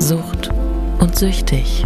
Sucht 0.00 0.50
und 0.98 1.14
Süchtig. 1.14 1.84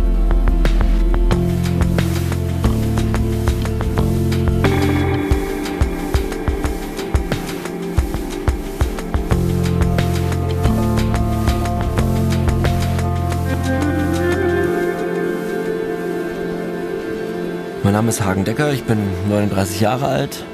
Mein 17.83 17.93
Name 17.93 18.09
ist 18.11 18.25
Hagen 18.25 18.45
Decker, 18.45 18.73
ich 18.73 18.85
bin 18.85 18.99
39 19.29 19.81
Jahre 19.81 20.07
alt. 20.07 20.45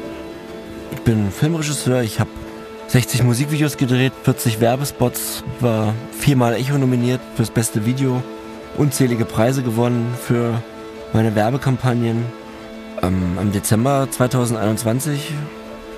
Ich 0.92 1.00
bin 1.02 1.30
Filmregisseur, 1.30 2.00
ich 2.02 2.18
habe 2.20 2.30
60 2.88 3.22
Musikvideos 3.22 3.76
gedreht, 3.76 4.12
40 4.24 4.60
Werbespots, 4.60 5.44
war 5.60 5.94
viermal 6.30 6.54
Echo 6.54 6.78
nominiert 6.78 7.20
fürs 7.34 7.50
beste 7.50 7.86
Video, 7.86 8.22
unzählige 8.76 9.24
Preise 9.24 9.64
gewonnen 9.64 10.14
für 10.16 10.62
meine 11.12 11.34
Werbekampagnen. 11.34 12.24
Ähm, 13.02 13.36
Im 13.42 13.50
Dezember 13.50 14.06
2021 14.08 15.32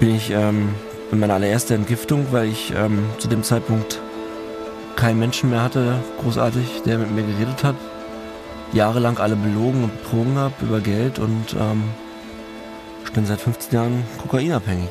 bin 0.01 0.17
ich 0.17 0.31
ähm, 0.31 0.71
in 1.11 1.21
meiner 1.21 1.35
allerersten 1.35 1.75
Entgiftung, 1.75 2.29
weil 2.31 2.49
ich 2.49 2.73
ähm, 2.75 3.05
zu 3.19 3.29
dem 3.29 3.43
Zeitpunkt 3.43 4.01
keinen 4.97 5.19
Menschen 5.19 5.51
mehr 5.51 5.63
hatte, 5.63 5.97
großartig, 6.23 6.81
der 6.87 6.97
mit 6.97 7.11
mir 7.11 7.25
geredet 7.25 7.63
hat 7.63 7.77
jahrelang 8.73 9.19
alle 9.19 9.37
belogen 9.37 9.85
und 9.85 10.03
betrogen 10.03 10.39
habe 10.39 10.55
über 10.63 10.81
Geld 10.81 11.19
und 11.19 11.55
ähm, 11.61 11.85
ich 13.05 13.13
bin 13.13 13.27
seit 13.27 13.43
15 13.43 13.75
Jahren 13.75 14.03
kokainabhängig. 14.23 14.89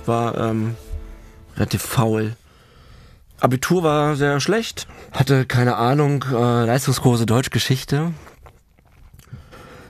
Ich 0.00 0.08
war 0.08 0.34
ähm, 0.38 0.76
relativ 1.58 1.82
faul. 1.82 2.36
Abitur 3.40 3.82
war 3.82 4.16
sehr 4.16 4.40
schlecht, 4.40 4.86
hatte 5.12 5.44
keine 5.46 5.76
Ahnung, 5.76 6.24
äh, 6.30 6.64
Leistungskurse 6.64 7.26
Deutschgeschichte. 7.26 8.12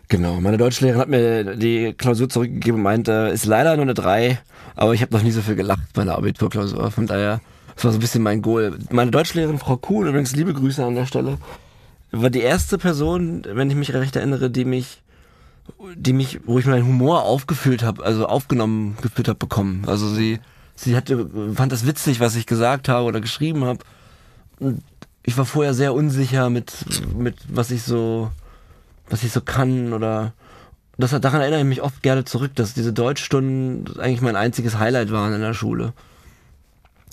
Genau, 0.09 0.41
meine 0.41 0.57
Deutschlehrerin 0.57 1.01
hat 1.01 1.09
mir 1.09 1.57
die 1.57 1.93
Klausur 1.93 2.29
zurückgegeben 2.29 2.81
und 2.81 2.83
meinte, 2.83 3.31
ist 3.33 3.45
leider 3.45 3.77
nur 3.77 3.85
eine 3.85 3.95
3, 3.95 4.41
aber 4.75 4.95
ich 4.95 5.03
habe 5.03 5.15
noch 5.15 5.23
nie 5.23 5.31
so 5.31 5.43
viel 5.43 5.55
gelacht 5.55 5.93
bei 5.95 6.05
der 6.05 6.17
Abiturklausur. 6.17 6.91
Von 6.91 7.07
daher 7.07 7.41
das 7.81 7.87
war 7.87 7.93
so 7.93 7.99
ein 7.99 8.03
bisschen 8.03 8.23
mein 8.23 8.43
Goal. 8.43 8.79
Meine 8.91 9.11
Deutschlehrerin, 9.11 9.59
Frau 9.59 9.79
Kuhn, 9.79 10.07
übrigens 10.07 10.37
liebe 10.37 10.53
Grüße 10.53 10.85
an 10.85 10.97
der 10.97 11.07
Stelle, 11.07 11.39
war 12.11 12.29
die 12.29 12.41
erste 12.41 12.77
Person, 12.77 13.47
wenn 13.51 13.71
ich 13.71 13.77
mich 13.77 13.95
recht 13.95 14.17
erinnere, 14.17 14.51
die 14.51 14.67
mich, 14.67 15.01
die 15.95 16.13
mich, 16.13 16.41
wo 16.45 16.59
ich 16.59 16.67
meinen 16.67 16.87
Humor 16.87 17.23
aufgefüllt 17.23 17.83
habe, 17.83 18.05
also 18.05 18.27
aufgenommen 18.27 18.99
gefühlt 19.01 19.29
habe 19.29 19.39
bekommen. 19.39 19.85
Also 19.87 20.09
sie, 20.09 20.41
sie 20.85 20.97
hatte, 20.97 21.29
fand 21.55 21.73
das 21.73 21.87
witzig, 21.87 22.21
was 22.21 22.37
ich 22.37 22.47
gesagt 22.47 22.89
habe 22.89 23.07
oder 23.07 23.21
geschrieben 23.21 23.65
habe. 23.65 23.81
Und 24.59 24.83
ich 25.23 25.37
war 25.37 25.45
vorher 25.45 25.75
sehr 25.75 25.95
unsicher 25.95 26.51
mit, 26.51 26.73
mit 27.17 27.37
was 27.49 27.71
ich 27.71 27.83
so, 27.83 28.31
was 29.09 29.23
ich 29.23 29.33
so 29.33 29.41
kann 29.41 29.93
oder 29.93 30.33
das, 31.01 31.19
daran 31.19 31.41
erinnere 31.41 31.61
ich 31.61 31.67
mich 31.67 31.83
oft 31.83 32.03
gerne 32.03 32.25
zurück, 32.25 32.53
dass 32.55 32.75
diese 32.75 32.93
Deutschstunden 32.93 33.99
eigentlich 33.99 34.21
mein 34.21 34.37
einziges 34.37 34.79
Highlight 34.79 35.11
waren 35.11 35.33
in 35.33 35.41
der 35.41 35.55
Schule. 35.55 35.93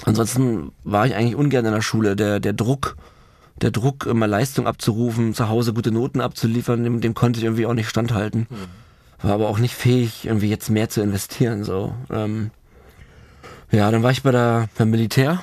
Ansonsten 0.06 0.72
war 0.84 1.08
ich 1.08 1.16
eigentlich 1.16 1.36
ungern 1.36 1.66
in 1.66 1.74
der 1.74 1.82
Schule. 1.82 2.16
Der, 2.16 2.40
der 2.40 2.54
Druck, 2.54 2.98
der 3.62 3.72
Druck, 3.72 4.06
immer 4.06 4.28
Leistung 4.28 4.68
abzurufen, 4.68 5.34
zu 5.34 5.50
Hause 5.50 5.74
gute 5.74 5.92
Noten 5.92 6.22
abzuliefern, 6.22 6.84
dem, 6.84 7.02
dem 7.02 7.14
konnte 7.14 7.40
ich 7.40 7.46
irgendwie 7.46 7.66
auch 7.66 7.74
nicht 7.74 7.90
standhalten. 7.90 8.48
War 9.22 9.34
aber 9.34 9.48
auch 9.48 9.58
nicht 9.58 9.74
fähig, 9.74 10.26
irgendwie 10.26 10.50
jetzt 10.50 10.70
mehr 10.70 10.90
zu 10.90 11.02
investieren. 11.02 11.64
So. 11.64 11.96
Ähm, 12.12 12.52
ja, 13.72 13.92
dann 13.92 14.04
war 14.04 14.12
ich 14.12 14.24
bei 14.24 14.32
der 14.32 14.70
beim 14.78 14.90
Militär. 14.90 15.42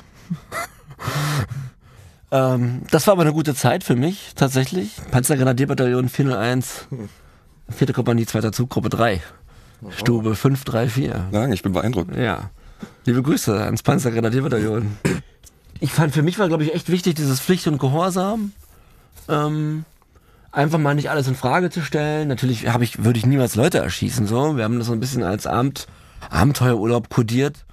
ähm, 2.31 2.81
das 2.91 3.07
war 3.07 3.13
aber 3.13 3.21
eine 3.23 3.33
gute 3.33 3.55
Zeit 3.55 3.83
für 3.83 3.95
mich, 3.95 4.33
tatsächlich. 4.35 4.91
Panzergrenadierbataillon 5.11 6.09
401, 6.09 6.87
vierte 7.69 7.93
Kompanie, 7.93 8.25
zweiter 8.25 8.51
Zug, 8.51 8.69
Gruppe 8.69 8.89
3. 8.89 9.21
Stube 9.89 10.35
534. 10.35 11.13
Nein, 11.31 11.51
ich 11.51 11.61
bin 11.61 11.73
beeindruckt. 11.73 12.15
Ja. 12.15 12.49
Liebe 13.05 13.21
Grüße 13.21 13.63
ans 13.63 13.83
Panzergrenadierbataillon. 13.83 14.97
Ich 15.79 15.91
fand, 15.91 16.13
für 16.13 16.23
mich 16.23 16.39
war, 16.39 16.47
glaube 16.47 16.63
ich, 16.63 16.73
echt 16.73 16.89
wichtig, 16.89 17.15
dieses 17.15 17.39
Pflicht 17.39 17.67
und 17.67 17.77
Gehorsam. 17.77 18.53
Ähm, 19.27 19.85
einfach 20.51 20.79
mal 20.79 20.95
nicht 20.95 21.09
alles 21.09 21.27
in 21.27 21.35
Frage 21.35 21.69
zu 21.69 21.81
stellen. 21.81 22.27
Natürlich 22.27 22.65
ich, 22.65 23.03
würde 23.03 23.19
ich 23.19 23.25
niemals 23.25 23.55
Leute 23.55 23.79
erschießen, 23.79 24.25
so. 24.25 24.57
Wir 24.57 24.63
haben 24.63 24.77
das 24.79 24.87
so 24.87 24.93
ein 24.93 24.99
bisschen 24.99 25.23
als 25.23 25.45
Abend, 25.45 25.87
Abenteuerurlaub 26.29 27.09
kodiert. 27.09 27.65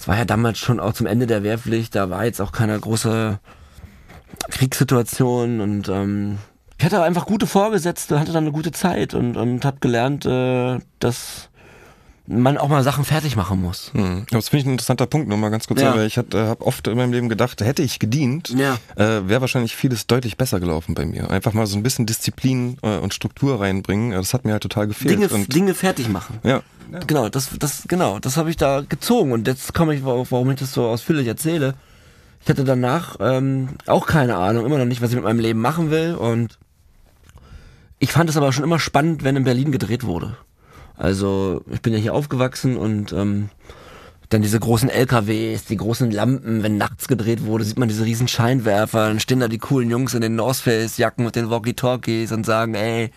Es 0.00 0.08
war 0.08 0.16
ja 0.16 0.24
damals 0.24 0.58
schon 0.58 0.80
auch 0.80 0.94
zum 0.94 1.06
Ende 1.06 1.26
der 1.26 1.42
Wehrpflicht, 1.42 1.94
da 1.94 2.08
war 2.08 2.24
jetzt 2.24 2.40
auch 2.40 2.52
keine 2.52 2.80
große 2.80 3.38
Kriegssituation 4.48 5.60
und 5.60 5.90
ähm, 5.90 6.38
ich 6.78 6.86
hatte 6.86 7.02
einfach 7.02 7.26
gute 7.26 7.46
Vorgesetzte, 7.46 8.18
hatte 8.18 8.32
dann 8.32 8.44
eine 8.44 8.52
gute 8.52 8.72
Zeit 8.72 9.12
und, 9.12 9.36
und 9.36 9.62
habe 9.66 9.76
gelernt, 9.80 10.24
äh, 10.24 10.78
dass 11.00 11.49
man 12.30 12.56
auch 12.58 12.68
mal 12.68 12.82
Sachen 12.84 13.04
fertig 13.04 13.34
machen 13.34 13.60
muss. 13.60 13.90
Hm. 13.92 14.24
Das 14.30 14.48
finde 14.48 14.60
ich 14.60 14.66
ein 14.66 14.72
interessanter 14.72 15.06
Punkt, 15.06 15.28
nur 15.28 15.36
mal 15.36 15.48
ganz 15.50 15.66
kurz, 15.66 15.80
Ja. 15.80 15.94
weil 15.96 16.06
ich 16.06 16.16
äh, 16.16 16.22
habe 16.34 16.64
oft 16.64 16.86
in 16.86 16.96
meinem 16.96 17.12
Leben 17.12 17.28
gedacht, 17.28 17.60
hätte 17.60 17.82
ich 17.82 17.98
gedient, 17.98 18.50
Ja. 18.56 18.78
äh, 18.96 19.28
wäre 19.28 19.40
wahrscheinlich 19.40 19.74
vieles 19.74 20.06
deutlich 20.06 20.36
besser 20.36 20.60
gelaufen 20.60 20.94
bei 20.94 21.04
mir. 21.06 21.30
Einfach 21.30 21.52
mal 21.52 21.66
so 21.66 21.76
ein 21.76 21.82
bisschen 21.82 22.06
Disziplin 22.06 22.76
äh, 22.82 22.98
und 22.98 23.14
Struktur 23.14 23.60
reinbringen, 23.60 24.12
äh, 24.12 24.16
das 24.16 24.32
hat 24.32 24.44
mir 24.44 24.52
halt 24.52 24.62
total 24.62 24.86
gefehlt. 24.86 25.10
Dinge, 25.14 25.28
und, 25.28 25.52
Dinge 25.54 25.74
fertig 25.74 26.08
machen. 26.08 26.38
ja. 26.44 26.62
Genau, 27.06 27.28
das, 27.28 27.50
das, 27.56 27.84
genau, 27.86 28.18
das 28.18 28.36
habe 28.36 28.50
ich 28.50 28.56
da 28.56 28.80
gezogen 28.80 29.30
und 29.30 29.46
jetzt 29.46 29.74
komme 29.74 29.94
ich, 29.94 30.04
warum 30.04 30.26
warum 30.28 30.50
ich 30.50 30.58
das 30.58 30.72
so 30.72 30.86
ausführlich 30.88 31.28
erzähle. 31.28 31.74
Ich 32.42 32.48
hatte 32.48 32.64
danach 32.64 33.16
ähm, 33.20 33.68
auch 33.86 34.06
keine 34.06 34.34
Ahnung, 34.36 34.66
immer 34.66 34.76
noch 34.78 34.86
nicht, 34.86 35.00
was 35.00 35.10
ich 35.10 35.14
mit 35.14 35.24
meinem 35.24 35.38
Leben 35.38 35.60
machen 35.60 35.90
will 35.92 36.16
und 36.16 36.58
ich 38.00 38.10
fand 38.10 38.28
es 38.28 38.36
aber 38.36 38.52
schon 38.52 38.64
immer 38.64 38.78
spannend, 38.80 39.22
wenn 39.22 39.36
in 39.36 39.44
Berlin 39.44 39.70
gedreht 39.70 40.02
wurde. 40.04 40.36
Also 41.00 41.62
ich 41.70 41.80
bin 41.80 41.94
ja 41.94 41.98
hier 41.98 42.14
aufgewachsen 42.14 42.76
und 42.76 43.14
ähm, 43.14 43.48
dann 44.28 44.42
diese 44.42 44.60
großen 44.60 44.90
LKWs, 44.90 45.64
die 45.64 45.78
großen 45.78 46.10
Lampen, 46.10 46.62
wenn 46.62 46.76
nachts 46.76 47.08
gedreht 47.08 47.42
wurde, 47.46 47.64
sieht 47.64 47.78
man 47.78 47.88
diese 47.88 48.04
riesen 48.04 48.28
Scheinwerfer, 48.28 49.08
dann 49.08 49.18
stehen 49.18 49.40
da 49.40 49.48
die 49.48 49.56
coolen 49.56 49.88
Jungs 49.88 50.12
in 50.12 50.20
den 50.20 50.36
North 50.36 50.58
Face 50.58 50.98
Jacken 50.98 51.24
mit 51.24 51.36
den 51.36 51.48
Walkie-Talkies 51.48 52.32
und 52.32 52.44
sagen, 52.44 52.74
ey, 52.74 53.10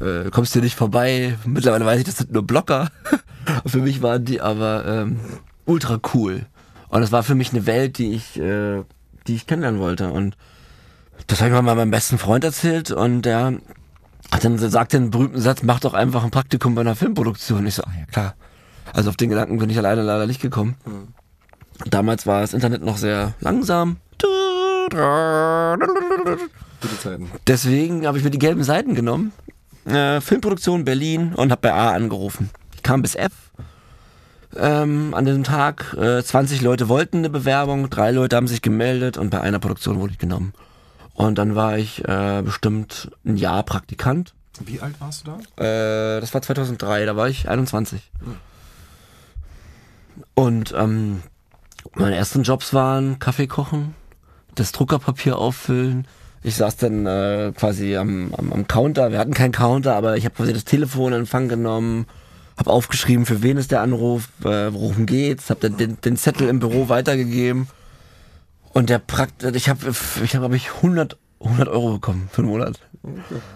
äh, 0.00 0.30
kommst 0.30 0.54
du 0.54 0.60
nicht 0.60 0.74
vorbei. 0.74 1.36
Mittlerweile 1.44 1.84
weiß 1.84 1.98
ich, 1.98 2.06
das 2.06 2.16
sind 2.16 2.32
nur 2.32 2.46
Blocker. 2.46 2.90
für 3.66 3.80
mich 3.80 4.00
waren 4.00 4.24
die 4.24 4.40
aber 4.40 4.86
ähm, 4.86 5.20
ultra 5.66 6.00
cool. 6.14 6.46
Und 6.88 7.02
das 7.02 7.12
war 7.12 7.22
für 7.22 7.34
mich 7.34 7.52
eine 7.52 7.66
Welt, 7.66 7.98
die 7.98 8.14
ich, 8.14 8.40
äh, 8.40 8.84
die 9.26 9.34
ich 9.34 9.46
kennenlernen 9.46 9.82
wollte. 9.82 10.10
Und 10.10 10.38
das 11.26 11.42
habe 11.42 11.54
ich 11.54 11.62
mal 11.62 11.74
meinem 11.74 11.90
besten 11.90 12.16
Freund 12.16 12.42
erzählt 12.42 12.90
und 12.90 13.22
der 13.22 13.58
hat 14.32 14.44
dann 14.44 14.56
sagt 14.58 14.94
den 14.94 15.10
berühmten 15.10 15.40
Satz, 15.40 15.62
mach 15.62 15.78
doch 15.78 15.92
einfach 15.92 16.24
ein 16.24 16.30
Praktikum 16.30 16.74
bei 16.74 16.80
einer 16.80 16.96
Filmproduktion. 16.96 17.66
Ich 17.66 17.74
so, 17.74 17.82
ah 17.82 17.92
ja 17.98 18.06
klar. 18.06 18.34
Also 18.94 19.10
auf 19.10 19.16
den 19.16 19.28
Gedanken 19.28 19.58
bin 19.58 19.68
ich 19.68 19.76
alleine 19.76 20.02
leider 20.02 20.26
nicht 20.26 20.40
gekommen. 20.40 20.74
Damals 21.86 22.26
war 22.26 22.40
das 22.40 22.54
Internet 22.54 22.82
noch 22.82 22.96
sehr 22.96 23.34
langsam. 23.40 23.98
Gute 26.80 26.98
Zeiten. 27.00 27.30
Deswegen 27.46 28.06
habe 28.06 28.16
ich 28.16 28.24
mir 28.24 28.30
die 28.30 28.38
gelben 28.38 28.64
Seiten 28.64 28.94
genommen. 28.94 29.32
Äh, 29.84 30.22
Filmproduktion 30.22 30.86
Berlin 30.86 31.34
und 31.34 31.50
habe 31.50 31.60
bei 31.60 31.74
A 31.74 31.92
angerufen. 31.92 32.48
Ich 32.74 32.82
kam 32.82 33.02
bis 33.02 33.14
F. 33.14 33.32
Ähm, 34.56 35.12
an 35.14 35.26
diesem 35.26 35.44
Tag 35.44 35.94
äh, 35.98 36.22
20 36.22 36.62
Leute 36.62 36.88
wollten 36.88 37.18
eine 37.18 37.30
Bewerbung, 37.30 37.90
drei 37.90 38.10
Leute 38.10 38.36
haben 38.36 38.48
sich 38.48 38.62
gemeldet 38.62 39.18
und 39.18 39.30
bei 39.30 39.40
einer 39.40 39.58
Produktion 39.58 39.98
wurde 39.98 40.12
ich 40.12 40.18
genommen. 40.18 40.52
Und 41.14 41.38
dann 41.38 41.54
war 41.54 41.78
ich 41.78 42.06
äh, 42.06 42.42
bestimmt 42.42 43.10
ein 43.24 43.36
Jahr 43.36 43.62
Praktikant. 43.62 44.34
Wie 44.64 44.80
alt 44.80 45.00
warst 45.00 45.26
du 45.26 45.32
da? 45.56 45.62
Äh, 46.16 46.20
das 46.20 46.32
war 46.34 46.42
2003, 46.42 47.06
da 47.06 47.16
war 47.16 47.28
ich 47.28 47.48
21. 47.48 48.10
Und 50.34 50.74
ähm, 50.76 51.22
meine 51.94 52.16
ersten 52.16 52.42
Jobs 52.42 52.72
waren 52.74 53.18
Kaffee 53.18 53.46
kochen, 53.46 53.94
das 54.54 54.72
Druckerpapier 54.72 55.38
auffüllen. 55.38 56.06
Ich 56.42 56.56
saß 56.56 56.76
dann 56.76 57.06
äh, 57.06 57.52
quasi 57.54 57.96
am, 57.96 58.34
am, 58.34 58.52
am 58.52 58.66
Counter. 58.66 59.12
Wir 59.12 59.18
hatten 59.18 59.34
keinen 59.34 59.52
Counter, 59.52 59.94
aber 59.94 60.16
ich 60.16 60.24
habe 60.24 60.34
quasi 60.34 60.52
das 60.52 60.64
Telefon 60.64 61.12
in 61.12 61.20
Empfang 61.20 61.48
genommen, 61.48 62.06
habe 62.56 62.70
aufgeschrieben, 62.70 63.26
für 63.26 63.42
wen 63.42 63.56
ist 63.56 63.70
der 63.70 63.80
Anruf, 63.80 64.28
äh, 64.40 64.72
worum 64.72 65.06
geht's, 65.06 65.50
habe 65.50 65.60
dann 65.60 65.76
den, 65.76 66.00
den 66.00 66.16
Zettel 66.16 66.48
im 66.48 66.58
Büro 66.58 66.88
weitergegeben. 66.88 67.68
Und 68.72 68.88
der 68.88 68.98
Prakt, 68.98 69.42
ich 69.42 69.68
habe, 69.68 69.94
ich 70.22 70.34
habe, 70.34 70.44
hab 70.44 70.52
ich 70.52 70.70
100, 70.76 71.16
100 71.40 71.68
Euro 71.68 71.94
bekommen 71.94 72.28
für 72.32 72.42
einen 72.42 72.50
Monat. 72.50 72.78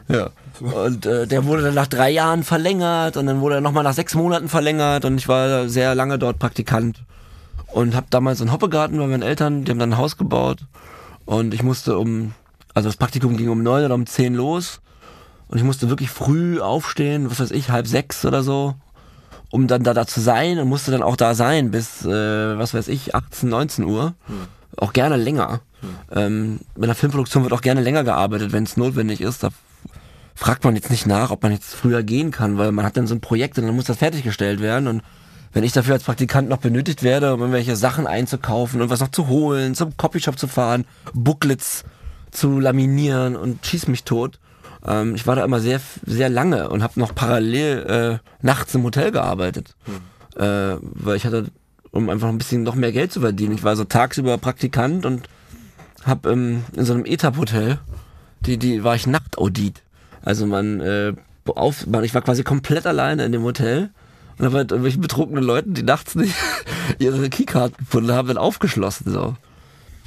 Ja. 0.08 0.30
Und 0.60 1.06
äh, 1.06 1.26
der 1.26 1.44
wurde 1.44 1.62
dann 1.62 1.74
nach 1.74 1.86
drei 1.86 2.10
Jahren 2.10 2.42
verlängert 2.42 3.16
und 3.16 3.26
dann 3.26 3.40
wurde 3.40 3.56
er 3.56 3.60
nochmal 3.60 3.84
nach 3.84 3.94
sechs 3.94 4.14
Monaten 4.14 4.48
verlängert 4.48 5.04
und 5.04 5.18
ich 5.18 5.28
war 5.28 5.68
sehr 5.68 5.94
lange 5.94 6.18
dort 6.18 6.38
Praktikant 6.38 7.04
und 7.68 7.94
habe 7.94 8.06
damals 8.10 8.40
einen 8.40 8.52
Hoppegarten 8.52 8.98
bei 8.98 9.06
meinen 9.06 9.22
Eltern, 9.22 9.64
die 9.64 9.70
haben 9.70 9.78
dann 9.78 9.92
ein 9.92 9.98
Haus 9.98 10.16
gebaut 10.16 10.60
und 11.26 11.54
ich 11.54 11.62
musste 11.62 11.98
um, 11.98 12.32
also 12.74 12.88
das 12.88 12.96
Praktikum 12.96 13.36
ging 13.36 13.48
um 13.48 13.62
neun 13.62 13.84
oder 13.84 13.94
um 13.94 14.06
zehn 14.06 14.34
los 14.34 14.80
und 15.48 15.58
ich 15.58 15.64
musste 15.64 15.88
wirklich 15.88 16.10
früh 16.10 16.60
aufstehen, 16.60 17.30
was 17.30 17.38
weiß 17.38 17.52
ich, 17.52 17.70
halb 17.70 17.86
sechs 17.86 18.24
oder 18.24 18.42
so, 18.42 18.74
um 19.50 19.68
dann 19.68 19.84
da, 19.84 19.94
da 19.94 20.06
zu 20.06 20.20
sein 20.20 20.58
und 20.58 20.68
musste 20.68 20.90
dann 20.90 21.02
auch 21.02 21.16
da 21.16 21.34
sein 21.34 21.70
bis, 21.70 22.04
äh, 22.04 22.58
was 22.58 22.74
weiß 22.74 22.88
ich, 22.88 23.14
18, 23.14 23.48
19 23.48 23.84
Uhr. 23.84 24.14
Auch 24.76 24.92
gerne 24.92 25.16
länger. 25.16 25.60
Ähm, 26.10 26.60
bei 26.74 26.84
einer 26.84 26.94
Filmproduktion 26.94 27.42
wird 27.42 27.52
auch 27.52 27.60
gerne 27.60 27.80
länger 27.80 28.04
gearbeitet, 28.04 28.52
wenn 28.52 28.64
es 28.64 28.76
notwendig 28.76 29.20
ist. 29.20 29.42
Da 29.42 29.50
fragt 30.34 30.64
man 30.64 30.76
jetzt 30.76 30.90
nicht 30.90 31.06
nach, 31.06 31.30
ob 31.30 31.42
man 31.42 31.52
jetzt 31.52 31.74
früher 31.74 32.02
gehen 32.02 32.30
kann, 32.30 32.58
weil 32.58 32.72
man 32.72 32.84
hat 32.84 32.96
dann 32.96 33.06
so 33.06 33.14
ein 33.14 33.20
Projekt 33.20 33.58
und 33.58 33.66
dann 33.66 33.74
muss 33.74 33.86
das 33.86 33.98
fertiggestellt 33.98 34.60
werden 34.60 34.86
und 34.86 35.02
wenn 35.52 35.64
ich 35.64 35.72
dafür 35.72 35.94
als 35.94 36.02
Praktikant 36.02 36.50
noch 36.50 36.58
benötigt 36.58 37.02
werde, 37.02 37.32
um 37.32 37.40
irgendwelche 37.40 37.76
Sachen 37.76 38.06
einzukaufen 38.06 38.82
und 38.82 38.90
was 38.90 39.00
noch 39.00 39.10
zu 39.10 39.28
holen, 39.28 39.74
zum 39.74 39.96
Copyshop 39.96 40.38
zu 40.38 40.48
fahren, 40.48 40.84
Booklets 41.14 41.84
zu 42.30 42.60
laminieren 42.60 43.36
und 43.36 43.64
schieß 43.64 43.88
mich 43.88 44.04
tot. 44.04 44.38
Ähm, 44.86 45.14
ich 45.14 45.26
war 45.26 45.36
da 45.36 45.44
immer 45.44 45.60
sehr, 45.60 45.80
sehr 46.04 46.28
lange 46.28 46.68
und 46.68 46.82
habe 46.82 47.00
noch 47.00 47.14
parallel 47.14 48.20
äh, 48.22 48.44
nachts 48.44 48.74
im 48.74 48.82
Hotel 48.82 49.10
gearbeitet, 49.12 49.74
hm. 49.86 50.42
äh, 50.42 50.76
weil 50.82 51.16
ich 51.16 51.24
hatte, 51.24 51.46
um 51.96 52.10
einfach 52.10 52.28
ein 52.28 52.38
bisschen 52.38 52.62
noch 52.62 52.74
mehr 52.74 52.92
Geld 52.92 53.12
zu 53.12 53.20
verdienen. 53.20 53.54
Ich 53.54 53.64
war 53.64 53.76
so 53.76 53.84
tagsüber 53.84 54.38
Praktikant 54.38 55.06
und 55.06 55.28
habe 56.04 56.30
ähm, 56.30 56.64
in 56.76 56.84
so 56.84 56.94
einem 56.94 57.04
Etap-Hotel, 57.04 57.78
die, 58.42 58.58
die 58.58 58.84
war 58.84 58.94
ich 58.94 59.06
Nachtaudit. 59.06 59.82
Also 60.22 60.46
man, 60.46 60.80
äh, 60.80 61.12
auf, 61.46 61.86
man, 61.86 62.04
ich 62.04 62.14
war 62.14 62.22
quasi 62.22 62.42
komplett 62.44 62.86
alleine 62.86 63.24
in 63.24 63.32
dem 63.32 63.42
Hotel 63.42 63.90
und 64.38 64.44
da 64.44 64.52
waren 64.52 64.68
irgendwelche 64.68 64.98
betrunkenen 64.98 65.42
Leuten, 65.42 65.74
die 65.74 65.82
nachts 65.82 66.14
nicht 66.14 66.34
ihre 66.98 67.28
Keycard 67.30 67.76
gefunden 67.78 68.12
haben, 68.12 68.28
dann 68.28 68.38
aufgeschlossen 68.38 69.12
so. 69.12 69.36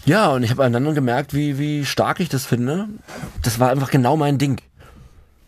Ja, 0.06 0.30
und 0.30 0.44
ich 0.44 0.52
habe 0.52 0.70
dann 0.70 0.96
gemerkt, 0.96 1.34
wie, 1.34 1.58
wie 1.60 1.86
stark 1.86 2.20
ich 2.20 2.30
das 2.30 2.46
finde. 2.46 2.88
Das 3.44 3.60
war 3.60 3.70
einfach 3.70 3.92
genau 3.92 4.16
mein 4.16 4.38
Ding. 4.38 4.62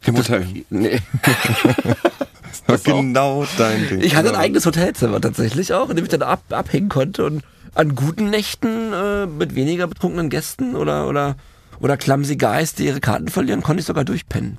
Im 0.06 0.18
Hotel? 0.18 0.46
Nee. 0.70 1.00
das 2.68 2.86
war 2.86 2.96
genau 2.96 3.46
dein 3.58 3.88
Ding. 3.88 4.02
Ich 4.02 4.16
hatte 4.16 4.30
ein 4.30 4.36
eigenes 4.36 4.66
Hotelzimmer 4.66 5.22
tatsächlich 5.22 5.74
auch, 5.74 5.90
in 5.90 5.96
dem 5.96 6.06
ich 6.06 6.12
dann 6.12 6.22
ab, 6.22 6.44
abhängen 6.50 6.90
konnte 6.90 7.26
und 7.26 7.44
an 7.74 7.96
guten 7.96 8.30
Nächten 8.30 8.94
äh, 8.94 9.26
mit 9.26 9.56
weniger 9.56 9.88
betrunkenen 9.88 10.30
Gästen 10.30 10.76
oder, 10.76 11.08
oder, 11.08 11.36
oder 11.80 11.98
clumsy 11.98 12.36
Guys, 12.36 12.74
die 12.74 12.86
ihre 12.86 13.00
Karten 13.00 13.30
verlieren, 13.30 13.64
konnte 13.64 13.82
ich 13.82 13.86
sogar 13.86 14.04
durchpennen. 14.04 14.58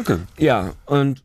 Okay. 0.00 0.16
Ja, 0.38 0.72
und 0.86 1.22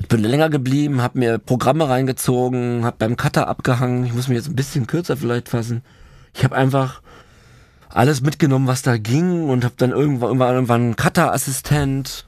ich 0.00 0.08
bin 0.08 0.22
länger 0.22 0.48
geblieben, 0.48 1.02
habe 1.02 1.18
mir 1.18 1.38
Programme 1.38 1.88
reingezogen, 1.88 2.84
habe 2.84 2.96
beim 2.98 3.16
Cutter 3.16 3.48
abgehangen. 3.48 4.04
Ich 4.04 4.14
muss 4.14 4.28
mich 4.28 4.36
jetzt 4.36 4.48
ein 4.48 4.54
bisschen 4.54 4.86
kürzer 4.86 5.16
vielleicht 5.16 5.48
fassen. 5.48 5.82
Ich 6.34 6.44
habe 6.44 6.54
einfach 6.54 7.02
alles 7.88 8.20
mitgenommen, 8.20 8.68
was 8.68 8.82
da 8.82 8.96
ging 8.96 9.48
und 9.48 9.64
habe 9.64 9.74
dann 9.76 9.90
irgendwann, 9.90 10.28
irgendwann, 10.28 10.54
irgendwann 10.54 10.80
einen 10.82 10.96
Cutter-Assistent, 10.96 12.27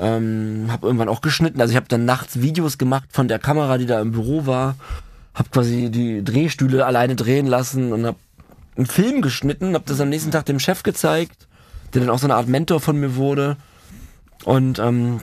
ähm, 0.00 0.66
habe 0.70 0.86
irgendwann 0.86 1.08
auch 1.08 1.20
geschnitten. 1.20 1.60
Also 1.60 1.72
ich 1.72 1.76
habe 1.76 1.88
dann 1.88 2.04
nachts 2.04 2.40
Videos 2.40 2.78
gemacht 2.78 3.08
von 3.12 3.28
der 3.28 3.38
Kamera, 3.38 3.78
die 3.78 3.86
da 3.86 4.00
im 4.00 4.12
Büro 4.12 4.46
war, 4.46 4.76
habe 5.34 5.50
quasi 5.50 5.90
die 5.90 6.24
Drehstühle 6.24 6.84
alleine 6.86 7.16
drehen 7.16 7.46
lassen 7.46 7.92
und 7.92 8.06
habe 8.06 8.18
einen 8.76 8.86
Film 8.86 9.20
geschnitten, 9.20 9.74
habe 9.74 9.84
das 9.86 10.00
am 10.00 10.08
nächsten 10.08 10.30
Tag 10.30 10.46
dem 10.46 10.58
Chef 10.58 10.82
gezeigt, 10.82 11.46
der 11.92 12.00
dann 12.00 12.10
auch 12.10 12.18
so 12.18 12.26
eine 12.26 12.34
Art 12.34 12.48
Mentor 12.48 12.80
von 12.80 12.98
mir 12.98 13.16
wurde 13.16 13.56
und 14.44 14.78
ähm, 14.78 15.20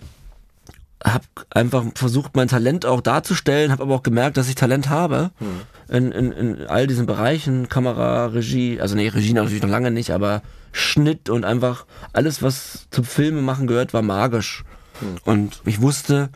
habe 1.03 1.25
einfach 1.49 1.85
versucht, 1.95 2.35
mein 2.35 2.47
Talent 2.47 2.85
auch 2.85 3.01
darzustellen, 3.01 3.71
habe 3.71 3.83
aber 3.83 3.95
auch 3.95 4.03
gemerkt, 4.03 4.37
dass 4.37 4.49
ich 4.49 4.55
Talent 4.55 4.89
habe 4.89 5.31
hm. 5.37 5.95
in, 5.95 6.11
in, 6.11 6.31
in 6.31 6.67
all 6.67 6.87
diesen 6.87 7.05
Bereichen, 7.05 7.69
Kamera, 7.69 8.27
Regie, 8.27 8.79
also 8.79 8.95
nee, 8.95 9.07
Regie 9.07 9.33
natürlich 9.33 9.61
noch 9.61 9.69
lange 9.69 9.91
nicht, 9.91 10.11
aber 10.11 10.41
Schnitt 10.71 11.29
und 11.29 11.45
einfach 11.45 11.85
alles, 12.13 12.41
was 12.41 12.87
zum 12.91 13.03
Filme 13.03 13.41
machen 13.41 13.67
gehört, 13.67 13.93
war 13.93 14.01
magisch. 14.01 14.63
Hm. 14.99 15.17
Und 15.25 15.61
ich 15.65 15.81
wusste, 15.81 16.29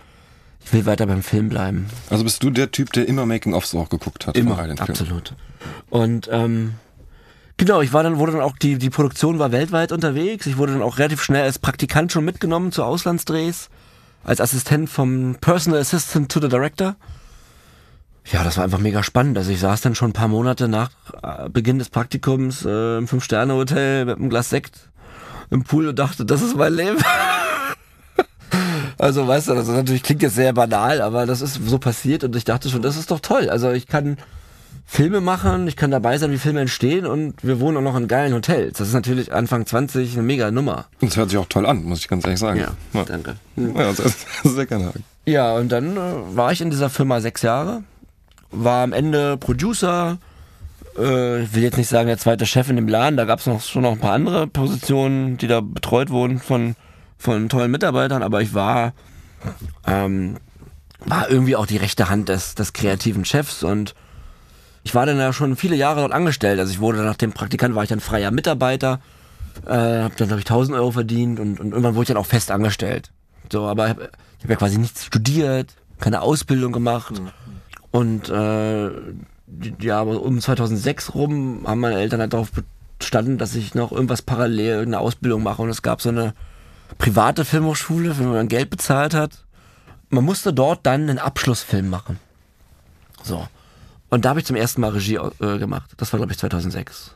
ich 0.63 0.73
will 0.73 0.85
weiter 0.85 1.07
beim 1.07 1.23
Film 1.23 1.49
bleiben. 1.49 1.87
Also 2.09 2.23
bist 2.23 2.43
du 2.43 2.49
der 2.49 2.71
Typ, 2.71 2.93
der 2.93 3.07
immer 3.07 3.25
Making-ofs 3.25 3.75
auch 3.75 3.89
geguckt 3.89 4.27
hat? 4.27 4.37
Immer, 4.37 4.57
absolut. 4.79 5.33
Und 5.89 6.29
ähm, 6.31 6.73
Genau, 7.57 7.81
ich 7.81 7.93
war 7.93 8.01
dann, 8.01 8.17
wurde 8.17 8.31
dann 8.31 8.41
auch, 8.41 8.57
die, 8.57 8.79
die 8.79 8.89
Produktion 8.89 9.37
war 9.37 9.51
weltweit 9.51 9.91
unterwegs. 9.91 10.47
Ich 10.47 10.57
wurde 10.57 10.73
dann 10.73 10.81
auch 10.81 10.97
relativ 10.97 11.21
schnell 11.21 11.43
als 11.43 11.59
Praktikant 11.59 12.11
schon 12.11 12.25
mitgenommen 12.25 12.71
zu 12.71 12.83
Auslandsdrehs 12.83 13.69
als 14.23 14.41
Assistent 14.41 14.89
vom 14.89 15.35
Personal 15.39 15.79
Assistant 15.79 16.31
to 16.31 16.39
the 16.41 16.49
Director. 16.49 16.95
Ja, 18.25 18.43
das 18.43 18.57
war 18.57 18.63
einfach 18.63 18.79
mega 18.79 19.03
spannend. 19.03 19.37
Also 19.37 19.51
ich 19.51 19.59
saß 19.59 19.81
dann 19.81 19.95
schon 19.95 20.11
ein 20.11 20.13
paar 20.13 20.27
Monate 20.27 20.67
nach 20.67 20.91
äh, 21.23 21.49
Beginn 21.49 21.79
des 21.79 21.89
Praktikums 21.89 22.65
äh, 22.65 22.97
im 22.97 23.07
Fünf-Sterne-Hotel 23.07 24.05
mit 24.05 24.17
einem 24.17 24.29
Glas 24.29 24.49
Sekt 24.49 24.89
im 25.49 25.63
Pool 25.63 25.87
und 25.87 25.99
dachte, 25.99 26.25
das 26.25 26.41
ist 26.41 26.55
mein 26.55 26.73
Leben. 26.73 26.97
also 28.97 29.27
weißt 29.27 29.49
du, 29.49 29.55
das 29.55 29.67
natürlich 29.67 30.03
klingt 30.03 30.21
jetzt 30.21 30.35
sehr 30.35 30.53
banal, 30.53 31.01
aber 31.01 31.25
das 31.25 31.41
ist 31.41 31.59
so 31.65 31.77
passiert 31.77 32.23
und 32.23 32.35
ich 32.35 32.45
dachte 32.45 32.69
schon, 32.69 32.81
das 32.81 32.95
ist 32.95 33.11
doch 33.11 33.19
toll. 33.19 33.49
Also 33.49 33.71
ich 33.71 33.87
kann 33.87 34.17
Filme 34.85 35.21
machen, 35.21 35.67
ich 35.67 35.77
kann 35.77 35.89
dabei 35.89 36.17
sein, 36.17 36.31
wie 36.31 36.37
Filme 36.37 36.61
entstehen 36.61 37.05
und 37.05 37.43
wir 37.43 37.59
wohnen 37.59 37.77
auch 37.77 37.81
noch 37.81 37.95
in 37.95 38.07
geilen 38.07 38.33
Hotels. 38.33 38.77
Das 38.77 38.89
ist 38.89 38.93
natürlich 38.93 39.33
Anfang 39.33 39.65
20 39.65 40.13
eine 40.13 40.21
mega 40.21 40.51
Nummer. 40.51 40.85
Das 40.99 41.15
hört 41.15 41.29
sich 41.29 41.39
auch 41.39 41.47
toll 41.47 41.65
an, 41.65 41.83
muss 41.83 41.99
ich 41.99 42.07
ganz 42.07 42.25
ehrlich 42.25 42.39
sagen. 42.39 42.59
Ja, 42.59 42.71
ja. 42.93 43.05
danke. 43.05 43.37
Ja, 43.55 43.93
sehr, 43.93 44.11
sehr 44.43 44.65
gerne. 44.65 44.91
Ja, 45.25 45.55
und 45.55 45.71
dann 45.71 45.95
äh, 45.95 46.35
war 46.35 46.51
ich 46.51 46.61
in 46.61 46.71
dieser 46.71 46.89
Firma 46.89 47.21
sechs 47.21 47.41
Jahre, 47.41 47.83
war 48.51 48.83
am 48.83 48.93
Ende 48.93 49.37
Producer, 49.37 50.17
äh, 50.97 51.43
ich 51.43 51.55
will 51.55 51.63
jetzt 51.63 51.77
nicht 51.77 51.87
sagen 51.87 52.07
der 52.07 52.17
zweite 52.17 52.45
Chef 52.45 52.69
in 52.69 52.75
dem 52.75 52.87
Laden, 52.87 53.17
da 53.17 53.25
gab 53.25 53.39
es 53.39 53.45
noch 53.45 53.61
schon 53.61 53.83
noch 53.83 53.93
ein 53.93 53.99
paar 53.99 54.13
andere 54.13 54.47
Positionen, 54.47 55.37
die 55.37 55.47
da 55.47 55.61
betreut 55.61 56.09
wurden 56.09 56.39
von, 56.39 56.75
von 57.17 57.49
tollen 57.49 57.71
Mitarbeitern, 57.71 58.23
aber 58.23 58.41
ich 58.41 58.53
war, 58.53 58.93
ähm, 59.87 60.37
war 61.05 61.29
irgendwie 61.29 61.55
auch 61.55 61.65
die 61.65 61.77
rechte 61.77 62.09
Hand 62.09 62.29
des, 62.29 62.55
des 62.55 62.73
kreativen 62.73 63.25
Chefs 63.25 63.63
und 63.63 63.95
ich 64.83 64.95
war 64.95 65.05
dann 65.05 65.17
ja 65.17 65.31
schon 65.31 65.55
viele 65.55 65.75
Jahre 65.75 66.01
dort 66.01 66.11
angestellt. 66.11 66.59
Also 66.59 66.71
ich 66.71 66.79
wurde 66.79 67.03
nach 67.03 67.15
dem 67.15 67.33
Praktikant, 67.33 67.75
war 67.75 67.83
ich 67.83 67.89
dann 67.89 67.99
freier 67.99 68.31
Mitarbeiter, 68.31 68.99
äh, 69.65 69.69
habe 69.69 70.13
dann 70.17 70.27
glaube 70.27 70.39
ich 70.39 70.45
1000 70.45 70.75
Euro 70.75 70.91
verdient 70.91 71.39
und, 71.39 71.59
und 71.59 71.71
irgendwann 71.71 71.95
wurde 71.95 72.03
ich 72.03 72.07
dann 72.07 72.17
auch 72.17 72.25
fest 72.25 72.51
angestellt. 72.51 73.11
So, 73.51 73.67
aber 73.67 73.85
ich 73.85 73.89
habe 73.91 74.11
hab 74.41 74.49
ja 74.49 74.55
quasi 74.55 74.77
nichts 74.77 75.05
studiert, 75.05 75.75
keine 75.99 76.21
Ausbildung 76.21 76.71
gemacht 76.71 77.19
mhm. 77.19 77.29
Und 77.91 78.29
äh, 78.29 78.89
ja, 79.79 79.99
aber 79.99 80.21
um 80.21 80.39
2006 80.39 81.13
rum 81.13 81.63
haben 81.65 81.81
meine 81.81 81.99
Eltern 81.99 82.21
halt 82.21 82.33
darauf 82.33 82.51
bestanden, 82.97 83.37
dass 83.37 83.55
ich 83.55 83.75
noch 83.75 83.91
irgendwas 83.91 84.21
parallel, 84.21 84.83
eine 84.83 84.99
Ausbildung 84.99 85.43
mache 85.43 85.61
und 85.61 85.69
es 85.69 85.81
gab 85.81 86.01
so 86.01 86.09
eine 86.09 86.33
private 86.97 87.45
Filmhochschule, 87.45 88.17
wenn 88.17 88.31
man 88.31 88.47
Geld 88.47 88.69
bezahlt 88.69 89.13
hat. 89.13 89.43
Man 90.09 90.23
musste 90.23 90.53
dort 90.53 90.85
dann 90.85 91.09
einen 91.09 91.19
Abschlussfilm 91.19 91.89
machen. 91.89 92.19
So. 93.23 93.47
Und 94.09 94.25
da 94.25 94.29
habe 94.29 94.39
ich 94.39 94.45
zum 94.45 94.55
ersten 94.55 94.81
Mal 94.81 94.91
Regie 94.91 95.15
äh, 95.15 95.57
gemacht. 95.57 95.91
Das 95.97 96.11
war, 96.11 96.19
glaube 96.19 96.33
ich, 96.33 96.39
2006. 96.39 97.15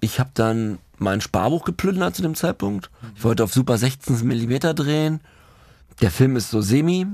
Ich 0.00 0.18
habe 0.18 0.30
dann 0.34 0.78
mein 0.98 1.20
Sparbuch 1.20 1.64
geplündert 1.64 2.16
zu 2.16 2.22
dem 2.22 2.34
Zeitpunkt. 2.34 2.90
Ich 3.16 3.24
wollte 3.24 3.44
auf 3.44 3.52
Super 3.52 3.78
16 3.78 4.26
mm 4.26 4.74
drehen. 4.74 5.20
Der 6.00 6.10
Film 6.10 6.36
ist 6.36 6.50
so 6.50 6.60
semi. 6.60 7.06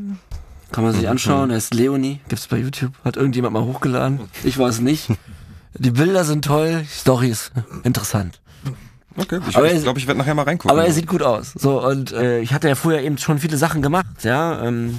Kann 0.73 0.85
man 0.85 0.95
sich 0.95 1.09
anschauen. 1.09 1.51
Er 1.51 1.59
ist 1.59 1.75
Leonie. 1.75 2.21
Gibt's 2.29 2.47
bei 2.47 2.59
YouTube. 2.59 2.93
Hat 3.05 3.17
irgendjemand 3.17 3.53
mal 3.53 3.63
hochgeladen. 3.63 4.21
Ich 4.43 4.59
weiß 4.59 4.81
nicht. 4.81 5.09
Die 5.75 5.91
Bilder 5.91 6.25
sind 6.25 6.45
toll. 6.45 6.83
Die 6.83 6.99
Story 6.99 7.29
ist 7.29 7.53
interessant. 7.85 8.41
Okay, 9.17 9.41
ich 9.47 9.53
glaube, 9.53 9.69
ich, 9.69 9.83
glaub, 9.83 9.99
ich 9.99 10.07
werde 10.07 10.19
nachher 10.19 10.35
mal 10.35 10.45
reingucken. 10.45 10.71
Aber 10.71 10.87
er 10.87 10.93
sieht 10.93 11.07
gut 11.07 11.23
aus. 11.23 11.53
So, 11.53 11.85
und 11.85 12.13
äh, 12.13 12.41
ich 12.41 12.55
hatte 12.55 12.69
ja 12.69 12.75
vorher 12.75 13.03
eben 13.03 13.19
schon 13.19 13.39
viele 13.39 13.59
Sachen 13.59 13.83
gemacht, 13.83 14.25
ja. 14.25 14.63
Ähm, 14.65 14.99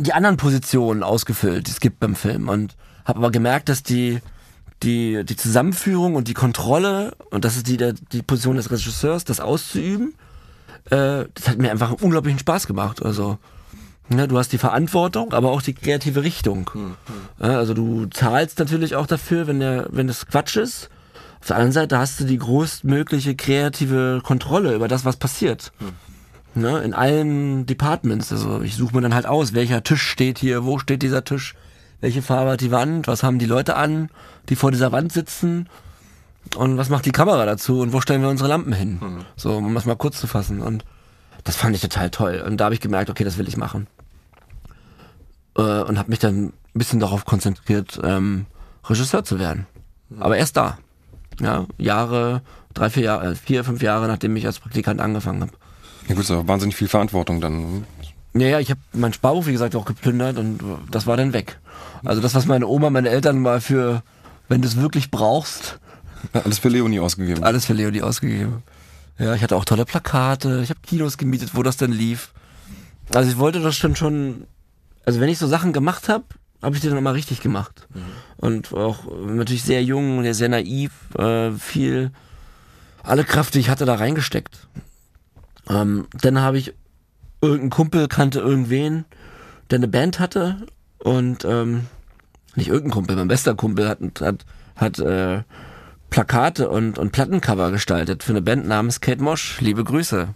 die 0.00 0.12
anderen 0.12 0.36
Positionen 0.36 1.02
ausgefüllt, 1.02 1.68
die 1.68 1.70
es 1.70 1.80
gibt 1.80 2.00
beim 2.00 2.14
Film 2.16 2.48
und 2.48 2.76
habe 3.04 3.18
aber 3.18 3.30
gemerkt, 3.30 3.68
dass 3.68 3.82
die 3.82 4.18
die 4.82 5.24
die 5.24 5.36
Zusammenführung 5.36 6.16
und 6.16 6.28
die 6.28 6.34
Kontrolle 6.34 7.14
und 7.30 7.44
das 7.44 7.56
ist 7.56 7.66
die 7.66 7.78
der, 7.78 7.94
die 7.94 8.22
Position 8.22 8.56
des 8.56 8.70
Regisseurs, 8.70 9.24
das 9.24 9.40
auszuüben, 9.40 10.14
äh, 10.86 11.24
das 11.32 11.48
hat 11.48 11.58
mir 11.58 11.70
einfach 11.70 11.92
unglaublichen 11.92 12.38
Spaß 12.38 12.66
gemacht. 12.66 13.02
Also 13.02 13.38
ne, 14.08 14.28
du 14.28 14.38
hast 14.38 14.52
die 14.52 14.58
Verantwortung, 14.58 15.32
aber 15.32 15.50
auch 15.50 15.62
die 15.62 15.74
kreative 15.74 16.22
Richtung. 16.22 16.70
Mhm. 16.74 16.94
Ja, 17.40 17.58
also 17.58 17.74
du 17.74 18.06
zahlst 18.06 18.58
natürlich 18.58 18.96
auch 18.96 19.06
dafür, 19.06 19.46
wenn 19.46 19.60
der 19.60 19.86
wenn 19.90 20.06
das 20.06 20.26
Quatsch 20.26 20.56
ist. 20.56 20.90
Auf 21.40 21.46
der 21.46 21.56
anderen 21.56 21.72
Seite 21.72 21.98
hast 21.98 22.18
du 22.18 22.24
die 22.24 22.38
größtmögliche 22.38 23.36
kreative 23.36 24.20
Kontrolle 24.24 24.74
über 24.74 24.88
das, 24.88 25.04
was 25.04 25.16
passiert. 25.16 25.72
Mhm 25.78 25.92
ne, 26.58 26.80
in 26.80 26.94
allen 26.94 27.66
Departments. 27.66 28.32
Also 28.32 28.60
ich 28.62 28.76
suche 28.76 28.94
mir 28.94 29.00
dann 29.00 29.14
halt 29.14 29.26
aus, 29.26 29.54
welcher 29.54 29.82
Tisch 29.82 30.02
steht 30.02 30.38
hier, 30.38 30.64
wo 30.64 30.78
steht 30.78 31.02
dieser 31.02 31.24
Tisch, 31.24 31.54
welche 32.00 32.22
Farbe 32.22 32.52
hat 32.52 32.60
die 32.60 32.70
Wand, 32.70 33.06
was 33.06 33.22
haben 33.22 33.38
die 33.38 33.46
Leute 33.46 33.76
an, 33.76 34.10
die 34.48 34.56
vor 34.56 34.70
dieser 34.70 34.92
Wand 34.92 35.12
sitzen 35.12 35.68
und 36.56 36.76
was 36.76 36.88
macht 36.88 37.06
die 37.06 37.12
Kamera 37.12 37.44
dazu 37.46 37.80
und 37.80 37.92
wo 37.92 38.00
stellen 38.00 38.22
wir 38.22 38.28
unsere 38.28 38.48
Lampen 38.48 38.72
hin. 38.72 38.98
Mhm. 39.00 39.24
So, 39.36 39.56
um 39.56 39.74
das 39.74 39.86
mal 39.86 39.96
kurz 39.96 40.18
zu 40.18 40.26
fassen. 40.26 40.60
Und 40.60 40.84
das 41.44 41.56
fand 41.56 41.74
ich 41.74 41.82
total 41.82 42.10
toll. 42.10 42.42
Und 42.46 42.58
da 42.58 42.64
habe 42.66 42.74
ich 42.74 42.80
gemerkt, 42.80 43.10
okay, 43.10 43.24
das 43.24 43.38
will 43.38 43.48
ich 43.48 43.56
machen. 43.56 43.86
Äh, 45.58 45.82
und 45.82 45.98
habe 45.98 46.10
mich 46.10 46.18
dann 46.18 46.46
ein 46.46 46.52
bisschen 46.74 47.00
darauf 47.00 47.24
konzentriert, 47.24 48.00
ähm, 48.02 48.46
Regisseur 48.84 49.24
zu 49.24 49.38
werden. 49.38 49.66
Aber 50.18 50.36
erst 50.36 50.56
da. 50.56 50.78
Ja, 51.40 51.66
Jahre, 51.76 52.42
drei, 52.74 52.90
vier 52.90 53.02
Jahre, 53.04 53.34
vier, 53.36 53.64
fünf 53.64 53.82
Jahre, 53.82 54.08
nachdem 54.08 54.34
ich 54.36 54.46
als 54.46 54.58
Praktikant 54.58 55.00
angefangen 55.00 55.42
habe. 55.42 55.52
Ja 56.08 56.14
gut, 56.14 56.24
ist 56.24 56.30
aber 56.30 56.48
wahnsinnig 56.48 56.76
viel 56.76 56.88
Verantwortung 56.88 57.40
dann. 57.40 57.84
Ja, 58.34 58.46
ja, 58.46 58.60
ich 58.60 58.70
habe 58.70 58.80
mein 58.92 59.12
Sparbuch, 59.12 59.46
wie 59.46 59.52
gesagt, 59.52 59.76
auch 59.76 59.84
geplündert 59.84 60.38
und 60.38 60.60
das 60.90 61.06
war 61.06 61.16
dann 61.16 61.32
weg. 61.32 61.58
Also 62.04 62.22
das, 62.22 62.34
was 62.34 62.46
meine 62.46 62.66
Oma, 62.66 62.90
meine 62.90 63.08
Eltern 63.08 63.40
mal 63.40 63.60
für, 63.60 64.02
wenn 64.48 64.62
du 64.62 64.68
es 64.68 64.76
wirklich 64.80 65.10
brauchst, 65.10 65.78
Alles 66.32 66.58
für 66.58 66.68
Leonie 66.68 67.00
ausgegeben. 67.00 67.44
Alles 67.44 67.66
für 67.66 67.72
Leonie 67.74 68.02
ausgegeben. 68.02 68.62
Ja, 69.18 69.34
ich 69.34 69.42
hatte 69.42 69.56
auch 69.56 69.64
tolle 69.64 69.84
Plakate, 69.84 70.60
ich 70.62 70.70
habe 70.70 70.80
Kinos 70.80 71.18
gemietet, 71.18 71.50
wo 71.54 71.62
das 71.62 71.76
dann 71.76 71.92
lief. 71.92 72.32
Also 73.12 73.30
ich 73.30 73.38
wollte 73.38 73.60
das 73.60 73.76
schon 73.76 73.96
schon, 73.96 74.44
also 75.08 75.20
wenn 75.20 75.30
ich 75.30 75.38
so 75.38 75.46
Sachen 75.46 75.72
gemacht 75.72 76.10
habe, 76.10 76.24
habe 76.60 76.74
ich 76.76 76.82
die 76.82 76.88
dann 76.90 76.98
immer 76.98 77.14
richtig 77.14 77.40
gemacht. 77.40 77.88
Mhm. 77.94 78.02
Und 78.36 78.74
auch 78.74 79.06
natürlich 79.26 79.62
sehr 79.62 79.82
jung, 79.82 80.30
sehr 80.34 80.50
naiv, 80.50 80.92
äh, 81.16 81.50
viel, 81.52 82.10
alle 83.02 83.24
Kraft, 83.24 83.54
die 83.54 83.60
ich 83.60 83.70
hatte, 83.70 83.86
da 83.86 83.94
reingesteckt. 83.94 84.68
Ähm, 85.70 86.08
dann 86.20 86.42
habe 86.42 86.58
ich 86.58 86.74
irgendein 87.40 87.70
Kumpel 87.70 88.06
kannte 88.06 88.40
irgendwen, 88.40 89.06
der 89.70 89.78
eine 89.78 89.88
Band 89.88 90.20
hatte 90.20 90.66
und 90.98 91.42
ähm, 91.46 91.86
nicht 92.54 92.68
irgendein 92.68 92.92
Kumpel, 92.92 93.16
mein 93.16 93.28
bester 93.28 93.54
Kumpel 93.54 93.88
hat, 93.88 94.00
hat, 94.20 94.44
hat 94.76 94.98
äh, 94.98 95.42
Plakate 96.10 96.68
und, 96.68 96.98
und 96.98 97.12
Plattencover 97.12 97.70
gestaltet 97.70 98.22
für 98.24 98.32
eine 98.32 98.42
Band 98.42 98.68
namens 98.68 99.00
Kate 99.00 99.22
Mosch. 99.22 99.58
Liebe 99.62 99.84
Grüße. 99.84 100.28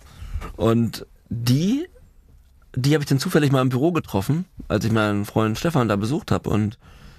Und 0.56 1.04
die, 1.28 1.88
die 2.74 2.94
habe 2.94 3.02
ich 3.02 3.08
dann 3.08 3.18
zufällig 3.18 3.52
mal 3.52 3.60
im 3.60 3.68
Büro 3.68 3.92
getroffen, 3.92 4.46
als 4.68 4.84
ich 4.84 4.92
meinen 4.92 5.24
Freund 5.24 5.58
Stefan 5.58 5.88
da 5.88 5.96
besucht 5.96 6.30
habe. 6.30 6.48
Und 6.48 6.78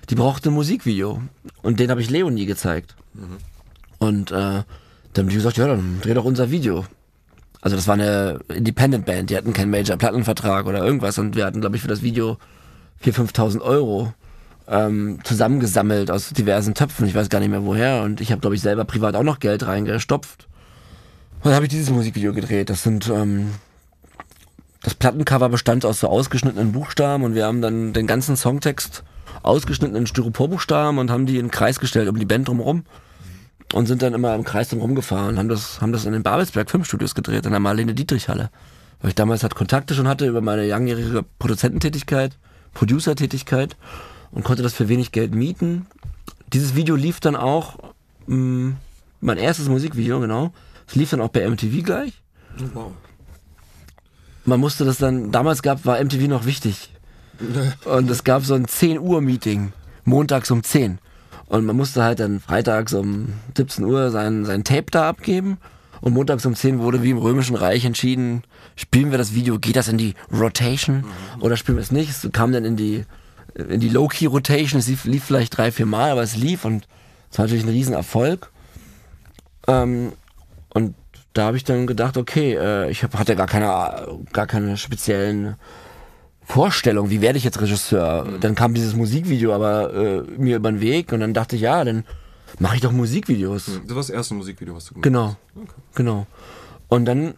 die 0.09 0.15
brauchte 0.15 0.49
ein 0.49 0.53
Musikvideo. 0.53 1.21
Und 1.61 1.79
den 1.79 1.89
habe 1.89 2.01
ich 2.01 2.09
Leonie 2.09 2.45
gezeigt. 2.45 2.95
Mhm. 3.13 3.37
Und 3.99 4.31
äh, 4.31 4.35
dann 4.35 4.65
haben 5.17 5.29
die 5.29 5.35
gesagt, 5.35 5.57
ja, 5.57 5.67
dann 5.67 5.99
dreh 6.01 6.13
doch 6.13 6.25
unser 6.25 6.49
Video. 6.49 6.85
Also 7.61 7.75
das 7.77 7.87
war 7.87 7.93
eine 7.93 8.39
Independent 8.53 9.05
Band, 9.05 9.29
die 9.29 9.37
hatten 9.37 9.53
keinen 9.53 9.69
Major-Plattenvertrag 9.69 10.65
oder 10.65 10.83
irgendwas. 10.83 11.17
Und 11.17 11.35
wir 11.35 11.45
hatten, 11.45 11.61
glaube 11.61 11.75
ich, 11.75 11.81
für 11.81 11.87
das 11.87 12.01
Video 12.01 12.37
4.000, 13.03 13.33
5.000 13.33 13.61
Euro 13.61 14.13
ähm, 14.67 15.19
zusammengesammelt 15.23 16.11
aus 16.11 16.29
diversen 16.31 16.73
Töpfen. 16.73 17.07
Ich 17.07 17.15
weiß 17.15 17.29
gar 17.29 17.39
nicht 17.39 17.49
mehr 17.49 17.63
woher. 17.63 18.01
Und 18.03 18.19
ich 18.19 18.31
habe, 18.31 18.41
glaube 18.41 18.55
ich, 18.55 18.61
selber 18.61 18.85
privat 18.85 19.15
auch 19.15 19.23
noch 19.23 19.39
Geld 19.39 19.65
reingestopft. 19.65 20.47
Und 21.37 21.45
dann 21.45 21.53
habe 21.53 21.65
ich 21.65 21.71
dieses 21.71 21.89
Musikvideo 21.89 22.33
gedreht. 22.33 22.69
Das 22.69 22.83
sind 22.83 23.09
ähm, 23.09 23.51
das 24.83 24.93
Plattencover 24.95 25.49
bestand 25.49 25.85
aus 25.85 26.01
so 26.01 26.07
ausgeschnittenen 26.07 26.73
Buchstaben 26.73 27.23
und 27.23 27.35
wir 27.35 27.45
haben 27.45 27.61
dann 27.61 27.93
den 27.93 28.05
ganzen 28.05 28.35
Songtext 28.35 29.03
ausgeschnitten 29.41 29.95
in 29.95 30.05
Styroporbuchstaben 30.05 30.99
und 30.99 31.09
haben 31.09 31.25
die 31.25 31.37
in 31.37 31.45
den 31.45 31.51
Kreis 31.51 31.79
gestellt 31.79 32.09
um 32.09 32.19
die 32.19 32.25
Band 32.25 32.49
drumherum 32.49 32.83
und 33.73 33.87
sind 33.87 34.01
dann 34.01 34.13
immer 34.13 34.35
im 34.35 34.43
Kreis 34.43 34.69
drumherum 34.69 34.93
gefahren 34.93 35.29
und 35.29 35.37
haben 35.39 35.49
das, 35.49 35.81
haben 35.81 35.93
das 35.93 36.05
in 36.05 36.11
den 36.11 36.21
Babelsberg 36.21 36.69
Filmstudios 36.69 37.15
gedreht, 37.15 37.45
in 37.45 37.51
der 37.51 37.59
Marlene 37.61 37.93
Dietrich 37.93 38.27
Halle. 38.27 38.49
Weil 39.01 39.09
ich 39.09 39.15
damals 39.15 39.43
halt 39.43 39.55
Kontakte 39.55 39.95
schon 39.95 40.07
hatte 40.07 40.27
über 40.27 40.41
meine 40.41 40.67
langjährige 40.67 41.23
Produzententätigkeit, 41.39 42.37
Producertätigkeit 42.73 43.75
und 44.31 44.43
konnte 44.43 44.63
das 44.63 44.73
für 44.73 44.89
wenig 44.89 45.11
Geld 45.11 45.33
mieten. 45.33 45.87
Dieses 46.51 46.75
Video 46.75 46.95
lief 46.95 47.19
dann 47.19 47.35
auch, 47.35 47.77
mh, 48.27 48.35
mm, 48.35 48.77
mein 49.21 49.37
erstes 49.37 49.69
Musikvideo, 49.69 50.19
genau. 50.19 50.53
Es 50.87 50.95
lief 50.95 51.09
dann 51.09 51.21
auch 51.21 51.29
bei 51.29 51.49
MTV 51.49 51.83
gleich. 51.83 52.21
Wow. 52.73 52.91
Man 54.45 54.59
musste 54.59 54.85
das 54.85 54.97
dann, 54.97 55.31
damals 55.31 55.61
gab, 55.61 55.85
war 55.85 56.03
MTV 56.03 56.27
noch 56.27 56.45
wichtig. 56.45 56.91
Und 57.85 58.09
es 58.09 58.23
gab 58.23 58.43
so 58.43 58.53
ein 58.53 58.67
10 58.67 58.99
Uhr 58.99 59.21
Meeting, 59.21 59.73
montags 60.03 60.51
um 60.51 60.63
10. 60.63 60.99
Und 61.47 61.65
man 61.65 61.75
musste 61.75 62.03
halt 62.03 62.19
dann 62.19 62.39
freitags 62.39 62.93
um 62.93 63.33
17 63.55 63.85
Uhr 63.85 64.11
sein, 64.11 64.45
sein 64.45 64.63
Tape 64.63 64.91
da 64.91 65.09
abgeben. 65.09 65.57
Und 66.01 66.13
montags 66.13 66.45
um 66.45 66.55
10 66.55 66.79
wurde 66.79 67.01
wie 67.03 67.11
im 67.11 67.17
Römischen 67.17 67.55
Reich 67.55 67.85
entschieden, 67.85 68.43
spielen 68.75 69.11
wir 69.11 69.17
das 69.17 69.33
Video, 69.33 69.57
geht 69.57 69.77
das 69.77 69.87
in 69.87 69.97
die 69.97 70.15
Rotation 70.31 71.05
oder 71.39 71.55
spielen 71.55 71.77
wir 71.77 71.81
es 71.81 71.91
nicht? 71.91 72.09
Es 72.09 72.29
kam 72.33 72.51
dann 72.51 72.65
in 72.65 72.75
die 72.75 73.05
in 73.55 73.79
die 73.79 73.89
Low-Key-Rotation. 73.89 74.79
Es 74.79 74.87
lief, 74.87 75.05
lief, 75.05 75.23
vielleicht 75.23 75.57
drei, 75.57 75.71
vier 75.71 75.85
Mal, 75.85 76.11
aber 76.11 76.23
es 76.23 76.35
lief 76.35 76.65
und 76.65 76.87
es 77.31 77.37
war 77.37 77.45
natürlich 77.45 77.63
ein 77.63 77.69
Riesenerfolg. 77.69 78.51
Ähm, 79.67 80.13
und 80.73 80.95
da 81.33 81.45
habe 81.45 81.57
ich 81.57 81.63
dann 81.63 81.87
gedacht, 81.87 82.17
okay, 82.17 82.55
äh, 82.55 82.89
ich 82.89 83.03
hab, 83.03 83.17
hatte 83.17 83.35
gar 83.35 83.47
keine, 83.47 84.19
gar 84.31 84.47
keine 84.47 84.77
speziellen 84.77 85.55
Vorstellungen, 86.45 87.09
wie 87.09 87.21
werde 87.21 87.37
ich 87.37 87.43
jetzt 87.43 87.61
Regisseur. 87.61 88.25
Mhm. 88.25 88.39
Dann 88.39 88.55
kam 88.55 88.73
dieses 88.73 88.95
Musikvideo 88.95 89.53
aber 89.53 89.93
äh, 89.93 90.21
mir 90.37 90.57
über 90.57 90.71
den 90.71 90.81
Weg 90.81 91.11
und 91.11 91.21
dann 91.21 91.33
dachte 91.33 91.55
ich, 91.55 91.63
ja, 91.63 91.83
dann 91.83 92.05
mache 92.59 92.75
ich 92.75 92.81
doch 92.81 92.91
Musikvideos. 92.91 93.65
Das 93.65 93.89
war 93.89 93.95
das 93.95 94.09
erste 94.09 94.33
Musikvideo, 94.35 94.75
was 94.75 94.85
du 94.85 94.93
gemacht 94.93 95.03
genau, 95.03 95.27
hast. 95.27 95.37
Genau, 95.53 95.63
okay. 95.63 95.81
genau. 95.95 96.27
Und 96.89 97.05
dann 97.05 97.35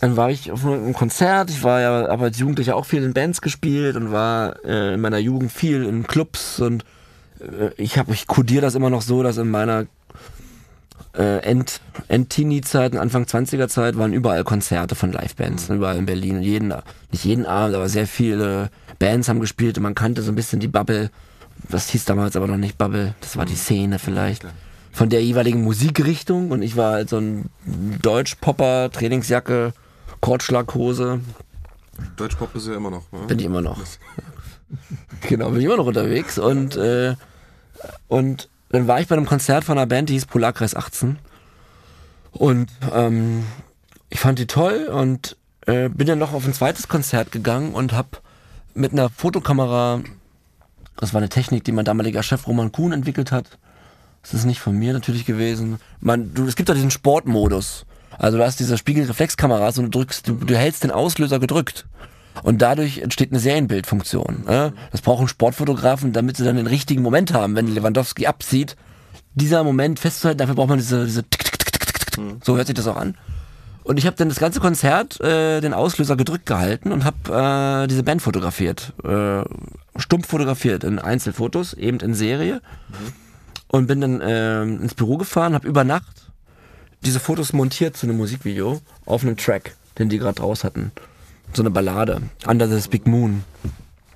dann 0.00 0.16
war 0.16 0.30
ich 0.30 0.50
auf 0.50 0.64
einem 0.64 0.94
Konzert. 0.94 1.50
Ich 1.50 1.62
war 1.62 1.80
ja 1.80 2.08
aber 2.08 2.24
als 2.24 2.38
Jugendlicher 2.38 2.74
auch 2.74 2.86
viel 2.86 3.02
in 3.02 3.12
Bands 3.12 3.42
gespielt 3.42 3.96
und 3.96 4.12
war 4.12 4.64
äh, 4.64 4.94
in 4.94 5.00
meiner 5.00 5.18
Jugend 5.18 5.52
viel 5.52 5.84
in 5.84 6.06
Clubs 6.06 6.58
und 6.58 6.84
äh, 7.40 7.70
ich 7.76 7.98
habe 7.98 8.14
ich 8.14 8.26
kodiere 8.26 8.62
das 8.62 8.74
immer 8.74 8.88
noch 8.88 9.02
so, 9.02 9.22
dass 9.22 9.36
in 9.36 9.50
meiner 9.50 9.86
äh, 11.16 11.38
End, 11.38 11.80
End-Teenie-Zeit, 12.08 12.96
Anfang 12.96 13.24
20er-Zeit 13.24 13.96
waren 13.98 14.12
überall 14.12 14.44
Konzerte 14.44 14.94
von 14.94 15.12
Livebands, 15.12 15.68
mhm. 15.68 15.76
überall 15.76 15.96
in 15.96 16.06
Berlin. 16.06 16.42
Jeden, 16.42 16.72
nicht 17.10 17.24
jeden 17.24 17.46
Abend, 17.46 17.74
aber 17.74 17.88
sehr 17.88 18.06
viele 18.06 18.70
Bands 18.98 19.28
haben 19.28 19.40
gespielt 19.40 19.76
und 19.76 19.82
man 19.82 19.94
kannte 19.94 20.22
so 20.22 20.30
ein 20.32 20.36
bisschen 20.36 20.60
die 20.60 20.68
Bubble. 20.68 21.10
Das 21.68 21.88
hieß 21.90 22.04
damals 22.04 22.36
aber 22.36 22.46
noch 22.46 22.56
nicht 22.56 22.78
Bubble, 22.78 23.14
das 23.20 23.36
war 23.36 23.44
die 23.44 23.52
mhm. 23.52 23.58
Szene 23.58 23.98
vielleicht. 23.98 24.44
Von 24.92 25.08
der 25.08 25.22
jeweiligen 25.22 25.62
Musikrichtung 25.62 26.50
und 26.50 26.62
ich 26.62 26.76
war 26.76 26.92
halt 26.92 27.08
so 27.08 27.18
ein 27.18 27.50
Deutsch-Popper, 28.02 28.90
Trainingsjacke, 28.90 29.72
Kordschlaghose. 30.20 31.20
Deutschpop 32.16 32.54
ist 32.56 32.66
ja 32.66 32.74
immer 32.74 32.90
noch. 32.90 33.10
Ne? 33.12 33.20
Bin 33.26 33.38
ich 33.38 33.44
immer 33.44 33.60
noch. 33.60 33.78
genau, 35.28 35.50
bin 35.50 35.60
ich 35.60 35.66
immer 35.66 35.76
noch 35.76 35.86
unterwegs. 35.86 36.38
Und, 36.38 36.76
äh, 36.76 37.14
und 38.08 38.48
dann 38.70 38.86
war 38.86 39.00
ich 39.00 39.08
bei 39.08 39.16
einem 39.16 39.26
Konzert 39.26 39.64
von 39.64 39.76
einer 39.76 39.86
Band, 39.86 40.08
die 40.08 40.14
hieß 40.14 40.26
Polarkreis 40.26 40.74
18. 40.74 41.18
Und 42.32 42.70
ähm, 42.92 43.44
ich 44.08 44.20
fand 44.20 44.38
die 44.38 44.46
toll 44.46 44.88
und 44.92 45.36
äh, 45.66 45.88
bin 45.88 46.06
dann 46.06 46.18
noch 46.18 46.32
auf 46.32 46.46
ein 46.46 46.54
zweites 46.54 46.88
Konzert 46.88 47.32
gegangen 47.32 47.74
und 47.74 47.92
hab 47.92 48.22
mit 48.74 48.92
einer 48.92 49.10
Fotokamera, 49.10 50.00
das 50.96 51.12
war 51.12 51.20
eine 51.20 51.28
Technik, 51.28 51.64
die 51.64 51.72
mein 51.72 51.84
damaliger 51.84 52.22
Chef 52.22 52.46
Roman 52.46 52.72
Kuhn 52.72 52.92
entwickelt 52.92 53.32
hat. 53.32 53.58
Das 54.22 54.34
ist 54.34 54.44
nicht 54.44 54.60
von 54.60 54.78
mir 54.78 54.92
natürlich 54.92 55.24
gewesen. 55.24 55.80
Man, 56.00 56.32
du, 56.34 56.46
es 56.46 56.56
gibt 56.56 56.68
da 56.68 56.74
diesen 56.74 56.90
Sportmodus. 56.90 57.86
Also 58.18 58.38
du 58.38 58.44
hast 58.44 58.60
diese 58.60 58.76
Spiegelreflexkameras 58.76 59.78
und 59.78 59.86
du 59.86 59.98
drückst, 59.98 60.28
du, 60.28 60.34
du 60.34 60.56
hältst 60.56 60.84
den 60.84 60.90
Auslöser 60.90 61.38
gedrückt. 61.38 61.86
Und 62.42 62.62
dadurch 62.62 62.98
entsteht 62.98 63.32
eine 63.32 63.40
Serienbildfunktion. 63.40 64.44
Das 64.46 65.02
brauchen 65.02 65.28
Sportfotografen, 65.28 66.12
damit 66.12 66.36
sie 66.36 66.44
dann 66.44 66.56
den 66.56 66.66
richtigen 66.66 67.02
Moment 67.02 67.32
haben, 67.32 67.56
wenn 67.56 67.66
Lewandowski 67.66 68.26
abzieht. 68.26 68.76
Dieser 69.34 69.62
Moment 69.64 69.98
festzuhalten, 69.98 70.38
dafür 70.38 70.54
braucht 70.54 70.68
man 70.68 70.78
diese, 70.78 71.04
diese 71.04 71.22
tick, 71.24 71.44
tick, 71.44 71.58
tick, 71.58 71.72
tick, 71.72 71.98
tick. 71.98 72.18
Mhm. 72.18 72.40
so 72.42 72.56
hört 72.56 72.66
sich 72.66 72.76
das 72.76 72.86
auch 72.86 72.96
an. 72.96 73.16
Und 73.82 73.98
ich 73.98 74.06
habe 74.06 74.16
dann 74.16 74.28
das 74.28 74.38
ganze 74.38 74.60
Konzert 74.60 75.20
äh, 75.20 75.60
den 75.60 75.74
Auslöser 75.74 76.16
gedrückt 76.16 76.46
gehalten 76.46 76.92
und 76.92 77.04
habe 77.04 77.84
äh, 77.84 77.88
diese 77.88 78.02
Band 78.02 78.22
fotografiert, 78.22 78.92
äh, 79.04 79.42
stumpf 79.96 80.28
fotografiert 80.28 80.84
in 80.84 80.98
Einzelfotos, 80.98 81.74
eben 81.74 81.98
in 82.00 82.14
Serie. 82.14 82.62
Mhm. 82.88 83.12
Und 83.68 83.86
bin 83.86 84.00
dann 84.00 84.20
äh, 84.20 84.62
ins 84.62 84.94
Büro 84.94 85.16
gefahren, 85.16 85.54
habe 85.54 85.66
über 85.66 85.84
Nacht 85.84 86.30
diese 87.02 87.20
Fotos 87.20 87.52
montiert 87.52 87.96
zu 87.96 88.06
einem 88.06 88.16
Musikvideo 88.16 88.80
auf 89.06 89.22
einem 89.22 89.36
Track, 89.36 89.76
den 89.98 90.08
die 90.08 90.18
gerade 90.18 90.34
draus 90.34 90.64
hatten. 90.64 90.92
So 91.52 91.62
eine 91.62 91.70
Ballade. 91.70 92.22
Under 92.46 92.68
the 92.68 92.88
Big 92.88 93.06
Moon. 93.06 93.44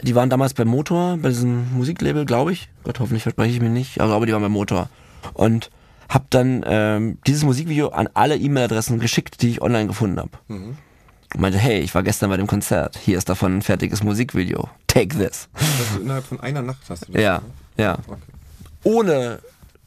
Die 0.03 0.15
waren 0.15 0.31
damals 0.31 0.55
beim 0.55 0.69
Motor, 0.69 1.17
bei 1.17 1.31
diesem 1.31 1.73
Musiklabel, 1.75 2.27
glaube 2.27 2.53
ich. 2.53 2.69
Gott, 2.85 3.01
hoffentlich 3.01 3.23
verspreche 3.23 3.55
ich 3.55 3.61
mir 3.61 3.71
nicht, 3.71 4.01
aber, 4.01 4.15
aber 4.15 4.27
die 4.27 4.33
waren 4.33 4.43
beim 4.43 4.53
Motor. 4.53 4.89
Und 5.33 5.71
hab 6.09 6.31
dann 6.31 6.63
ähm, 6.67 7.19
dieses 7.27 7.43
Musikvideo 7.43 7.89
an 7.89 8.09
alle 8.15 8.37
E-Mail-Adressen 8.37 9.01
geschickt, 9.01 9.41
die 9.43 9.51
ich 9.51 9.63
online 9.63 9.87
gefunden 9.87 10.19
habe. 10.19 10.31
Mhm. 10.49 10.77
Und 11.35 11.41
meinte, 11.41 11.59
hey, 11.59 11.81
ich 11.81 11.95
war 11.95 12.03
gestern 12.03 12.31
bei 12.31 12.37
dem 12.37 12.47
Konzert. 12.47 12.99
Hier 12.99 13.19
ist 13.19 13.29
davon 13.29 13.59
ein 13.59 13.63
fertiges 13.63 14.03
Musikvideo. 14.03 14.69
Take 14.87 15.17
this. 15.17 15.49
Also 15.55 16.01
innerhalb 16.03 16.25
von 16.25 16.39
einer 16.41 16.63
Nacht 16.63 16.79
hast 16.89 17.09
du 17.09 17.13
das? 17.13 17.23
Ja, 17.23 17.43
ja. 17.77 17.99
Okay. 18.07 18.21
Ohne 18.85 19.41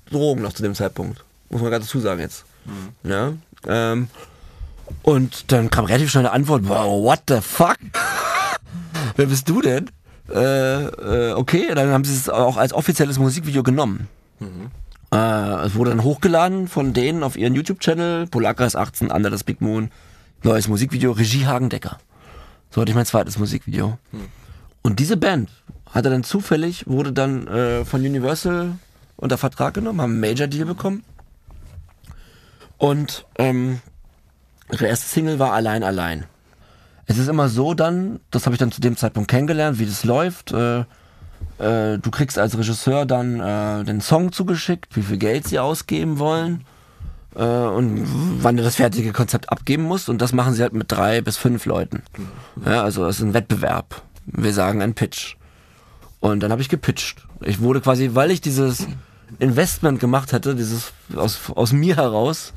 Drogen 0.10 0.42
noch 0.42 0.54
zu 0.54 0.64
dem 0.64 0.76
Zeitpunkt. 0.76 1.24
Muss 1.50 1.62
man 1.62 1.70
gerade 1.70 1.86
dazu 1.86 2.00
sagen 2.00 2.20
jetzt. 2.20 2.44
Mhm. 2.66 3.10
Ja, 3.10 3.34
ähm, 3.68 4.10
und 5.04 5.52
dann 5.52 5.70
kam 5.70 5.86
relativ 5.86 6.12
schnell 6.12 6.26
eine 6.26 6.34
Antwort, 6.34 6.68
wow, 6.68 7.04
what 7.04 7.24
the 7.28 7.42
fuck? 7.42 7.78
Wer 9.16 9.26
bist 9.26 9.50
du 9.50 9.62
denn? 9.62 9.90
Äh, 10.30 10.84
äh, 10.86 11.34
okay, 11.34 11.74
dann 11.74 11.90
haben 11.90 12.04
sie 12.04 12.14
es 12.14 12.30
auch 12.30 12.58
als 12.58 12.74
offizielles 12.74 13.18
Musikvideo 13.20 13.64
genommen. 13.64 14.08
Mhm. 14.40 14.72
Äh, 15.12 15.66
es 15.66 15.76
wurde 15.76 15.92
dann 15.92 16.04
hochgeladen 16.04 16.68
von 16.68 16.94
denen 16.94 17.24
auf 17.24 17.38
ihren 17.38 17.56
YouTube-Channel, 17.56 18.28
Polakras 18.28 18.76
18, 18.76 19.10
Under 19.10 19.30
das 19.30 19.44
Big 19.44 19.62
Moon, 19.62 19.90
neues 20.44 20.68
Musikvideo, 20.68 21.12
Regie 21.12 21.46
Hagen 21.46 21.70
Decker. 21.70 21.98
So 22.70 22.82
hatte 22.82 22.92
ich 22.92 22.96
mein 22.96 23.06
zweites 23.06 23.40
Musikvideo. 23.40 23.98
Mhm. 24.12 24.28
Und 24.82 25.00
diese 25.00 25.18
Band 25.18 25.50
hatte 25.90 26.10
dann 26.10 26.24
zufällig, 26.24 26.88
wurde 26.88 27.14
dann 27.14 27.48
äh, 27.48 27.86
von 27.86 28.02
Universal 28.02 28.74
unter 29.16 29.38
Vertrag 29.38 29.74
genommen, 29.74 30.02
haben 30.02 30.12
einen 30.12 30.20
Major-Deal 30.20 30.66
bekommen 30.66 31.04
und 32.78 33.26
ähm, 33.38 33.80
ihre 34.72 34.88
erste 34.88 35.08
Single 35.08 35.40
war 35.40 35.54
Allein 35.54 35.84
Allein. 35.84 36.26
Es 37.06 37.18
ist 37.18 37.30
immer 37.30 37.48
so 37.48 37.74
dann, 37.74 38.20
das 38.32 38.46
habe 38.46 38.56
ich 38.56 38.60
dann 38.60 38.72
zu 38.72 38.82
dem 38.82 38.98
Zeitpunkt 38.98 39.30
kennengelernt, 39.30 39.80
wie 39.80 39.86
das 39.86 40.04
läuft. 40.04 40.52
Äh, 40.52 40.80
äh, 41.60 41.98
du 41.98 42.12
kriegst 42.12 42.38
als 42.38 42.58
Regisseur 42.58 43.06
dann 43.06 43.40
äh, 43.40 43.84
den 43.86 44.02
Song 44.02 44.32
zugeschickt, 44.32 44.96
wie 44.96 45.02
viel 45.02 45.18
Geld 45.18 45.48
sie 45.48 45.60
ausgeben 45.60 46.20
wollen 46.20 46.66
äh, 47.36 47.44
und 47.44 48.06
wann 48.44 48.58
du 48.58 48.64
das 48.64 48.76
fertige 48.76 49.14
Konzept 49.14 49.50
abgeben 49.52 49.84
musst. 49.84 50.10
Und 50.10 50.22
das 50.22 50.34
machen 50.34 50.54
sie 50.54 50.62
halt 50.62 50.74
mit 50.74 50.92
drei 50.92 51.22
bis 51.22 51.38
fünf 51.38 51.66
Leuten. 51.66 52.04
Ja, 52.66 52.84
also 52.84 53.06
das 53.06 53.18
ist 53.18 53.24
ein 53.24 53.34
Wettbewerb. 53.34 54.02
Wir 54.26 54.54
sagen 54.54 54.82
ein 54.82 54.94
Pitch. 54.94 55.36
Und 56.20 56.42
dann 56.42 56.52
habe 56.52 56.62
ich 56.62 56.70
gepitcht. 56.70 57.26
Ich 57.42 57.62
wurde 57.62 57.80
quasi, 57.80 58.12
weil 58.14 58.32
ich 58.32 58.42
dieses 58.42 58.88
Investment 59.40 60.00
gemacht 60.00 60.34
hatte, 60.34 60.56
dieses 60.56 60.94
aus, 61.16 61.40
aus 61.54 61.72
mir 61.72 61.96
heraus, 61.96 62.54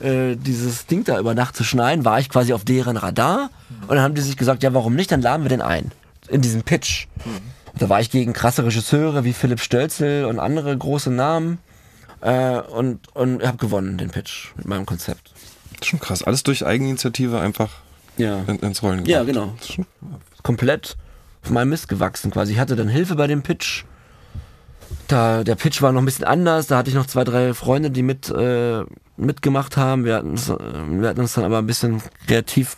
äh, 0.00 0.36
dieses 0.36 0.86
Ding 0.86 1.04
da 1.04 1.18
über 1.18 1.34
Nacht 1.34 1.56
zu 1.56 1.64
schneiden, 1.64 2.04
war 2.04 2.18
ich 2.18 2.28
quasi 2.28 2.52
auf 2.52 2.64
deren 2.64 2.96
Radar. 2.96 3.50
Und 3.82 3.88
dann 3.90 4.00
haben 4.00 4.14
die 4.14 4.20
sich 4.20 4.36
gesagt, 4.36 4.62
ja, 4.62 4.72
warum 4.74 4.94
nicht? 4.94 5.10
Dann 5.12 5.22
laden 5.22 5.42
wir 5.44 5.48
den 5.50 5.62
ein. 5.62 5.92
In 6.28 6.40
diesem 6.40 6.62
Pitch. 6.62 7.06
Da 7.78 7.88
war 7.88 8.00
ich 8.00 8.10
gegen 8.10 8.32
krasse 8.32 8.64
Regisseure 8.64 9.24
wie 9.24 9.32
Philipp 9.32 9.60
Stölzel 9.60 10.24
und 10.26 10.38
andere 10.38 10.76
große 10.76 11.10
Namen. 11.10 11.58
Äh, 12.20 12.60
und 12.60 13.00
und 13.14 13.42
habe 13.44 13.56
gewonnen, 13.56 13.98
den 13.98 14.10
Pitch 14.10 14.50
mit 14.56 14.66
meinem 14.66 14.86
Konzept. 14.86 15.32
Das 15.72 15.80
ist 15.80 15.86
schon 15.86 15.98
krass. 16.00 16.22
Alles 16.22 16.42
durch 16.44 16.64
Eigeninitiative 16.64 17.40
einfach 17.40 17.70
Ja. 18.16 18.42
in, 18.46 18.58
ins 18.60 18.82
Rollen 18.82 19.04
Ja, 19.06 19.24
gebracht. 19.24 19.34
genau. 19.44 19.54
Ist 19.60 19.72
schon- 19.72 19.86
komplett 20.44 20.96
auf 21.44 21.50
meinem 21.50 21.70
Mist 21.70 21.88
gewachsen 21.88 22.30
quasi. 22.30 22.52
Ich 22.52 22.58
hatte 22.60 22.76
dann 22.76 22.88
Hilfe 22.88 23.16
bei 23.16 23.26
dem 23.26 23.42
Pitch. 23.42 23.84
Da, 25.12 25.44
der 25.44 25.56
Pitch 25.56 25.82
war 25.82 25.92
noch 25.92 26.00
ein 26.00 26.06
bisschen 26.06 26.24
anders. 26.24 26.68
Da 26.68 26.78
hatte 26.78 26.88
ich 26.88 26.96
noch 26.96 27.06
zwei, 27.06 27.24
drei 27.24 27.52
Freunde, 27.52 27.90
die 27.90 28.02
mit, 28.02 28.30
äh, 28.30 28.82
mitgemacht 29.18 29.76
haben. 29.76 30.06
Wir 30.06 30.16
hatten, 30.16 30.30
uns, 30.30 30.48
äh, 30.48 30.56
wir 30.58 31.08
hatten 31.08 31.20
uns 31.20 31.34
dann 31.34 31.44
aber 31.44 31.58
ein 31.58 31.66
bisschen 31.66 32.02
kreativ, 32.26 32.76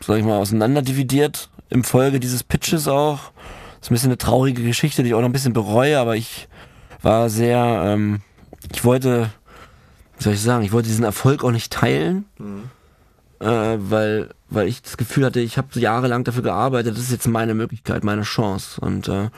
sag 0.00 0.18
ich 0.18 0.24
mal, 0.24 0.38
auseinanderdividiert 0.38 1.50
im 1.68 1.84
Folge 1.84 2.20
dieses 2.20 2.42
Pitches 2.42 2.88
auch. 2.88 3.32
Das 3.80 3.82
ist 3.82 3.90
ein 3.90 3.94
bisschen 3.94 4.08
eine 4.08 4.18
traurige 4.18 4.62
Geschichte, 4.62 5.02
die 5.02 5.10
ich 5.10 5.14
auch 5.14 5.20
noch 5.20 5.28
ein 5.28 5.32
bisschen 5.32 5.52
bereue, 5.52 5.98
aber 5.98 6.16
ich 6.16 6.48
war 7.02 7.28
sehr, 7.28 7.82
ähm, 7.84 8.22
ich 8.72 8.84
wollte, 8.84 9.30
wie 10.16 10.24
soll 10.24 10.32
ich 10.32 10.42
sagen, 10.42 10.64
ich 10.64 10.72
wollte 10.72 10.88
diesen 10.88 11.04
Erfolg 11.04 11.44
auch 11.44 11.52
nicht 11.52 11.70
teilen 11.70 12.24
äh, 13.40 13.46
weil, 13.78 14.30
weil 14.48 14.68
ich 14.68 14.82
das 14.82 14.96
Gefühl 14.96 15.24
hatte, 15.24 15.40
ich 15.40 15.58
habe 15.58 15.78
jahrelang 15.78 16.24
dafür 16.24 16.42
gearbeitet, 16.42 16.96
das 16.96 17.04
ist 17.04 17.12
jetzt 17.12 17.28
meine 17.28 17.54
Möglichkeit, 17.54 18.04
meine 18.04 18.22
Chance. 18.22 18.80
Und 18.80 19.08
äh, 19.08 19.30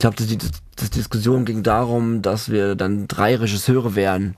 glaube, 0.00 0.16
die, 0.16 0.36
die, 0.36 0.90
Diskussion 0.90 1.44
ging 1.44 1.62
darum, 1.62 2.22
dass 2.22 2.50
wir 2.50 2.74
dann 2.74 3.06
drei 3.06 3.36
Regisseure 3.36 3.94
wären. 3.94 4.34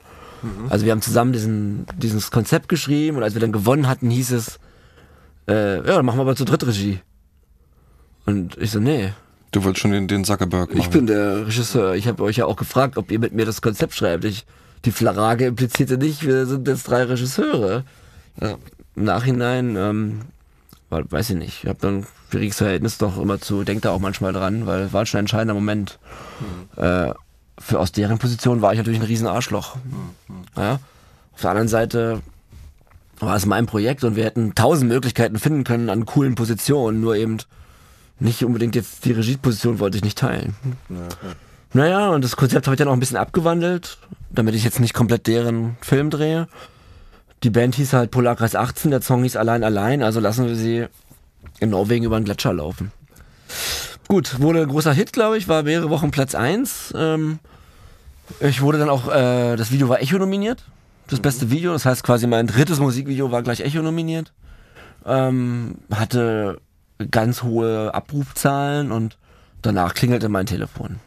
Also 0.68 0.84
wir 0.84 0.90
haben 0.90 1.02
zusammen 1.02 1.32
diesen, 1.32 1.86
dieses 1.96 2.32
Konzept 2.32 2.68
geschrieben 2.68 3.16
und 3.16 3.22
als 3.22 3.34
wir 3.34 3.40
dann 3.40 3.52
gewonnen 3.52 3.88
hatten, 3.88 4.10
hieß 4.10 4.32
es, 4.32 4.58
äh, 5.48 5.76
ja, 5.76 5.82
dann 5.82 6.04
machen 6.04 6.18
wir 6.18 6.22
aber 6.22 6.34
zu 6.34 6.44
dritt 6.44 6.66
Regie. 6.66 6.98
Und 8.26 8.58
ich 8.58 8.72
so, 8.72 8.80
nee, 8.80 9.12
Du 9.52 9.62
wolltest 9.64 9.82
schon 9.82 9.92
den, 9.92 10.08
den 10.08 10.24
Zuckerberg 10.24 10.70
machen. 10.70 10.80
ich 10.80 10.88
bin 10.88 11.06
der 11.06 11.46
Regisseur. 11.46 11.94
Ich 11.94 12.08
habe 12.08 12.22
euch 12.22 12.38
ja 12.38 12.46
auch 12.46 12.56
gefragt, 12.56 12.96
ob 12.96 13.12
ihr 13.12 13.18
mit 13.18 13.34
mir 13.34 13.44
das 13.44 13.60
Konzept 13.60 13.94
schreibt. 13.94 14.24
Ich, 14.24 14.46
die 14.86 14.92
Frage 14.92 15.44
implizierte 15.44 15.98
nicht, 15.98 16.26
wir 16.26 16.46
sind 16.46 16.66
jetzt 16.66 16.88
drei 16.88 17.04
Regisseure. 17.04 17.84
Ja, 18.40 18.56
Im 18.96 19.04
Nachhinein, 19.04 19.76
ähm, 19.76 20.20
war, 20.92 21.10
weiß 21.10 21.30
ich 21.30 21.36
nicht, 21.36 21.64
ich 21.64 21.68
habe 21.68 21.78
dann 21.80 21.98
ein 22.00 22.06
schwieriges 22.30 22.58
Verhältnis 22.58 22.98
doch 22.98 23.18
immer 23.18 23.40
zu, 23.40 23.64
denkt 23.64 23.84
da 23.84 23.90
auch 23.90 23.98
manchmal 23.98 24.32
dran, 24.32 24.66
weil 24.66 24.82
es 24.82 24.92
war 24.92 25.04
schon 25.06 25.18
ein 25.18 25.22
entscheidender 25.22 25.54
Moment. 25.54 25.98
Äh, 26.76 27.12
für 27.58 27.80
aus 27.80 27.92
deren 27.92 28.18
Position 28.18 28.62
war 28.62 28.72
ich 28.72 28.78
natürlich 28.78 29.00
ein 29.00 29.06
riesen 29.06 29.26
Arschloch. 29.26 29.76
Ja? 30.56 30.78
Auf 31.32 31.40
der 31.40 31.50
anderen 31.50 31.68
Seite 31.68 32.22
war 33.18 33.36
es 33.36 33.46
mein 33.46 33.66
Projekt 33.66 34.04
und 34.04 34.16
wir 34.16 34.24
hätten 34.24 34.54
tausend 34.54 34.90
Möglichkeiten 34.90 35.38
finden 35.38 35.64
können 35.64 35.90
an 35.90 36.06
coolen 36.06 36.34
Positionen, 36.34 37.00
nur 37.00 37.16
eben 37.16 37.38
nicht 38.18 38.44
unbedingt 38.44 38.74
jetzt 38.74 39.04
die 39.04 39.12
Regieposition 39.12 39.78
wollte 39.78 39.96
ich 39.96 40.04
nicht 40.04 40.18
teilen. 40.18 40.54
Naja, 41.72 42.10
und 42.10 42.22
das 42.22 42.36
Konzept 42.36 42.66
habe 42.66 42.74
ich 42.74 42.78
dann 42.78 42.88
auch 42.88 42.92
ein 42.92 43.00
bisschen 43.00 43.16
abgewandelt, 43.16 43.98
damit 44.30 44.54
ich 44.54 44.64
jetzt 44.64 44.80
nicht 44.80 44.94
komplett 44.94 45.26
deren 45.26 45.76
Film 45.80 46.10
drehe. 46.10 46.48
Die 47.42 47.50
Band 47.50 47.74
hieß 47.74 47.92
halt 47.92 48.10
Polarkreis 48.10 48.54
18, 48.54 48.90
der 48.90 49.02
Song 49.02 49.22
hieß 49.24 49.36
Allein 49.36 49.64
Allein, 49.64 50.02
also 50.02 50.20
lassen 50.20 50.46
wir 50.46 50.54
sie 50.54 50.86
in 51.60 51.70
Norwegen 51.70 52.04
über 52.04 52.18
den 52.18 52.24
Gletscher 52.24 52.52
laufen. 52.52 52.92
Gut, 54.08 54.40
wurde 54.40 54.62
ein 54.62 54.68
großer 54.68 54.92
Hit, 54.92 55.12
glaube 55.12 55.38
ich, 55.38 55.48
war 55.48 55.62
mehrere 55.62 55.90
Wochen 55.90 56.10
Platz 56.10 56.34
1. 56.34 56.94
Ähm, 56.96 57.38
ich 58.40 58.62
wurde 58.62 58.78
dann 58.78 58.90
auch, 58.90 59.08
äh, 59.08 59.56
das 59.56 59.72
Video 59.72 59.88
war 59.88 60.00
Echo 60.00 60.18
nominiert, 60.18 60.64
das 61.08 61.20
beste 61.20 61.50
Video, 61.50 61.72
das 61.72 61.84
heißt 61.84 62.02
quasi 62.04 62.26
mein 62.26 62.46
drittes 62.46 62.78
Musikvideo 62.78 63.30
war 63.30 63.42
gleich 63.42 63.60
Echo 63.60 63.82
nominiert. 63.82 64.32
Ähm, 65.04 65.76
hatte 65.90 66.60
ganz 67.10 67.42
hohe 67.42 67.92
Abrufzahlen 67.92 68.92
und 68.92 69.18
danach 69.62 69.94
klingelte 69.94 70.28
mein 70.28 70.46
Telefon. 70.46 71.00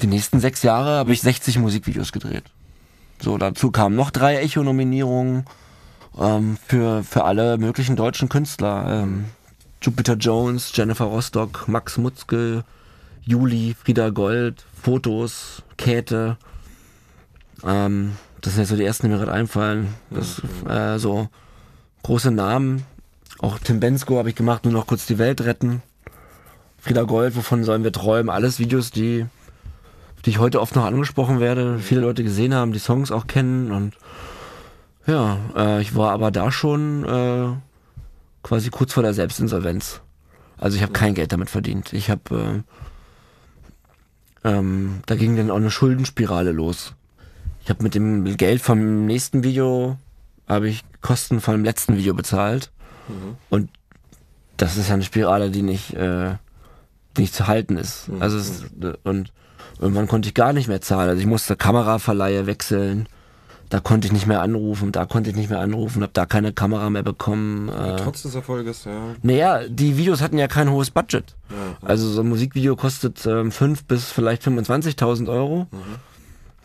Die 0.00 0.06
nächsten 0.06 0.40
sechs 0.40 0.62
Jahre 0.62 0.96
habe 0.96 1.12
ich 1.12 1.20
60 1.20 1.58
Musikvideos 1.58 2.12
gedreht. 2.12 2.44
So, 3.20 3.38
dazu 3.38 3.70
kamen 3.70 3.96
noch 3.96 4.10
drei 4.10 4.36
Echo-Nominierungen 4.36 5.44
ähm, 6.18 6.56
für, 6.66 7.02
für 7.02 7.24
alle 7.24 7.58
möglichen 7.58 7.96
deutschen 7.96 8.28
Künstler. 8.28 9.02
Ähm, 9.02 9.26
Jupiter 9.80 10.14
Jones, 10.14 10.72
Jennifer 10.74 11.04
Rostock, 11.04 11.68
Max 11.68 11.98
Mutzke, 11.98 12.64
Juli, 13.22 13.74
Frieda 13.82 14.10
Gold, 14.10 14.64
Fotos, 14.80 15.62
Käthe. 15.76 16.36
Ähm, 17.64 18.16
das 18.40 18.54
sind 18.54 18.62
jetzt 18.62 18.70
so 18.70 18.76
die 18.76 18.84
ersten, 18.84 19.06
die 19.06 19.12
mir 19.12 19.18
gerade 19.18 19.32
einfallen. 19.32 19.94
Das, 20.10 20.42
äh, 20.68 20.98
so 20.98 21.28
große 22.02 22.30
Namen. 22.30 22.84
Auch 23.40 23.58
Tim 23.58 23.80
Bensko 23.80 24.18
habe 24.18 24.30
ich 24.30 24.36
gemacht, 24.36 24.64
nur 24.64 24.72
noch 24.72 24.86
kurz 24.86 25.06
die 25.06 25.18
Welt 25.18 25.42
retten. 25.42 25.82
Frieda 26.78 27.02
Gold, 27.02 27.36
wovon 27.36 27.64
sollen 27.64 27.84
wir 27.84 27.92
träumen? 27.92 28.30
Alles 28.30 28.58
Videos, 28.58 28.90
die, 28.90 29.26
die 30.24 30.30
ich 30.30 30.38
heute 30.38 30.60
oft 30.60 30.74
noch 30.74 30.84
angesprochen 30.84 31.40
werde, 31.40 31.78
viele 31.78 32.00
Leute 32.00 32.24
gesehen 32.24 32.54
haben, 32.54 32.72
die 32.72 32.78
Songs 32.78 33.10
auch 33.10 33.26
kennen 33.26 33.70
und 33.70 33.94
ja, 35.06 35.38
äh, 35.56 35.80
ich 35.80 35.94
war 35.94 36.12
aber 36.12 36.30
da 36.30 36.50
schon 36.50 37.04
äh, 37.04 37.48
quasi 38.42 38.70
kurz 38.70 38.92
vor 38.92 39.04
der 39.04 39.14
Selbstinsolvenz. 39.14 40.00
Also 40.58 40.76
ich 40.76 40.82
habe 40.82 40.92
kein 40.92 41.14
Geld 41.14 41.32
damit 41.32 41.48
verdient. 41.50 41.92
Ich 41.92 42.10
habe, 42.10 42.64
äh, 44.42 44.48
ähm, 44.48 45.00
da 45.06 45.14
ging 45.14 45.36
dann 45.36 45.50
auch 45.50 45.56
eine 45.56 45.70
Schuldenspirale 45.70 46.50
los. 46.50 46.94
Ich 47.62 47.70
habe 47.70 47.82
mit 47.84 47.94
dem 47.94 48.36
Geld 48.36 48.62
vom 48.62 49.06
nächsten 49.06 49.44
Video 49.44 49.96
habe 50.48 50.68
ich 50.68 50.84
Kosten 51.00 51.40
von 51.40 51.54
dem 51.54 51.64
letzten 51.64 51.96
Video 51.96 52.14
bezahlt 52.14 52.70
und 53.50 53.70
das 54.56 54.76
ist 54.76 54.88
ja 54.88 54.94
eine 54.94 55.04
Spirale, 55.04 55.50
die 55.50 55.62
nicht, 55.62 55.94
äh, 55.94 56.36
die 57.16 57.22
nicht 57.22 57.34
zu 57.34 57.46
halten 57.46 57.76
ist. 57.76 58.08
Also 58.20 58.38
es, 58.38 58.64
und 59.04 59.32
irgendwann 59.80 60.08
konnte 60.08 60.28
ich 60.28 60.34
gar 60.34 60.52
nicht 60.52 60.68
mehr 60.68 60.80
zahlen. 60.80 61.08
Also 61.10 61.20
ich 61.20 61.26
musste 61.26 61.56
Kameraverleihe 61.56 62.46
wechseln. 62.46 63.08
Da 63.68 63.80
konnte 63.80 64.06
ich 64.06 64.12
nicht 64.12 64.28
mehr 64.28 64.42
anrufen, 64.42 64.92
da 64.92 65.06
konnte 65.06 65.30
ich 65.30 65.34
nicht 65.34 65.50
mehr 65.50 65.58
anrufen, 65.58 66.02
habe 66.02 66.12
da 66.12 66.24
keine 66.24 66.52
Kamera 66.52 66.88
mehr 66.88 67.02
bekommen. 67.02 67.68
Äh, 67.68 67.96
Trotz 67.96 68.22
des 68.22 68.36
Erfolges, 68.36 68.84
ja. 68.84 68.92
naja, 69.22 69.66
die 69.68 69.96
Videos 69.96 70.20
hatten 70.20 70.38
ja 70.38 70.46
kein 70.46 70.70
hohes 70.70 70.90
Budget. 70.92 71.34
Also 71.82 72.08
so 72.08 72.20
ein 72.20 72.28
Musikvideo 72.28 72.76
kostet 72.76 73.26
ähm, 73.26 73.50
5 73.50 73.84
bis 73.84 74.12
vielleicht 74.12 74.42
25.000 74.46 75.28
Euro. 75.28 75.66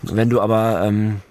Wenn 0.04 0.30
du 0.30 0.42
aber 0.42 0.84
ähm, 0.84 1.22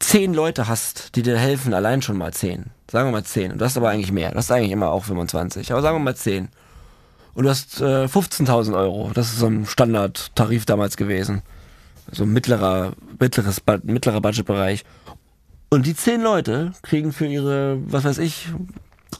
zehn 0.00 0.34
Leute 0.34 0.66
hast, 0.66 1.14
die 1.14 1.22
dir 1.22 1.38
helfen, 1.38 1.74
allein 1.74 2.02
schon 2.02 2.16
mal 2.16 2.32
zehn, 2.32 2.66
sagen 2.90 3.08
wir 3.08 3.12
mal 3.12 3.24
zehn, 3.24 3.52
und 3.52 3.60
das 3.60 3.72
ist 3.72 3.76
aber 3.76 3.90
eigentlich 3.90 4.12
mehr, 4.12 4.32
das 4.32 4.46
ist 4.46 4.50
eigentlich 4.50 4.72
immer 4.72 4.90
auch 4.90 5.04
25, 5.04 5.70
aber 5.70 5.82
sagen 5.82 5.96
wir 5.96 6.00
mal 6.02 6.16
zehn. 6.16 6.48
Und 7.34 7.44
du 7.44 7.50
hast 7.50 7.80
äh, 7.80 8.04
15.000 8.04 8.76
Euro, 8.76 9.10
das 9.14 9.28
ist 9.28 9.38
so 9.38 9.46
ein 9.46 9.66
Standardtarif 9.66 10.66
damals 10.66 10.96
gewesen. 10.96 11.42
So 12.10 12.24
ein 12.24 12.32
mittlerer, 12.32 12.92
mittleres, 13.18 13.62
mittlerer 13.84 14.20
Budgetbereich. 14.20 14.84
Und 15.68 15.86
die 15.86 15.94
zehn 15.94 16.20
Leute 16.20 16.72
kriegen 16.82 17.12
für 17.12 17.26
ihre, 17.26 17.78
was 17.86 18.04
weiß 18.04 18.18
ich, 18.18 18.48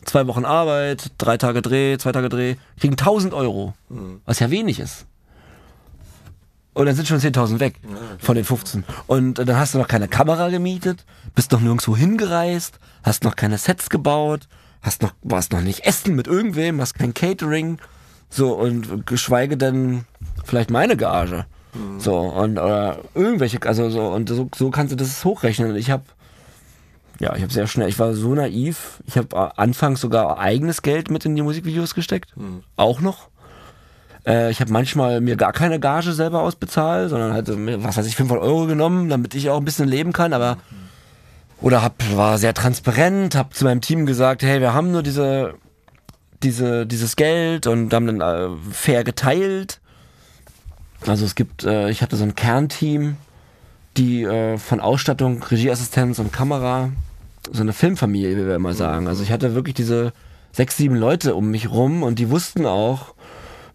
zwei 0.04 0.26
Wochen 0.26 0.44
Arbeit, 0.44 1.12
drei 1.18 1.36
Tage 1.36 1.62
Dreh, 1.62 1.96
zwei 1.98 2.12
Tage 2.12 2.28
Dreh, 2.28 2.56
kriegen 2.78 2.94
1000 2.94 3.32
Euro. 3.34 3.74
Was 4.24 4.40
ja 4.40 4.50
wenig 4.50 4.80
ist. 4.80 5.06
Und 6.72 6.86
dann 6.86 6.94
sind 6.94 7.08
schon 7.08 7.18
10.000 7.18 7.60
weg 7.60 7.80
von 8.18 8.36
den 8.36 8.44
15. 8.44 8.84
Und 9.06 9.34
dann 9.34 9.56
hast 9.56 9.74
du 9.74 9.78
noch 9.78 9.88
keine 9.88 10.08
Kamera 10.08 10.48
gemietet, 10.48 11.04
bist 11.34 11.52
noch 11.52 11.60
nirgendwo 11.60 11.96
hingereist, 11.96 12.78
hast 13.02 13.24
noch 13.24 13.36
keine 13.36 13.58
Sets 13.58 13.90
gebaut, 13.90 14.48
hast 14.80 15.02
noch, 15.02 15.12
warst 15.22 15.52
noch 15.52 15.60
nicht 15.60 15.80
essen 15.80 16.14
mit 16.14 16.26
irgendwem, 16.26 16.80
hast 16.80 16.94
kein 16.94 17.12
Catering. 17.12 17.78
So, 18.30 18.52
und 18.52 19.06
geschweige 19.06 19.56
denn 19.56 20.04
vielleicht 20.44 20.70
meine 20.70 20.96
Gage. 20.96 21.44
So, 21.98 22.18
und 22.18 22.58
oder 22.58 22.98
irgendwelche, 23.14 23.60
also 23.62 23.90
so, 23.90 24.08
und 24.08 24.28
so, 24.28 24.48
so 24.54 24.70
kannst 24.70 24.92
du 24.92 24.96
das 24.96 25.24
hochrechnen. 25.24 25.70
Und 25.70 25.76
ich 25.76 25.90
habe 25.90 26.04
ja, 27.20 27.36
ich 27.36 27.42
habe 27.42 27.52
sehr 27.52 27.66
schnell, 27.66 27.88
ich 27.88 27.98
war 27.98 28.14
so 28.14 28.34
naiv. 28.34 29.02
Ich 29.06 29.18
habe 29.18 29.58
anfangs 29.58 30.00
sogar 30.00 30.38
eigenes 30.38 30.80
Geld 30.80 31.10
mit 31.10 31.26
in 31.26 31.36
die 31.36 31.42
Musikvideos 31.42 31.94
gesteckt. 31.94 32.32
Auch 32.76 33.00
noch. 33.00 33.28
Äh, 34.26 34.50
ich 34.50 34.60
habe 34.60 34.72
manchmal 34.72 35.20
mir 35.20 35.36
gar 35.36 35.52
keine 35.52 35.78
Gage 35.78 36.12
selber 36.12 36.40
ausbezahlt, 36.40 37.10
sondern 37.10 37.34
halt, 37.34 37.48
was 37.84 37.98
weiß 37.98 38.06
ich, 38.06 38.16
500 38.16 38.42
Euro 38.42 38.66
genommen, 38.66 39.10
damit 39.10 39.34
ich 39.34 39.50
auch 39.50 39.58
ein 39.58 39.64
bisschen 39.64 39.86
leben 39.86 40.12
kann, 40.14 40.32
aber 40.32 40.56
oder 41.60 41.82
hab, 41.82 41.94
war 42.16 42.38
sehr 42.38 42.54
transparent, 42.54 43.34
habe 43.34 43.50
zu 43.50 43.64
meinem 43.64 43.82
Team 43.82 44.06
gesagt, 44.06 44.42
hey, 44.42 44.62
wir 44.62 44.72
haben 44.72 44.90
nur 44.90 45.02
diese, 45.02 45.54
diese, 46.42 46.86
dieses 46.86 47.16
Geld 47.16 47.66
und 47.66 47.92
haben 47.92 48.06
dann 48.06 48.20
äh, 48.20 48.56
fair 48.72 49.04
geteilt. 49.04 49.80
Also 51.06 51.24
es 51.24 51.34
gibt, 51.34 51.64
äh, 51.64 51.90
ich 51.90 52.02
hatte 52.02 52.16
so 52.16 52.24
ein 52.24 52.34
Kernteam, 52.34 53.16
die 53.96 54.22
äh, 54.22 54.58
von 54.58 54.80
Ausstattung, 54.80 55.42
Regieassistenz 55.42 56.18
und 56.18 56.32
Kamera, 56.32 56.90
so 57.50 57.62
eine 57.62 57.72
Filmfamilie, 57.72 58.36
wie 58.36 58.46
wir 58.46 58.54
immer 58.54 58.74
sagen. 58.74 59.08
Also 59.08 59.22
ich 59.22 59.32
hatte 59.32 59.54
wirklich 59.54 59.74
diese 59.74 60.12
sechs, 60.52 60.76
sieben 60.76 60.96
Leute 60.96 61.34
um 61.34 61.50
mich 61.50 61.70
rum 61.70 62.02
und 62.02 62.18
die 62.18 62.30
wussten 62.30 62.66
auch, 62.66 63.14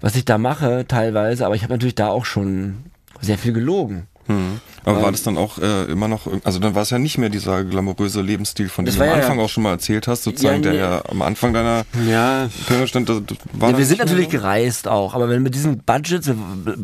was 0.02 0.16
ich 0.16 0.26
da 0.26 0.38
mache 0.38 0.86
teilweise, 0.88 1.46
aber 1.46 1.56
ich 1.56 1.64
habe 1.64 1.74
natürlich 1.74 1.96
da 1.96 2.10
auch 2.10 2.26
schon 2.26 2.84
sehr 3.22 3.38
viel 3.38 3.54
gelogen. 3.54 4.08
Hm. 4.28 4.60
Aber 4.84 5.02
war 5.04 5.12
das 5.12 5.24
dann 5.24 5.38
auch 5.38 5.58
äh, 5.60 5.84
immer 5.86 6.08
noch, 6.08 6.28
also 6.44 6.60
dann 6.60 6.74
war 6.76 6.82
es 6.84 6.90
ja 6.92 6.98
nicht 7.00 7.18
mehr 7.18 7.30
dieser 7.30 7.64
glamouröse 7.64 8.22
Lebensstil, 8.22 8.70
von 8.70 8.86
dem 8.86 8.88
Das 8.88 8.96
du 8.96 9.02
am 9.02 9.08
war 9.10 9.16
ja- 9.18 9.22
Anfang 9.24 9.40
auch 9.40 9.50
schon 9.50 9.64
mal 9.64 9.72
erzählt 9.72 10.08
hast, 10.08 10.24
sozusagen, 10.24 10.64
Ja, 10.64 10.72
der 10.72 10.74
ja 10.80 11.02
am 11.10 11.22
Anfang 11.22 11.54
deiner 11.54 11.84
Ja, 12.10 12.50
stand, 12.86 13.10
das 13.10 13.18
war 13.18 13.70
Ja, 13.70 13.72
das 13.72 13.78
wir 13.80 13.86
sind 13.86 13.98
mehr 13.98 14.06
natürlich 14.06 14.26
so? 14.26 14.32
gereist 14.32 14.88
auch, 14.88 15.14
aber 15.14 15.30
wenn 15.30 15.44
mit 15.44 15.54
diesen 15.56 15.80
Budgets, 15.80 16.28
wir- 16.28 16.36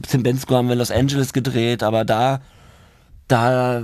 Tim 0.07 0.23
Bensko 0.23 0.55
haben 0.55 0.67
wir 0.67 0.73
in 0.73 0.79
Los 0.79 0.91
Angeles 0.91 1.33
gedreht, 1.33 1.83
aber 1.83 2.05
da, 2.05 2.41
da, 3.27 3.83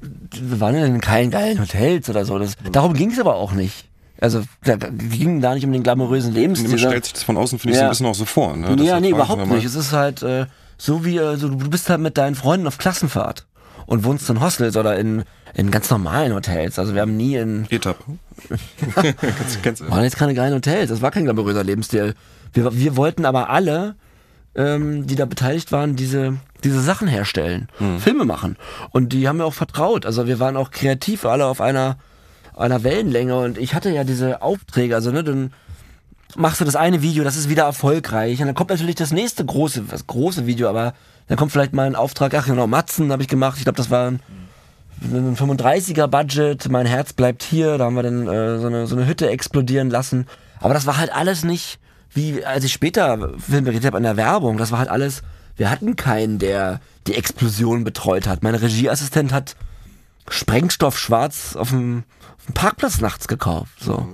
wir 0.00 0.60
waren 0.60 0.74
ja 0.76 0.84
in 0.86 1.00
keinen 1.00 1.30
geilen 1.30 1.60
Hotels 1.60 2.08
oder 2.08 2.24
so. 2.24 2.38
Das, 2.38 2.54
darum 2.72 2.94
ging 2.94 3.10
es 3.10 3.18
aber 3.18 3.36
auch 3.36 3.52
nicht. 3.52 3.86
Also, 4.20 4.42
da 4.64 4.74
ging 4.76 5.40
da 5.40 5.54
nicht 5.54 5.64
um 5.64 5.72
den 5.72 5.82
glamourösen 5.84 6.32
Lebensstil. 6.34 6.70
Man 6.70 6.78
stellt 6.78 7.04
sich 7.04 7.12
das 7.14 7.22
von 7.22 7.36
außen, 7.36 7.58
finde 7.60 7.72
ich, 7.72 7.76
so 7.78 7.82
Ja. 7.82 7.88
ein 7.88 7.90
bisschen 7.90 8.06
auch 8.06 8.14
so 8.16 8.24
vor. 8.24 8.56
Ne? 8.56 8.74
Das 8.76 8.86
ja, 8.86 8.98
nee, 8.98 9.10
überhaupt 9.10 9.46
nicht. 9.46 9.64
Es 9.64 9.76
ist 9.76 9.92
halt 9.92 10.22
äh, 10.24 10.46
so 10.78 11.04
wie, 11.04 11.20
also, 11.20 11.48
du 11.48 11.68
bist 11.68 11.90
halt 11.90 12.00
mit 12.00 12.16
deinen 12.16 12.36
Freunden 12.36 12.66
auf 12.66 12.78
Klassenfahrt 12.78 13.46
und 13.86 14.04
wohnst 14.04 14.30
in 14.30 14.40
Hostels 14.40 14.76
oder 14.76 14.96
in, 14.98 15.24
in 15.54 15.70
ganz 15.70 15.90
normalen 15.90 16.34
Hotels. 16.34 16.78
Also 16.78 16.94
wir 16.94 17.02
haben 17.02 17.16
nie 17.16 17.34
in, 17.36 17.66
Etap. 17.70 17.96
kennst, 18.94 19.62
kennst, 19.62 19.90
waren 19.90 20.04
jetzt 20.04 20.16
keine 20.16 20.34
geilen 20.34 20.54
Hotels, 20.54 20.90
das 20.90 21.02
war 21.02 21.10
kein 21.10 21.24
glamouröser 21.24 21.64
Lebensstil. 21.64 22.14
Wir, 22.52 22.74
wir 22.74 22.96
wollten 22.96 23.24
aber 23.24 23.50
alle, 23.50 23.96
ähm, 24.54 25.06
die 25.06 25.16
da 25.16 25.24
beteiligt 25.24 25.72
waren, 25.72 25.96
diese, 25.96 26.36
diese 26.64 26.80
Sachen 26.80 27.08
herstellen, 27.08 27.68
Filme 27.98 28.24
machen. 28.24 28.56
Und 28.90 29.12
die 29.12 29.28
haben 29.28 29.38
mir 29.38 29.44
auch 29.44 29.54
vertraut. 29.54 30.06
Also 30.06 30.26
wir 30.26 30.38
waren 30.38 30.56
auch 30.56 30.70
kreativ, 30.70 31.24
alle 31.24 31.46
auf 31.46 31.60
einer, 31.60 31.98
einer 32.56 32.82
Wellenlänge. 32.82 33.36
Und 33.36 33.58
ich 33.58 33.74
hatte 33.74 33.90
ja 33.90 34.04
diese 34.04 34.42
Aufträge, 34.42 34.94
also 34.94 35.10
ne, 35.12 35.22
dann 35.22 35.52
machst 36.36 36.60
du 36.60 36.64
das 36.64 36.76
eine 36.76 37.02
Video, 37.02 37.24
das 37.24 37.36
ist 37.36 37.48
wieder 37.48 37.64
erfolgreich. 37.64 38.40
Und 38.40 38.46
dann 38.46 38.54
kommt 38.54 38.70
natürlich 38.70 38.96
das 38.96 39.12
nächste 39.12 39.44
große, 39.44 39.82
das 39.82 40.06
große 40.06 40.46
Video, 40.46 40.68
aber 40.68 40.94
dann 41.26 41.36
kommt 41.36 41.52
vielleicht 41.52 41.72
mal 41.72 41.86
ein 41.86 41.96
Auftrag, 41.96 42.34
ach 42.34 42.46
genau, 42.46 42.66
Matzen 42.66 43.12
habe 43.12 43.22
ich 43.22 43.28
gemacht. 43.28 43.58
Ich 43.58 43.64
glaube, 43.64 43.76
das 43.76 43.90
war 43.90 44.10
ein, 44.10 44.20
ein 45.02 45.36
35er 45.36 46.06
Budget, 46.06 46.68
mein 46.70 46.86
Herz 46.86 47.12
bleibt 47.12 47.42
hier, 47.42 47.78
da 47.78 47.84
haben 47.84 47.96
wir 47.96 48.02
dann 48.02 48.26
äh, 48.26 48.58
so, 48.58 48.66
eine, 48.66 48.86
so 48.86 48.96
eine 48.96 49.06
Hütte 49.06 49.30
explodieren 49.30 49.90
lassen. 49.90 50.26
Aber 50.60 50.74
das 50.74 50.86
war 50.86 50.96
halt 50.96 51.12
alles 51.12 51.44
nicht, 51.44 51.78
wie 52.12 52.44
als 52.44 52.64
ich 52.64 52.72
später 52.72 53.32
Filme 53.38 53.66
geredet 53.66 53.86
habe 53.86 53.96
an 53.96 54.02
der 54.02 54.16
Werbung, 54.16 54.58
das 54.58 54.72
war 54.72 54.78
halt 54.78 54.88
alles, 54.88 55.22
wir 55.56 55.70
hatten 55.70 55.96
keinen, 55.96 56.38
der 56.38 56.80
die 57.06 57.14
Explosion 57.14 57.84
betreut 57.84 58.26
hat. 58.26 58.42
Mein 58.42 58.54
Regieassistent 58.54 59.32
hat 59.32 59.56
Sprengstoff 60.28 60.98
schwarz 60.98 61.56
auf 61.56 61.70
dem, 61.70 62.04
auf 62.38 62.46
dem 62.46 62.54
Parkplatz 62.54 63.00
nachts 63.00 63.28
gekauft. 63.28 63.80
So. 63.80 64.08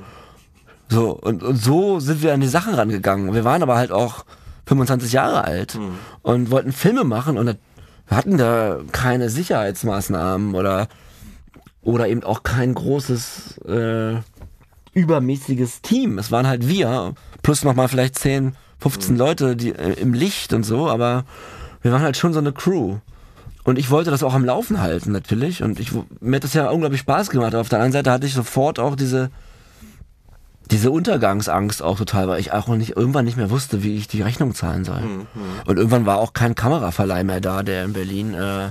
So, 0.94 1.10
und, 1.10 1.42
und 1.42 1.56
so 1.56 1.98
sind 1.98 2.22
wir 2.22 2.32
an 2.32 2.40
die 2.40 2.46
Sachen 2.46 2.72
rangegangen. 2.72 3.34
Wir 3.34 3.44
waren 3.44 3.64
aber 3.64 3.76
halt 3.76 3.90
auch 3.90 4.24
25 4.66 5.12
Jahre 5.12 5.44
alt 5.44 5.76
und 6.22 6.50
wollten 6.52 6.70
Filme 6.70 7.02
machen 7.02 7.36
und 7.36 7.46
wir 8.06 8.16
hatten 8.16 8.38
da 8.38 8.78
keine 8.92 9.28
Sicherheitsmaßnahmen 9.28 10.54
oder, 10.54 10.86
oder 11.82 12.06
eben 12.06 12.22
auch 12.22 12.44
kein 12.44 12.74
großes, 12.74 13.58
äh, 13.66 14.20
übermäßiges 14.92 15.82
Team. 15.82 16.18
Es 16.18 16.30
waren 16.30 16.46
halt 16.46 16.68
wir, 16.68 17.14
plus 17.42 17.64
nochmal 17.64 17.88
vielleicht 17.88 18.16
10, 18.16 18.54
15 18.78 19.16
Leute 19.16 19.56
die, 19.56 19.72
äh, 19.72 19.94
im 19.94 20.14
Licht 20.14 20.52
und 20.52 20.62
so, 20.62 20.88
aber 20.88 21.24
wir 21.82 21.90
waren 21.90 22.02
halt 22.02 22.16
schon 22.16 22.32
so 22.32 22.38
eine 22.38 22.52
Crew. 22.52 22.98
Und 23.64 23.78
ich 23.78 23.90
wollte 23.90 24.12
das 24.12 24.22
auch 24.22 24.34
am 24.34 24.44
Laufen 24.44 24.80
halten, 24.80 25.10
natürlich. 25.10 25.62
Und 25.62 25.80
ich, 25.80 25.90
mir 26.20 26.36
hat 26.36 26.44
das 26.44 26.52
ja 26.52 26.68
unglaublich 26.68 27.00
Spaß 27.00 27.30
gemacht. 27.30 27.54
Aber 27.54 27.62
auf 27.62 27.70
der 27.70 27.78
anderen 27.78 27.92
Seite 27.92 28.10
hatte 28.10 28.26
ich 28.26 28.34
sofort 28.34 28.78
auch 28.78 28.94
diese, 28.94 29.30
diese 30.70 30.90
Untergangsangst 30.90 31.82
auch 31.82 31.98
total, 31.98 32.28
weil 32.28 32.40
ich 32.40 32.52
auch 32.52 32.68
nicht, 32.68 32.96
irgendwann 32.96 33.24
nicht 33.24 33.36
mehr 33.36 33.50
wusste, 33.50 33.82
wie 33.82 33.96
ich 33.96 34.08
die 34.08 34.22
Rechnung 34.22 34.54
zahlen 34.54 34.84
soll. 34.84 35.26
Und 35.66 35.76
irgendwann 35.76 36.06
war 36.06 36.18
auch 36.18 36.32
kein 36.32 36.54
Kameraverleih 36.54 37.24
mehr 37.24 37.40
da, 37.40 37.62
der 37.62 37.84
in 37.84 37.92
Berlin 37.92 38.34
äh, 38.34 38.70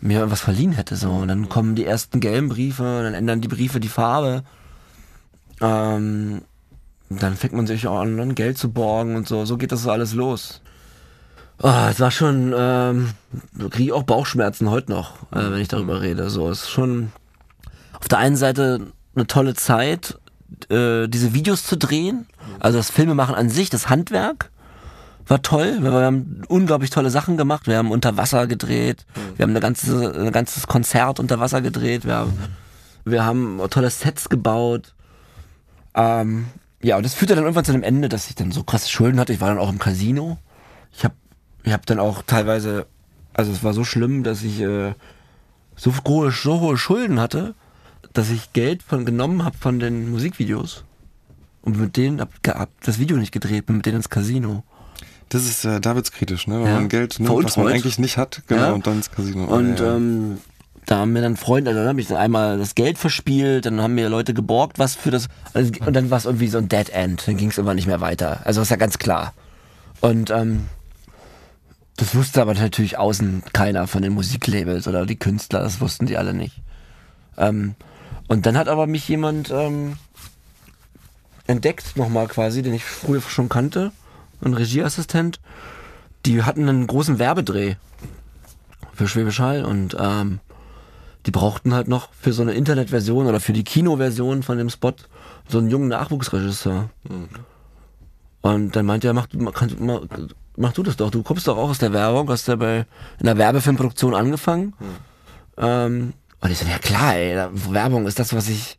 mir 0.00 0.30
was 0.30 0.40
verliehen 0.40 0.72
hätte. 0.72 0.96
So. 0.96 1.10
Und 1.10 1.28
dann 1.28 1.48
kommen 1.48 1.74
die 1.74 1.86
ersten 1.86 2.20
gelben 2.20 2.48
Briefe, 2.48 3.00
dann 3.04 3.14
ändern 3.14 3.40
die 3.40 3.48
Briefe 3.48 3.78
die 3.78 3.88
Farbe. 3.88 4.42
Ähm, 5.60 6.42
dann 7.08 7.36
fängt 7.36 7.54
man 7.54 7.66
sich 7.66 7.86
auch 7.86 8.00
an, 8.00 8.16
dann 8.16 8.34
Geld 8.34 8.58
zu 8.58 8.72
borgen 8.72 9.16
und 9.16 9.28
so. 9.28 9.44
So 9.44 9.56
geht 9.56 9.72
das 9.72 9.86
alles 9.86 10.14
los. 10.14 10.60
Ah, 11.62 11.88
es 11.90 12.00
war 12.00 12.10
schon, 12.10 12.52
ähm, 12.56 13.10
kriege 13.70 13.84
ich 13.84 13.92
auch 13.92 14.02
Bauchschmerzen 14.02 14.70
heute 14.70 14.90
noch, 14.90 15.14
äh, 15.30 15.50
wenn 15.50 15.60
ich 15.60 15.68
darüber 15.68 16.00
rede. 16.00 16.28
So, 16.30 16.50
es 16.50 16.62
ist 16.62 16.70
schon 16.70 17.12
auf 18.00 18.08
der 18.08 18.18
einen 18.18 18.34
Seite 18.34 18.88
eine 19.14 19.26
tolle 19.28 19.54
Zeit, 19.54 20.18
äh, 20.70 21.08
diese 21.08 21.34
Videos 21.34 21.64
zu 21.64 21.76
drehen. 21.76 22.26
Also 22.60 22.78
das 22.78 22.90
Filmemachen 22.90 23.34
an 23.34 23.48
sich, 23.48 23.70
das 23.70 23.88
Handwerk 23.88 24.50
war 25.26 25.42
toll. 25.42 25.78
Wir 25.80 25.92
haben 25.92 26.42
unglaublich 26.48 26.90
tolle 26.90 27.10
Sachen 27.10 27.36
gemacht. 27.36 27.66
Wir 27.66 27.76
haben 27.76 27.90
unter 27.90 28.16
Wasser 28.16 28.46
gedreht. 28.46 29.06
Wir 29.36 29.44
haben 29.44 29.50
eine 29.50 29.60
ganze, 29.60 30.12
ein 30.14 30.32
ganzes 30.32 30.66
Konzert 30.66 31.20
unter 31.20 31.40
Wasser 31.40 31.60
gedreht. 31.60 32.04
Wir 32.04 32.16
haben, 32.16 32.32
wir 33.04 33.24
haben 33.24 33.60
tolle 33.70 33.90
Sets 33.90 34.28
gebaut. 34.28 34.94
Ähm, 35.94 36.46
ja, 36.82 36.96
und 36.96 37.04
das 37.04 37.14
führte 37.14 37.34
dann 37.34 37.44
irgendwann 37.44 37.64
zu 37.64 37.72
einem 37.72 37.84
Ende, 37.84 38.08
dass 38.08 38.28
ich 38.28 38.34
dann 38.34 38.50
so 38.50 38.64
krasse 38.64 38.90
Schulden 38.90 39.20
hatte. 39.20 39.32
Ich 39.32 39.40
war 39.40 39.48
dann 39.48 39.58
auch 39.58 39.70
im 39.70 39.78
Casino. 39.78 40.38
Ich 40.92 41.04
habe 41.04 41.14
ich 41.62 41.72
hab 41.72 41.86
dann 41.86 42.00
auch 42.00 42.22
teilweise, 42.26 42.86
also 43.32 43.52
es 43.52 43.62
war 43.62 43.72
so 43.72 43.84
schlimm, 43.84 44.24
dass 44.24 44.42
ich 44.42 44.60
äh, 44.60 44.94
so 45.76 45.92
hohe, 46.06 46.32
so 46.32 46.60
hohe 46.60 46.76
Schulden 46.76 47.20
hatte, 47.20 47.54
dass 48.12 48.30
ich 48.30 48.52
Geld 48.52 48.82
von 48.82 49.04
genommen 49.04 49.44
habe 49.44 49.56
von 49.56 49.78
den 49.78 50.10
Musikvideos. 50.10 50.84
Und 51.62 51.78
mit 51.78 51.96
denen 51.96 52.20
hab, 52.20 52.30
hab 52.46 52.68
das 52.82 52.98
Video 52.98 53.16
nicht 53.16 53.32
gedreht, 53.32 53.66
bin 53.66 53.76
mit 53.76 53.86
denen 53.86 53.96
ins 53.96 54.10
Casino. 54.10 54.64
Das 55.28 55.44
ist 55.44 55.64
äh, 55.64 55.80
Davidskritisch, 55.80 56.46
ne? 56.46 56.60
Wenn 56.60 56.66
Ja. 56.66 56.74
man 56.74 56.88
Geld 56.88 57.18
nimmt, 57.20 57.44
was 57.44 57.56
man 57.56 57.68
eigentlich 57.68 57.98
nicht 57.98 58.16
hat, 58.18 58.42
genau, 58.48 58.62
Ja. 58.62 58.72
und 58.72 58.86
dann 58.86 58.96
ins 58.96 59.10
Casino. 59.10 59.44
Und 59.44 59.78
ja. 59.80 59.96
ähm, 59.96 60.38
da 60.86 60.98
haben 60.98 61.12
mir 61.12 61.22
dann 61.22 61.36
Freunde, 61.36 61.70
also 61.70 61.80
dann 61.80 61.88
habe 61.90 62.00
ich 62.00 62.08
dann 62.08 62.16
einmal 62.18 62.58
das 62.58 62.74
Geld 62.74 62.98
verspielt, 62.98 63.64
dann 63.64 63.80
haben 63.80 63.94
mir 63.94 64.08
Leute 64.08 64.34
geborgt, 64.34 64.78
was 64.80 64.96
für 64.96 65.10
das, 65.12 65.28
also, 65.54 65.70
und 65.86 65.94
dann 65.94 66.10
war 66.10 66.18
es 66.18 66.24
irgendwie 66.24 66.48
so 66.48 66.58
ein 66.58 66.68
Dead 66.68 66.90
End, 66.90 67.26
dann 67.26 67.36
ging 67.36 67.50
es 67.50 67.58
immer 67.58 67.74
nicht 67.74 67.86
mehr 67.86 68.00
weiter. 68.00 68.40
Also 68.44 68.60
ist 68.60 68.70
ja 68.70 68.76
ganz 68.76 68.98
klar. 68.98 69.32
Und 70.00 70.30
ähm, 70.30 70.66
das 71.96 72.14
wusste 72.16 72.42
aber 72.42 72.54
natürlich 72.54 72.98
außen 72.98 73.44
keiner 73.52 73.86
von 73.86 74.02
den 74.02 74.12
Musiklabels 74.12 74.88
oder 74.88 75.06
die 75.06 75.16
Künstler, 75.18 75.60
das 75.60 75.80
wussten 75.80 76.06
die 76.06 76.16
alle 76.18 76.34
nicht. 76.34 76.60
Ähm, 77.38 77.74
und 78.32 78.46
dann 78.46 78.56
hat 78.56 78.68
aber 78.68 78.86
mich 78.86 79.06
jemand 79.08 79.50
ähm, 79.50 79.96
entdeckt 81.46 81.96
nochmal 81.96 82.28
quasi, 82.28 82.62
den 82.62 82.72
ich 82.72 82.82
früher 82.82 83.20
schon 83.20 83.50
kannte, 83.50 83.92
ein 84.42 84.54
Regieassistent. 84.54 85.38
Die 86.24 86.42
hatten 86.42 86.66
einen 86.66 86.86
großen 86.86 87.18
Werbedreh 87.18 87.74
für 88.94 89.06
Schwäbisch 89.06 89.38
Hall 89.38 89.66
und 89.66 89.94
ähm, 90.00 90.40
die 91.26 91.30
brauchten 91.30 91.74
halt 91.74 91.88
noch 91.88 92.08
für 92.14 92.32
so 92.32 92.40
eine 92.40 92.52
Internetversion 92.54 93.26
oder 93.26 93.38
für 93.38 93.52
die 93.52 93.64
Kinoversion 93.64 94.42
von 94.42 94.56
dem 94.56 94.70
Spot 94.70 94.94
so 95.46 95.58
einen 95.58 95.68
jungen 95.68 95.88
Nachwuchsregisseur. 95.88 96.88
Und 98.40 98.74
dann 98.76 98.86
meinte 98.86 99.08
er, 99.08 99.12
mach, 99.12 99.28
kannst- 99.52 99.78
mach, 99.78 100.00
mach 100.56 100.72
du 100.72 100.82
das 100.82 100.96
doch, 100.96 101.10
du 101.10 101.22
kommst 101.22 101.48
doch 101.48 101.58
auch 101.58 101.68
aus 101.68 101.78
der 101.78 101.92
Werbung, 101.92 102.30
hast 102.30 102.48
ja 102.48 102.56
bei 102.56 102.86
in 103.18 103.26
der 103.26 103.36
Werbefilmproduktion 103.36 104.14
angefangen. 104.14 104.72
Ähm, 105.58 106.14
und 106.42 106.50
ich 106.50 106.58
so, 106.58 106.66
ja 106.66 106.78
klar, 106.78 107.14
ey, 107.14 107.48
Werbung 107.70 108.06
ist 108.06 108.18
das, 108.18 108.34
was 108.34 108.48
ich 108.48 108.76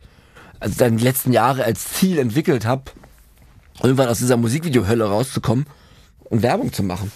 also 0.59 0.75
dann 0.77 0.97
die 0.97 1.03
letzten 1.03 1.33
Jahre 1.33 1.63
als 1.63 1.93
Ziel 1.93 2.19
entwickelt 2.19 2.65
habe, 2.65 2.83
irgendwann 3.81 4.09
aus 4.09 4.19
dieser 4.19 4.37
Musikvideo-Hölle 4.37 5.05
rauszukommen 5.05 5.65
und 6.25 6.41
Werbung 6.43 6.71
zu 6.71 6.83
machen. 6.83 7.11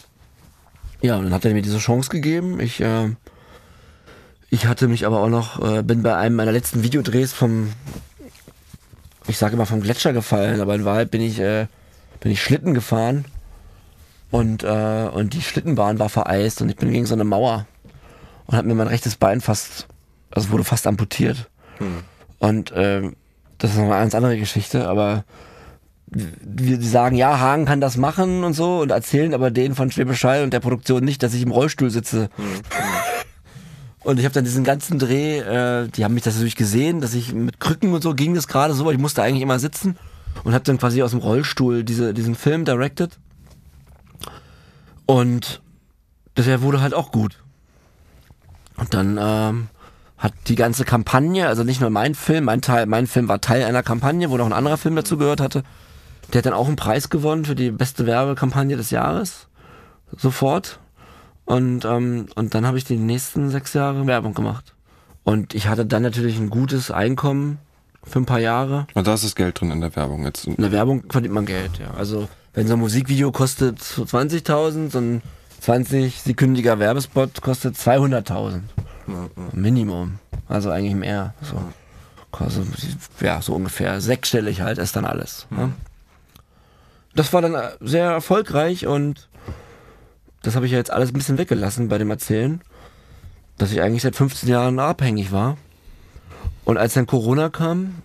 Ja, 1.02 1.18
und 1.18 1.26
dann 1.26 1.34
hat 1.34 1.46
er 1.46 1.54
mir 1.54 1.62
diese 1.62 1.78
Chance 1.78 2.10
gegeben. 2.10 2.60
Ich, 2.60 2.82
äh, 2.82 3.10
ich 4.50 4.66
hatte 4.66 4.88
mich 4.88 5.06
aber 5.06 5.20
auch 5.20 5.30
noch, 5.30 5.62
äh, 5.62 5.84
bin 5.84 6.02
bei 6.02 6.16
einem 6.16 6.36
meiner 6.36 6.52
letzten 6.52 6.82
Videodrehs 6.82 7.34
vom, 7.34 7.72
ich 9.28 9.38
sage 9.38 9.54
immer 9.54 9.66
vom 9.66 9.82
Gletscher 9.82 10.14
gefallen, 10.14 10.62
aber 10.62 10.76
in 10.76 10.86
Wahrheit 10.86 11.12
bin 11.12 11.22
ich, 11.22 11.40
äh, 11.40 11.68
bin 12.22 12.32
ich 12.32 12.42
Schlitten 12.42 12.74
gefahren 12.74 13.26
und, 14.32 14.64
äh, 14.64 15.10
und 15.14 15.34
die 15.34 15.42
Schlittenbahn 15.42 16.00
war 16.00 16.10
vereist 16.10 16.62
und 16.62 16.70
ich 16.70 16.78
bin 16.78 16.92
gegen 16.92 17.06
so 17.06 17.14
eine 17.14 17.26
Mauer 17.26 17.68
und 18.46 18.58
habe 18.58 18.68
mir 18.68 18.76
mein 18.76 18.88
rechtes 18.88 19.18
Bein 19.18 19.42
fast, 19.42 19.88
also 20.32 20.50
wurde 20.52 20.64
fast 20.64 20.88
amputiert. 20.88 21.50
Und 22.40 22.72
äh, 22.72 23.12
das 23.58 23.72
ist 23.72 23.78
noch 23.78 23.86
eine 23.86 23.94
ganz 23.94 24.16
andere 24.16 24.38
Geschichte, 24.38 24.88
aber 24.88 25.24
wir 26.08 26.78
die 26.78 26.88
sagen, 26.88 27.18
ja, 27.18 27.40
Hagen 27.40 27.66
kann 27.66 27.82
das 27.82 27.98
machen 27.98 28.44
und 28.44 28.54
so 28.54 28.80
und 28.80 28.92
erzählen 28.92 29.34
aber 29.34 29.52
denen 29.52 29.76
von 29.76 29.92
Schwäbisch 29.92 30.24
Hall 30.24 30.44
und 30.44 30.54
der 30.54 30.62
Produktion 30.62 31.04
nicht, 31.04 31.22
dass 31.22 31.34
ich 31.34 31.42
im 31.42 31.52
Rollstuhl 31.52 31.90
sitze. 31.90 32.30
Und 34.04 34.20
ich 34.20 34.26
habe 34.26 34.34
dann 34.34 34.46
diesen 34.46 34.64
ganzen 34.64 35.00
Dreh, 35.00 35.40
äh, 35.40 35.90
die 35.90 36.06
haben 36.06 36.14
mich 36.14 36.24
das 36.24 36.36
natürlich 36.36 36.56
gesehen, 36.56 37.02
dass 37.02 37.14
ich 37.14 37.34
mit 37.34 37.60
Krücken 37.60 37.92
und 37.92 38.02
so 38.02 38.14
ging 38.14 38.36
das 38.36 38.48
gerade 38.48 38.74
so, 38.74 38.86
weil 38.86 38.94
ich 38.94 39.02
musste 39.02 39.22
eigentlich 39.22 39.42
immer 39.42 39.60
sitzen 39.60 39.98
und 40.46 40.54
habe 40.54 40.64
dann 40.64 40.78
quasi 40.78 41.04
aus 41.04 41.12
dem 41.12 41.20
Rollstuhl 41.20 41.84
diese, 41.84 42.14
diesen 42.14 42.36
Film 42.36 42.64
directed. 42.64 43.20
Und 45.06 45.62
der 46.38 46.62
wurde 46.62 46.80
halt 46.80 46.94
auch 46.94 47.12
gut. 47.12 47.44
Und 48.78 48.94
dann 48.94 49.20
ähm, 49.20 49.68
hat 50.18 50.34
die 50.48 50.56
ganze 50.56 50.84
Kampagne, 50.84 51.48
also 51.48 51.64
nicht 51.64 51.80
nur 51.80 51.90
mein 51.90 52.16
Film, 52.16 52.46
mein 52.46 52.62
Teil, 52.62 52.86
mein 52.88 53.08
Film 53.08 53.28
war 53.28 53.40
Teil 53.40 53.64
einer 53.64 53.84
Kampagne, 53.84 54.30
wo 54.30 54.38
noch 54.38 54.48
ein 54.48 54.54
anderer 54.54 54.78
Film 54.78 54.96
dazu 54.96 55.18
gehört 55.18 55.42
hatte. 55.42 55.64
Der 56.34 56.40
hat 56.40 56.46
dann 56.46 56.54
auch 56.54 56.68
einen 56.68 56.76
Preis 56.76 57.10
gewonnen 57.10 57.46
für 57.46 57.56
die 57.56 57.72
beste 57.72 58.06
Werbekampagne 58.06 58.76
des 58.76 58.90
Jahres. 58.90 59.48
Sofort. 60.16 60.80
Und, 61.46 61.86
ähm, 61.86 62.26
und 62.36 62.54
dann 62.54 62.66
habe 62.66 62.78
ich 62.78 62.84
die 62.84 62.98
nächsten 62.98 63.50
sechs 63.50 63.74
Jahre 63.74 64.06
Werbung 64.08 64.34
gemacht. 64.34 64.74
Und 65.24 65.54
ich 65.54 65.68
hatte 65.68 65.86
dann 65.86 66.04
natürlich 66.04 66.38
ein 66.40 66.50
gutes 66.50 66.92
Einkommen 66.92 67.60
für 68.04 68.20
ein 68.20 68.26
paar 68.26 68.40
Jahre. 68.40 68.88
Und 68.94 69.08
da 69.08 69.14
ist 69.14 69.24
das 69.24 69.36
Geld 69.36 69.60
drin 69.60 69.72
in 69.72 69.82
der 69.82 69.96
Werbung 69.96 70.26
jetzt. 70.26 70.48
In 70.48 70.56
der 70.58 70.72
Werbung 70.72 71.04
verdient 71.10 71.34
man 71.34 71.46
Geld, 71.46 71.80
ja. 71.80 71.92
Also 71.92 72.28
wenn 72.54 72.68
so 72.68 72.74
ein 72.74 72.80
Musikvideo 72.80 73.32
kostet 73.32 73.80
20.000, 73.80 74.90
so 74.90 74.98
ein 74.98 75.22
20-sekündiger 75.64 76.80
Werbespot 76.80 77.42
kostet 77.42 77.76
200.000. 77.76 78.62
Minimum. 79.54 80.20
Also 80.48 80.70
eigentlich 80.70 80.96
mehr. 80.96 81.34
So. 81.42 81.62
Also, 82.32 82.64
ja, 83.20 83.42
so 83.42 83.54
ungefähr. 83.54 84.00
Sechsstellig 84.02 84.62
halt 84.62 84.78
ist 84.78 84.96
dann 84.96 85.06
alles. 85.06 85.48
Ne? 85.50 85.72
Das 87.16 87.34
war 87.34 87.42
dann 87.42 87.56
äh, 87.56 87.72
sehr 87.82 88.06
erfolgreich 88.12 88.86
und 88.86 89.28
das 90.44 90.56
habe 90.56 90.66
ich 90.66 90.72
ja 90.72 90.78
jetzt 90.78 90.92
alles 90.92 91.10
ein 91.10 91.14
bisschen 91.14 91.38
weggelassen 91.38 91.88
bei 91.88 91.98
dem 91.98 92.12
Erzählen, 92.12 92.62
dass 93.58 93.72
ich 93.72 93.82
eigentlich 93.82 94.04
seit 94.04 94.16
15 94.16 94.48
Jahren 94.48 94.80
abhängig 94.80 95.32
war. 95.32 95.58
Und 96.64 96.78
als 96.78 96.94
dann 96.94 97.08
Corona 97.08 97.50
kam 97.50 98.04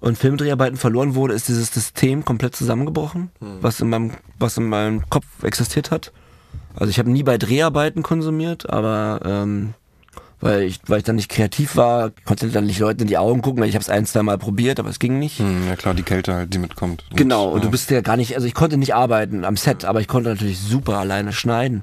und 0.00 0.16
Filmdreharbeiten 0.16 0.78
verloren 0.78 1.14
wurde, 1.14 1.34
ist 1.34 1.48
dieses 1.48 1.72
System 1.72 2.24
komplett 2.24 2.56
zusammengebrochen, 2.56 3.30
was, 3.40 3.80
in 3.80 3.90
meinem, 3.90 4.12
was 4.38 4.56
in 4.56 4.68
meinem 4.68 5.08
Kopf 5.10 5.26
existiert 5.42 5.90
hat. 5.90 6.12
Also 6.78 6.90
ich 6.90 6.98
habe 6.98 7.10
nie 7.10 7.22
bei 7.22 7.38
Dreharbeiten 7.38 8.02
konsumiert, 8.02 8.70
aber 8.70 9.20
ähm, 9.24 9.74
weil 10.40 10.62
ich, 10.62 10.80
weil 10.86 10.98
ich 10.98 11.04
dann 11.04 11.16
nicht 11.16 11.28
kreativ 11.28 11.74
war, 11.76 12.10
konnte 12.24 12.48
dann 12.48 12.66
nicht 12.66 12.78
Leuten 12.78 13.02
in 13.02 13.08
die 13.08 13.18
Augen 13.18 13.42
gucken, 13.42 13.60
weil 13.60 13.68
ich 13.68 13.74
habe 13.74 13.82
es 13.82 13.90
ein, 13.90 14.06
zwei 14.06 14.22
Mal 14.22 14.38
probiert, 14.38 14.78
aber 14.78 14.88
es 14.88 15.00
ging 15.00 15.18
nicht. 15.18 15.40
Hm, 15.40 15.66
ja 15.66 15.74
klar, 15.74 15.94
die 15.94 16.04
Kälte 16.04 16.34
halt, 16.34 16.54
die 16.54 16.58
mitkommt. 16.58 17.04
Und, 17.10 17.16
Genau, 17.16 17.48
und 17.48 17.58
ja. 17.58 17.64
du 17.64 17.70
bist 17.70 17.90
ja 17.90 18.00
gar 18.00 18.16
nicht, 18.16 18.36
also 18.36 18.46
ich 18.46 18.54
konnte 18.54 18.76
nicht 18.76 18.94
arbeiten 18.94 19.44
am 19.44 19.56
Set, 19.56 19.84
aber 19.84 20.00
ich 20.00 20.06
konnte 20.06 20.28
natürlich 20.28 20.60
super 20.60 20.98
alleine 20.98 21.32
schneiden 21.32 21.82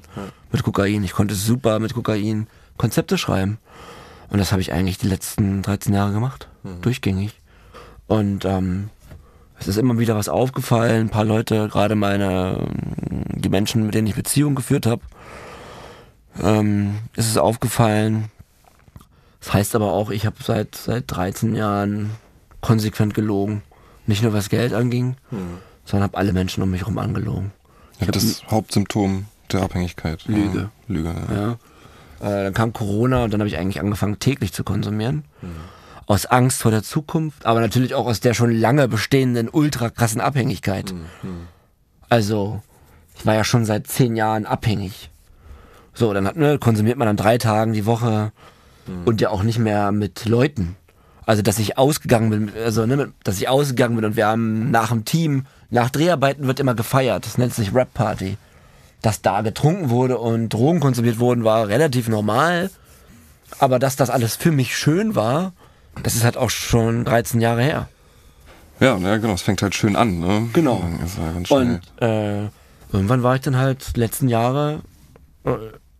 mit 0.50 0.62
Kokain. 0.62 1.04
Ich 1.04 1.12
konnte 1.12 1.34
super 1.34 1.78
mit 1.78 1.92
Kokain 1.92 2.46
Konzepte 2.78 3.18
schreiben. 3.18 3.58
Und 4.30 4.38
das 4.38 4.52
habe 4.52 4.62
ich 4.62 4.72
eigentlich 4.72 4.98
die 4.98 5.08
letzten 5.08 5.60
13 5.62 5.92
Jahre 5.92 6.12
gemacht, 6.12 6.48
durchgängig. 6.80 7.32
Und 8.06 8.44
ähm, 8.44 8.88
es 9.58 9.68
ist 9.68 9.78
immer 9.78 9.98
wieder 9.98 10.16
was 10.16 10.28
aufgefallen, 10.28 11.06
ein 11.06 11.10
paar 11.10 11.24
Leute, 11.24 11.68
gerade 11.68 11.94
meine, 11.94 12.68
die 13.34 13.48
Menschen, 13.48 13.86
mit 13.86 13.94
denen 13.94 14.06
ich 14.06 14.14
Beziehungen 14.14 14.54
geführt 14.54 14.86
habe, 14.86 15.02
ähm, 16.42 16.98
ist 17.14 17.28
es 17.28 17.38
aufgefallen. 17.38 18.30
Das 19.40 19.54
heißt 19.54 19.74
aber 19.74 19.92
auch, 19.92 20.10
ich 20.10 20.26
habe 20.26 20.36
seit, 20.42 20.74
seit 20.74 21.04
13 21.06 21.54
Jahren 21.54 22.10
konsequent 22.60 23.14
gelogen. 23.14 23.62
Nicht 24.06 24.22
nur 24.22 24.32
was 24.32 24.48
Geld 24.50 24.72
anging, 24.72 25.16
sondern 25.84 26.08
habe 26.08 26.18
alle 26.18 26.32
Menschen 26.32 26.62
um 26.62 26.70
mich 26.70 26.82
herum 26.82 26.98
angelogen. 26.98 27.52
ja, 27.98 28.06
das 28.06 28.42
Hauptsymptom 28.48 29.26
der 29.52 29.62
Abhängigkeit. 29.62 30.24
Lüge. 30.26 30.58
Ja, 30.58 30.70
Lüge, 30.86 31.14
ja. 31.30 31.36
Ja. 31.40 31.52
Äh, 32.20 32.44
dann 32.44 32.54
kam 32.54 32.72
Corona 32.72 33.24
und 33.24 33.32
dann 33.32 33.40
habe 33.40 33.48
ich 33.48 33.58
eigentlich 33.58 33.80
angefangen, 33.80 34.18
täglich 34.18 34.52
zu 34.52 34.64
konsumieren. 34.64 35.24
Aus 36.06 36.26
Angst 36.26 36.62
vor 36.62 36.70
der 36.70 36.84
Zukunft, 36.84 37.44
aber 37.46 37.60
natürlich 37.60 37.94
auch 37.94 38.06
aus 38.06 38.20
der 38.20 38.32
schon 38.32 38.52
lange 38.52 38.86
bestehenden 38.86 39.48
ultra 39.48 39.90
krassen 39.90 40.20
Abhängigkeit. 40.20 40.94
Also, 42.08 42.62
ich 43.16 43.26
war 43.26 43.34
ja 43.34 43.42
schon 43.42 43.64
seit 43.64 43.88
zehn 43.88 44.14
Jahren 44.14 44.46
abhängig. 44.46 45.10
So, 45.94 46.12
dann 46.12 46.26
hat, 46.26 46.36
ne, 46.36 46.58
konsumiert 46.58 46.98
man 46.98 47.08
an 47.08 47.16
drei 47.16 47.38
Tagen 47.38 47.72
die 47.72 47.86
Woche 47.86 48.30
und 49.04 49.20
ja 49.20 49.30
auch 49.30 49.42
nicht 49.42 49.58
mehr 49.58 49.90
mit 49.90 50.26
Leuten. 50.26 50.76
Also, 51.24 51.42
dass 51.42 51.58
ich 51.58 51.76
ausgegangen 51.76 52.30
bin, 52.30 52.52
also, 52.64 52.86
ne, 52.86 53.12
dass 53.24 53.38
ich 53.38 53.48
ausgegangen 53.48 53.96
bin 53.96 54.04
und 54.04 54.14
wir 54.14 54.28
haben 54.28 54.70
nach 54.70 54.90
dem 54.90 55.04
Team, 55.04 55.46
nach 55.70 55.90
Dreharbeiten 55.90 56.46
wird 56.46 56.60
immer 56.60 56.74
gefeiert. 56.76 57.26
Das 57.26 57.36
nennt 57.36 57.52
sich 57.52 57.74
Rap 57.74 57.92
Party. 57.94 58.36
Dass 59.02 59.22
da 59.22 59.40
getrunken 59.40 59.90
wurde 59.90 60.18
und 60.18 60.50
Drogen 60.50 60.78
konsumiert 60.78 61.18
wurden, 61.18 61.42
war 61.42 61.66
relativ 61.66 62.08
normal. 62.08 62.70
Aber 63.58 63.80
dass 63.80 63.96
das 63.96 64.10
alles 64.10 64.36
für 64.36 64.52
mich 64.52 64.76
schön 64.76 65.16
war, 65.16 65.52
das 66.02 66.14
ist 66.14 66.24
halt 66.24 66.36
auch 66.36 66.50
schon 66.50 67.04
13 67.04 67.40
Jahre 67.40 67.62
her. 67.62 67.88
Ja, 68.80 68.96
ja, 68.98 69.16
genau, 69.16 69.32
es 69.32 69.42
fängt 69.42 69.62
halt 69.62 69.74
schön 69.74 69.96
an, 69.96 70.18
ne? 70.20 70.48
Genau. 70.52 70.84
Ja. 71.48 71.56
Und 71.56 71.80
äh, 72.00 72.48
irgendwann 72.92 73.22
war 73.22 73.34
ich 73.34 73.40
dann 73.40 73.56
halt 73.56 73.96
letzten 73.96 74.28
Jahre, 74.28 74.82
äh, 75.44 75.52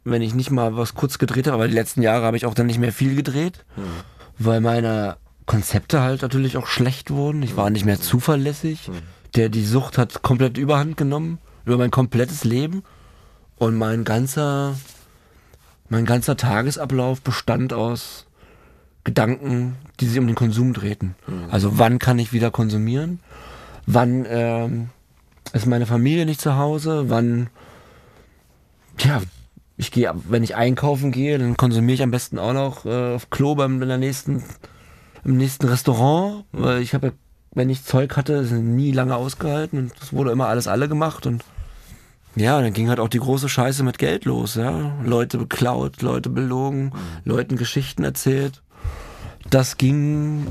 wenn 0.05 0.23
ich 0.23 0.35
nicht 0.35 0.51
mal 0.51 0.77
was 0.77 0.95
kurz 0.95 1.19
gedreht 1.19 1.47
habe, 1.47 1.55
aber 1.55 1.69
die 1.69 1.75
letzten 1.75 2.03
Jahre 2.03 2.27
habe 2.27 2.37
ich 2.37 2.45
auch 2.45 2.55
dann 2.55 2.67
nicht 2.67 2.79
mehr 2.79 2.93
viel 2.93 3.17
gedreht, 3.17 3.65
weil 4.39 4.61
meine 4.61 5.17
Konzepte 5.47 6.01
halt 6.01 6.23
natürlich 6.23 6.57
auch 6.57 6.67
schlecht 6.67 7.11
wurden. 7.11 7.43
Ich 7.43 7.57
war 7.57 7.71
nicht 7.71 7.87
mehr 7.87 8.01
zuverlässig. 8.01 8.91
Der 9.35 9.49
die 9.49 9.65
Sucht 9.65 9.99
hat 9.99 10.23
komplett 10.23 10.59
Überhand 10.59 10.97
genommen 10.97 11.39
über 11.65 11.79
mein 11.79 11.91
komplettes 11.91 12.45
Leben 12.45 12.85
und 13.57 13.75
mein 13.77 14.05
ganzer 14.05 14.77
mein 15.89 16.05
ganzer 16.05 16.37
Tagesablauf 16.37 17.21
bestand 17.23 17.73
aus 17.73 18.26
Gedanken, 19.07 19.77
die 20.01 20.07
sich 20.07 20.19
um 20.19 20.27
den 20.27 20.35
Konsum 20.35 20.73
drehten. 20.73 21.15
Also 21.49 21.79
wann 21.79 22.01
kann 22.01 22.19
ich 22.19 22.33
wieder 22.33 22.51
konsumieren? 22.51 23.21
Wann 23.87 24.27
ähm, 24.29 24.89
ist 25.53 25.67
meine 25.67 25.87
Familie 25.87 26.27
nicht 26.27 26.41
zu 26.41 26.57
Hause? 26.57 27.05
Wann, 27.09 27.49
ja, 28.99 29.23
ich 29.77 29.93
gehe, 29.93 30.13
wenn 30.29 30.43
ich 30.43 30.57
einkaufen 30.57 31.13
gehe, 31.13 31.39
dann 31.39 31.57
konsumiere 31.57 31.95
ich 31.95 32.03
am 32.03 32.11
besten 32.11 32.39
auch 32.41 32.53
noch 32.53 32.85
äh, 32.85 33.15
auf 33.15 33.31
Klo 33.31 33.55
beim 33.55 33.81
in 33.81 33.89
der 33.89 33.99
nächsten, 33.99 34.43
im 35.25 35.37
nächsten 35.37 35.69
Restaurant, 35.69 36.45
weil 36.51 36.83
ich 36.83 36.93
habe, 36.93 37.07
ja, 37.07 37.13
wenn 37.55 37.71
ich 37.71 37.85
Zeug 37.85 38.17
hatte, 38.17 38.43
nie 38.43 38.91
lange 38.91 39.15
ausgehalten 39.15 39.79
und 39.79 39.93
das 40.01 40.13
wurde 40.13 40.33
immer 40.33 40.49
alles 40.49 40.67
alle 40.67 40.89
gemacht 40.89 41.27
und 41.27 41.45
ja, 42.35 42.61
dann 42.61 42.73
ging 42.73 42.89
halt 42.89 43.01
auch 43.01 43.09
die 43.09 43.21
große 43.21 43.49
Scheiße 43.49 43.83
mit 43.85 43.99
Geld 43.99 44.25
los, 44.25 44.57
ja. 44.57 44.93
Leute 45.05 45.39
beklaut, 45.39 46.03
Leute 46.03 46.29
belogen, 46.29 46.93
Leuten 47.25 47.57
Geschichten 47.57 48.03
erzählt. 48.05 48.63
Das 49.51 49.77
ging 49.77 50.47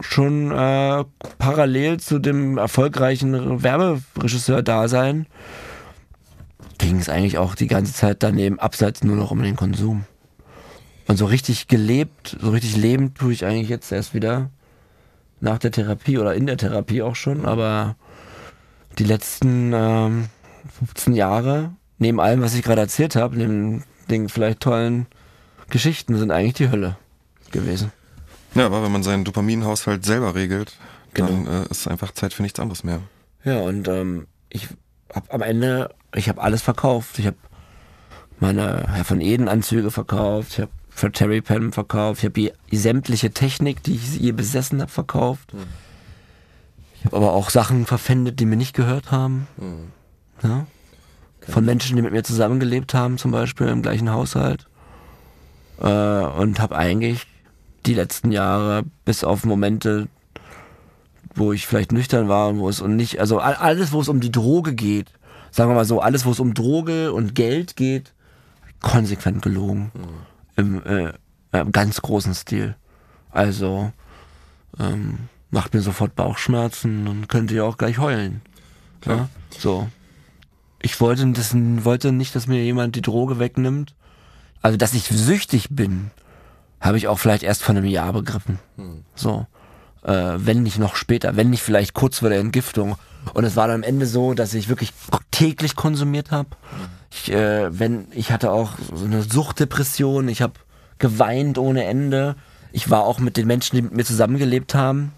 schon 0.00 0.50
äh, 0.50 1.04
parallel 1.38 2.00
zu 2.00 2.18
dem 2.18 2.58
erfolgreichen 2.58 3.62
Werberegisseur-Dasein 3.62 5.26
ging 6.78 6.98
es 6.98 7.08
eigentlich 7.08 7.38
auch 7.38 7.54
die 7.54 7.68
ganze 7.68 7.92
Zeit 7.92 8.22
daneben 8.22 8.58
abseits 8.58 9.04
nur 9.04 9.16
noch 9.16 9.30
um 9.30 9.42
den 9.42 9.56
Konsum. 9.56 10.04
Und 11.06 11.16
so 11.16 11.26
richtig 11.26 11.68
gelebt, 11.68 12.36
so 12.40 12.50
richtig 12.50 12.76
lebend 12.76 13.16
tue 13.16 13.32
ich 13.32 13.44
eigentlich 13.44 13.68
jetzt 13.68 13.92
erst 13.92 14.14
wieder 14.14 14.50
nach 15.40 15.58
der 15.58 15.70
Therapie 15.70 16.18
oder 16.18 16.34
in 16.34 16.46
der 16.46 16.56
Therapie 16.56 17.02
auch 17.02 17.16
schon, 17.16 17.44
aber 17.44 17.96
die 18.98 19.04
letzten 19.04 19.72
ähm, 19.74 20.28
15 20.78 21.14
Jahre, 21.14 21.72
neben 21.98 22.20
allem, 22.20 22.42
was 22.42 22.54
ich 22.54 22.62
gerade 22.62 22.80
erzählt 22.80 23.16
habe, 23.16 23.36
neben 23.36 23.84
den 24.10 24.28
vielleicht 24.28 24.60
tollen 24.60 25.06
Geschichten, 25.70 26.16
sind 26.16 26.30
eigentlich 26.30 26.54
die 26.54 26.70
Hölle 26.70 26.96
gewesen. 27.50 27.92
Ja, 28.54 28.66
aber 28.66 28.82
wenn 28.82 28.92
man 28.92 29.02
seinen 29.02 29.24
Dopaminhaushalt 29.24 30.04
selber 30.04 30.34
regelt, 30.34 30.74
dann 31.14 31.44
Genau. 31.44 31.62
äh, 31.62 31.66
ist 31.70 31.88
einfach 31.88 32.12
Zeit 32.12 32.32
für 32.34 32.42
nichts 32.42 32.60
anderes 32.60 32.84
mehr. 32.84 33.00
Ja, 33.44 33.60
und 33.60 33.88
ähm, 33.88 34.26
ich 34.50 34.68
hab 35.12 35.32
am 35.32 35.42
Ende, 35.42 35.94
ich 36.14 36.28
habe 36.28 36.40
alles 36.42 36.62
verkauft. 36.62 37.18
Ich 37.18 37.26
habe 37.26 37.36
meine 38.40 38.86
Herr 38.88 39.04
von 39.04 39.20
Eden 39.20 39.48
Anzüge 39.48 39.90
verkauft, 39.90 40.52
ich 40.52 40.60
habe 40.60 40.70
für 40.90 41.10
Terry 41.12 41.40
Penn 41.40 41.72
verkauft, 41.72 42.18
ich 42.20 42.24
habe 42.24 42.34
die, 42.34 42.52
die 42.70 42.76
sämtliche 42.76 43.30
Technik, 43.32 43.82
die 43.82 43.94
ich 43.94 44.18
je 44.18 44.32
besessen 44.32 44.80
habe, 44.80 44.90
verkauft. 44.90 45.52
Ich 46.98 47.04
habe 47.06 47.16
aber 47.16 47.32
auch 47.32 47.50
Sachen 47.50 47.86
verpfändet, 47.86 48.38
die 48.40 48.44
mir 48.46 48.56
nicht 48.56 48.74
gehört 48.74 49.10
haben. 49.10 49.46
Ja? 50.42 50.66
Von 51.48 51.64
Menschen, 51.64 51.96
die 51.96 52.02
mit 52.02 52.12
mir 52.12 52.22
zusammengelebt 52.22 52.94
haben, 52.94 53.16
zum 53.18 53.30
Beispiel 53.30 53.68
im 53.68 53.82
gleichen 53.82 54.10
Haushalt. 54.10 54.66
Äh, 55.80 55.86
und 55.86 56.60
habe 56.60 56.76
eigentlich 56.76 57.26
die 57.86 57.94
letzten 57.94 58.32
Jahre 58.32 58.84
bis 59.04 59.24
auf 59.24 59.44
Momente, 59.44 60.08
wo 61.34 61.52
ich 61.52 61.66
vielleicht 61.66 61.92
nüchtern 61.92 62.28
war 62.28 62.48
und 62.48 62.58
wo 62.58 62.68
es 62.68 62.80
um 62.80 62.96
nicht, 62.96 63.18
also 63.20 63.38
all- 63.38 63.54
alles, 63.56 63.92
wo 63.92 64.00
es 64.00 64.08
um 64.08 64.20
die 64.20 64.30
Droge 64.32 64.74
geht, 64.74 65.12
sagen 65.50 65.70
wir 65.70 65.74
mal 65.74 65.84
so, 65.84 66.00
alles, 66.00 66.24
wo 66.24 66.30
es 66.30 66.40
um 66.40 66.54
Droge 66.54 67.12
und 67.12 67.34
Geld 67.34 67.76
geht, 67.76 68.12
konsequent 68.80 69.42
gelogen. 69.42 69.90
Im, 70.56 70.84
äh, 70.84 71.12
im 71.52 71.72
ganz 71.72 72.02
großen 72.02 72.34
Stil. 72.34 72.74
Also, 73.30 73.92
ähm, 74.78 75.18
macht 75.50 75.72
mir 75.74 75.80
sofort 75.80 76.14
Bauchschmerzen 76.14 77.08
und 77.08 77.28
könnte 77.28 77.54
ja 77.54 77.64
auch 77.64 77.78
gleich 77.78 77.98
heulen. 77.98 78.42
Ja? 79.06 79.28
So. 79.58 79.88
Ich 80.80 81.00
wollte, 81.00 81.26
das, 81.32 81.54
wollte 81.54 82.12
nicht, 82.12 82.34
dass 82.34 82.46
mir 82.46 82.62
jemand 82.62 82.96
die 82.96 83.02
Droge 83.02 83.38
wegnimmt. 83.38 83.94
Also, 84.60 84.76
dass 84.76 84.94
ich 84.94 85.04
süchtig 85.04 85.68
bin, 85.70 86.10
habe 86.82 86.98
ich 86.98 87.08
auch 87.08 87.18
vielleicht 87.18 87.44
erst 87.44 87.62
vor 87.62 87.74
einem 87.74 87.86
Jahr 87.86 88.12
begriffen. 88.12 88.58
So. 89.14 89.46
Äh, 90.02 90.34
wenn 90.36 90.64
nicht 90.64 90.78
noch 90.78 90.96
später, 90.96 91.36
wenn 91.36 91.50
nicht 91.50 91.62
vielleicht 91.62 91.94
kurz 91.94 92.18
vor 92.18 92.28
der 92.28 92.40
Entgiftung. 92.40 92.96
Und 93.34 93.44
es 93.44 93.54
war 93.54 93.68
dann 93.68 93.76
am 93.76 93.82
Ende 93.84 94.04
so, 94.04 94.34
dass 94.34 94.52
ich 94.52 94.68
wirklich 94.68 94.92
täglich 95.30 95.76
konsumiert 95.76 96.32
habe. 96.32 96.48
Ich, 97.12 97.30
äh, 97.30 97.78
wenn, 97.78 98.08
ich 98.10 98.32
hatte 98.32 98.50
auch 98.50 98.72
so 98.92 99.04
eine 99.04 99.22
Suchtdepression, 99.22 100.28
ich 100.28 100.42
habe 100.42 100.54
geweint 100.98 101.56
ohne 101.56 101.84
Ende. 101.84 102.34
Ich 102.72 102.90
war 102.90 103.04
auch 103.04 103.20
mit 103.20 103.36
den 103.36 103.46
Menschen, 103.46 103.76
die 103.76 103.82
mit 103.82 103.94
mir 103.94 104.04
zusammengelebt 104.04 104.74
haben. 104.74 105.12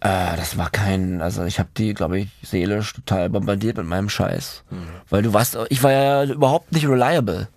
Äh, 0.00 0.36
das 0.36 0.58
war 0.58 0.68
kein, 0.68 1.22
also 1.22 1.44
ich 1.44 1.58
habe 1.58 1.70
die, 1.76 1.94
glaube 1.94 2.18
ich, 2.18 2.28
seelisch 2.42 2.92
total 2.92 3.30
bombardiert 3.30 3.78
mit 3.78 3.86
meinem 3.86 4.10
Scheiß. 4.10 4.64
Weil 5.08 5.22
du 5.22 5.32
warst, 5.32 5.56
ich 5.70 5.82
war 5.82 5.92
ja 5.92 6.24
überhaupt 6.24 6.72
nicht 6.72 6.86
reliable. 6.86 7.48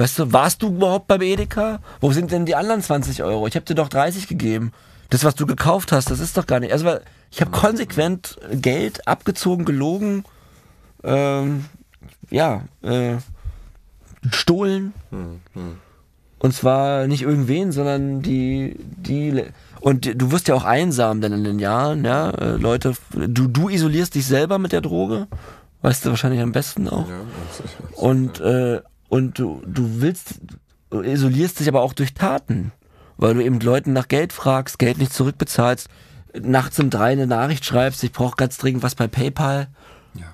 Weißt 0.00 0.18
du, 0.18 0.32
warst 0.32 0.62
du 0.62 0.68
überhaupt 0.68 1.08
beim 1.08 1.20
Edeka? 1.20 1.80
Wo 2.00 2.10
sind 2.10 2.32
denn 2.32 2.46
die 2.46 2.54
anderen 2.54 2.80
20 2.80 3.22
Euro? 3.22 3.46
Ich 3.46 3.54
habe 3.54 3.66
dir 3.66 3.74
doch 3.74 3.90
30 3.90 4.28
gegeben. 4.28 4.72
Das, 5.10 5.24
was 5.24 5.34
du 5.34 5.44
gekauft 5.44 5.92
hast, 5.92 6.10
das 6.10 6.20
ist 6.20 6.38
doch 6.38 6.46
gar 6.46 6.58
nicht. 6.58 6.72
Also 6.72 6.96
ich 7.30 7.42
habe 7.42 7.50
konsequent 7.50 8.38
Geld 8.50 9.06
abgezogen, 9.06 9.66
gelogen, 9.66 10.24
ähm, 11.04 11.66
ja, 12.30 12.62
äh, 12.80 13.16
gestohlen. 14.22 14.94
Und 16.38 16.54
zwar 16.54 17.06
nicht 17.06 17.20
irgendwen, 17.20 17.70
sondern 17.70 18.22
die, 18.22 18.76
die, 18.78 19.44
und 19.80 20.10
du 20.18 20.32
wirst 20.32 20.48
ja 20.48 20.54
auch 20.54 20.64
einsam 20.64 21.20
dann 21.20 21.34
in 21.34 21.44
den 21.44 21.58
Jahren, 21.58 22.06
ja, 22.06 22.30
äh, 22.30 22.56
Leute, 22.56 22.94
du, 23.12 23.48
du 23.48 23.68
isolierst 23.68 24.14
dich 24.14 24.24
selber 24.24 24.58
mit 24.58 24.72
der 24.72 24.80
Droge, 24.80 25.26
weißt 25.82 26.06
du 26.06 26.08
wahrscheinlich 26.08 26.40
am 26.40 26.52
besten 26.52 26.88
auch. 26.88 27.06
Und, 27.96 28.40
äh, 28.40 28.80
und 29.10 29.38
du, 29.38 29.60
du 29.66 30.00
willst, 30.00 30.36
du 30.88 31.02
isolierst 31.02 31.60
dich 31.60 31.68
aber 31.68 31.82
auch 31.82 31.92
durch 31.92 32.14
Taten, 32.14 32.72
weil 33.18 33.34
du 33.34 33.44
eben 33.44 33.60
Leuten 33.60 33.92
nach 33.92 34.08
Geld 34.08 34.32
fragst, 34.32 34.78
Geld 34.78 34.96
nicht 34.96 35.12
zurückbezahlst, 35.12 35.88
nachts 36.40 36.78
um 36.80 36.88
drei 36.88 37.12
eine 37.12 37.26
Nachricht 37.26 37.66
schreibst, 37.66 38.02
ich 38.04 38.12
brauche 38.12 38.36
ganz 38.36 38.56
dringend 38.56 38.82
was 38.82 38.94
bei 38.94 39.06
PayPal. 39.08 39.68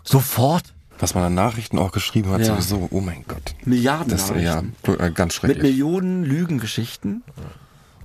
Sofort. 0.04 0.72
Was 0.98 1.14
man 1.14 1.24
an 1.24 1.34
Nachrichten 1.34 1.78
auch 1.78 1.92
geschrieben 1.92 2.30
hat, 2.30 2.40
Ja. 2.40 2.46
sowieso, 2.54 2.88
oh 2.90 3.00
mein 3.00 3.24
Gott. 3.28 3.54
Milliarden 3.66 4.08
Das 4.08 4.30
ja 4.30 4.62
Nachrichten. 4.62 4.74
äh, 5.02 5.10
ganz 5.10 5.34
Mit 5.34 5.52
schrecklich. 5.52 5.62
Millionen 5.62 6.24
Lügengeschichten. 6.24 7.22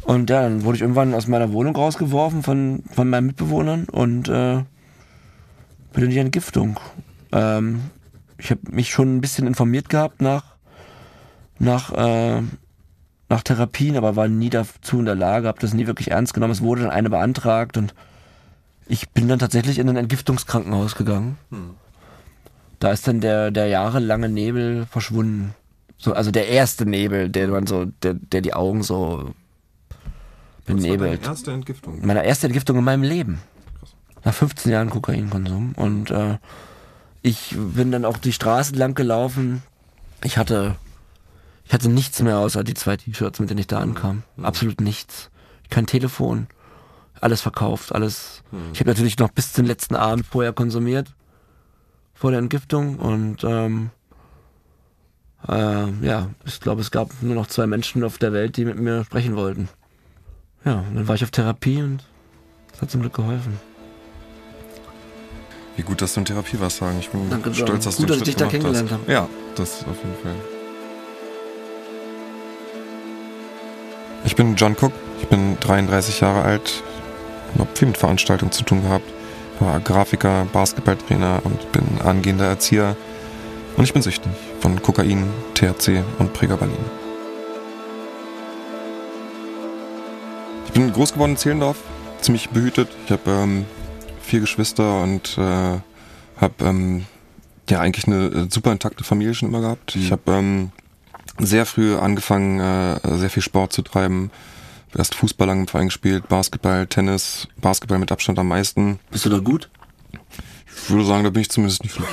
Und 0.03 0.29
ja, 0.29 0.41
dann 0.41 0.63
wurde 0.63 0.75
ich 0.77 0.81
irgendwann 0.81 1.13
aus 1.13 1.27
meiner 1.27 1.53
Wohnung 1.53 1.75
rausgeworfen 1.75 2.43
von, 2.43 2.83
von 2.91 3.09
meinen 3.09 3.27
Mitbewohnern 3.27 3.85
und 3.85 4.27
äh, 4.27 4.63
bin 5.93 6.03
in 6.03 6.09
die 6.09 6.17
Entgiftung. 6.17 6.79
Ähm, 7.31 7.81
ich 8.37 8.49
habe 8.51 8.61
mich 8.71 8.89
schon 8.91 9.15
ein 9.17 9.21
bisschen 9.21 9.47
informiert 9.47 9.87
gehabt 9.87 10.21
nach, 10.21 10.50
nach, 11.61 11.91
äh, 11.93 12.41
nach 13.29 13.43
Therapien, 13.43 13.95
aber 13.95 14.15
war 14.15 14.27
nie 14.27 14.49
dazu 14.49 14.99
in 14.99 15.05
der 15.05 15.15
Lage, 15.15 15.47
habe 15.47 15.61
das 15.61 15.73
nie 15.73 15.87
wirklich 15.87 16.11
ernst 16.11 16.33
genommen. 16.33 16.51
Es 16.51 16.61
wurde 16.61 16.83
dann 16.83 16.91
eine 16.91 17.09
beantragt 17.09 17.77
und 17.77 17.93
ich 18.87 19.09
bin 19.09 19.27
dann 19.27 19.39
tatsächlich 19.39 19.77
in 19.77 19.87
ein 19.87 19.95
Entgiftungskrankenhaus 19.95 20.95
gegangen. 20.95 21.37
Da 22.79 22.91
ist 22.91 23.07
dann 23.07 23.21
der, 23.21 23.51
der 23.51 23.67
jahrelange 23.67 24.27
Nebel 24.27 24.85
verschwunden. 24.87 25.53
So, 25.97 26.13
also 26.13 26.31
der 26.31 26.47
erste 26.47 26.85
Nebel, 26.85 27.29
der 27.29 27.47
man 27.47 27.67
so, 27.67 27.85
der, 27.85 28.15
der 28.15 28.41
die 28.41 28.55
Augen 28.55 28.81
so 28.81 29.33
benebelt. 30.65 31.25
erste 31.25 31.51
Entgiftung. 31.51 32.05
Meine 32.05 32.25
erste 32.25 32.47
Entgiftung 32.47 32.77
in 32.79 32.83
meinem 32.83 33.03
Leben. 33.03 33.39
Nach 34.23 34.33
15 34.33 34.71
Jahren 34.71 34.89
Kokainkonsum. 34.89 35.73
Und 35.75 36.09
äh, 36.09 36.37
ich 37.21 37.55
bin 37.55 37.91
dann 37.91 38.03
auch 38.03 38.17
die 38.17 38.33
Straßen 38.33 38.75
lang 38.75 38.95
gelaufen. 38.95 39.61
Ich 40.23 40.37
hatte, 40.37 40.75
ich 41.71 41.73
hatte 41.73 41.87
nichts 41.87 42.21
mehr 42.21 42.37
außer 42.37 42.65
die 42.65 42.73
zwei 42.73 42.97
T-Shirts, 42.97 43.39
mit 43.39 43.49
denen 43.49 43.61
ich 43.61 43.67
da 43.67 43.79
ankam. 43.79 44.23
Absolut 44.41 44.81
nichts. 44.81 45.29
Kein 45.69 45.85
Telefon. 45.85 46.47
Alles 47.21 47.39
verkauft, 47.39 47.95
alles. 47.95 48.43
Ich 48.73 48.81
habe 48.81 48.89
natürlich 48.89 49.17
noch 49.19 49.29
bis 49.31 49.53
zum 49.53 49.65
letzten 49.65 49.95
Abend 49.95 50.25
vorher 50.25 50.51
konsumiert. 50.51 51.15
Vor 52.13 52.31
der 52.31 52.41
Entgiftung. 52.41 52.99
Und 52.99 53.45
ähm, 53.45 53.89
äh, 55.47 55.89
ja, 56.05 56.31
ich 56.43 56.59
glaube, 56.59 56.81
es 56.81 56.91
gab 56.91 57.09
nur 57.21 57.35
noch 57.35 57.47
zwei 57.47 57.67
Menschen 57.67 58.03
auf 58.03 58.17
der 58.17 58.33
Welt, 58.33 58.57
die 58.57 58.65
mit 58.65 58.77
mir 58.77 59.05
sprechen 59.05 59.37
wollten. 59.37 59.69
Ja, 60.65 60.79
und 60.89 60.95
dann 60.97 61.07
war 61.07 61.15
ich 61.15 61.23
auf 61.23 61.31
Therapie 61.31 61.81
und 61.81 62.03
das 62.73 62.81
hat 62.81 62.91
zum 62.91 62.99
Glück 62.99 63.13
geholfen. 63.13 63.57
Wie 65.77 65.83
gut, 65.83 66.01
dass 66.01 66.15
du 66.15 66.19
in 66.19 66.25
Therapie 66.25 66.59
warst, 66.59 66.79
sagen. 66.79 66.97
Ich 66.99 67.09
bin 67.11 67.29
Danke, 67.29 67.53
stolz, 67.53 67.85
dass 67.85 67.95
Gut, 67.95 68.09
du 68.09 68.13
dass 68.15 68.17
den 68.17 68.27
ich 68.27 68.27
Schritt 68.27 68.27
dich 68.27 68.35
da 68.35 68.47
kennengelernt 68.47 68.91
habe. 68.91 69.09
Ja, 69.09 69.29
das 69.55 69.85
auf 69.85 69.95
jeden 70.03 70.21
Fall. 70.21 70.35
Ich 74.23 74.35
bin 74.35 74.55
John 74.55 74.75
Cook, 74.79 74.93
ich 75.19 75.27
bin 75.27 75.57
33 75.59 76.21
Jahre 76.21 76.43
alt, 76.43 76.83
habe 77.57 77.69
viel 77.75 77.87
mit 77.87 77.97
Veranstaltungen 77.97 78.51
zu 78.51 78.63
tun 78.63 78.83
gehabt, 78.83 79.05
war 79.59 79.79
Grafiker, 79.79 80.45
Basketballtrainer 80.53 81.41
und 81.43 81.71
bin 81.71 81.83
angehender 82.03 82.45
Erzieher 82.45 82.95
und 83.77 83.83
ich 83.83 83.93
bin 83.93 84.01
süchtig 84.01 84.31
von 84.59 84.81
Kokain, 84.81 85.27
THC 85.55 86.03
und 86.19 86.33
Pregabalin. 86.33 86.75
Ich 90.67 90.71
bin 90.71 90.93
groß 90.93 91.13
geworden 91.13 91.31
in 91.31 91.37
Zehlendorf, 91.37 91.77
ziemlich 92.21 92.49
behütet. 92.49 92.89
Ich 93.05 93.11
habe 93.11 93.29
ähm, 93.29 93.65
vier 94.21 94.39
Geschwister 94.39 95.01
und 95.01 95.37
äh, 95.37 95.41
habe 95.41 96.53
ähm, 96.61 97.05
ja 97.69 97.79
eigentlich 97.79 98.07
eine 98.07 98.27
äh, 98.27 98.47
super 98.49 98.71
intakte 98.71 99.03
Familie 99.03 99.33
schon 99.33 99.49
immer 99.49 99.61
gehabt. 99.61 99.95
Ich 99.95 100.11
habe 100.11 100.31
ähm, 100.31 100.71
sehr 101.45 101.65
früh 101.65 101.95
angefangen, 101.95 102.59
äh, 102.59 103.17
sehr 103.17 103.29
viel 103.29 103.43
Sport 103.43 103.73
zu 103.73 103.81
treiben. 103.81 104.31
Erst 104.97 105.15
Fußball 105.15 105.47
lang 105.47 105.61
im 105.61 105.67
Verein 105.67 105.87
gespielt, 105.87 106.27
Basketball, 106.27 106.85
Tennis, 106.87 107.47
Basketball 107.61 107.97
mit 107.99 108.11
Abstand 108.11 108.37
am 108.39 108.47
meisten. 108.49 108.99
Bist 109.09 109.25
du 109.25 109.29
da 109.29 109.39
gut? 109.39 109.69
Ich 110.83 110.89
würde 110.89 111.05
sagen, 111.05 111.23
da 111.23 111.29
bin 111.29 111.41
ich 111.41 111.49
zumindest 111.49 111.83
nicht 111.83 111.95
schlecht. 111.95 112.11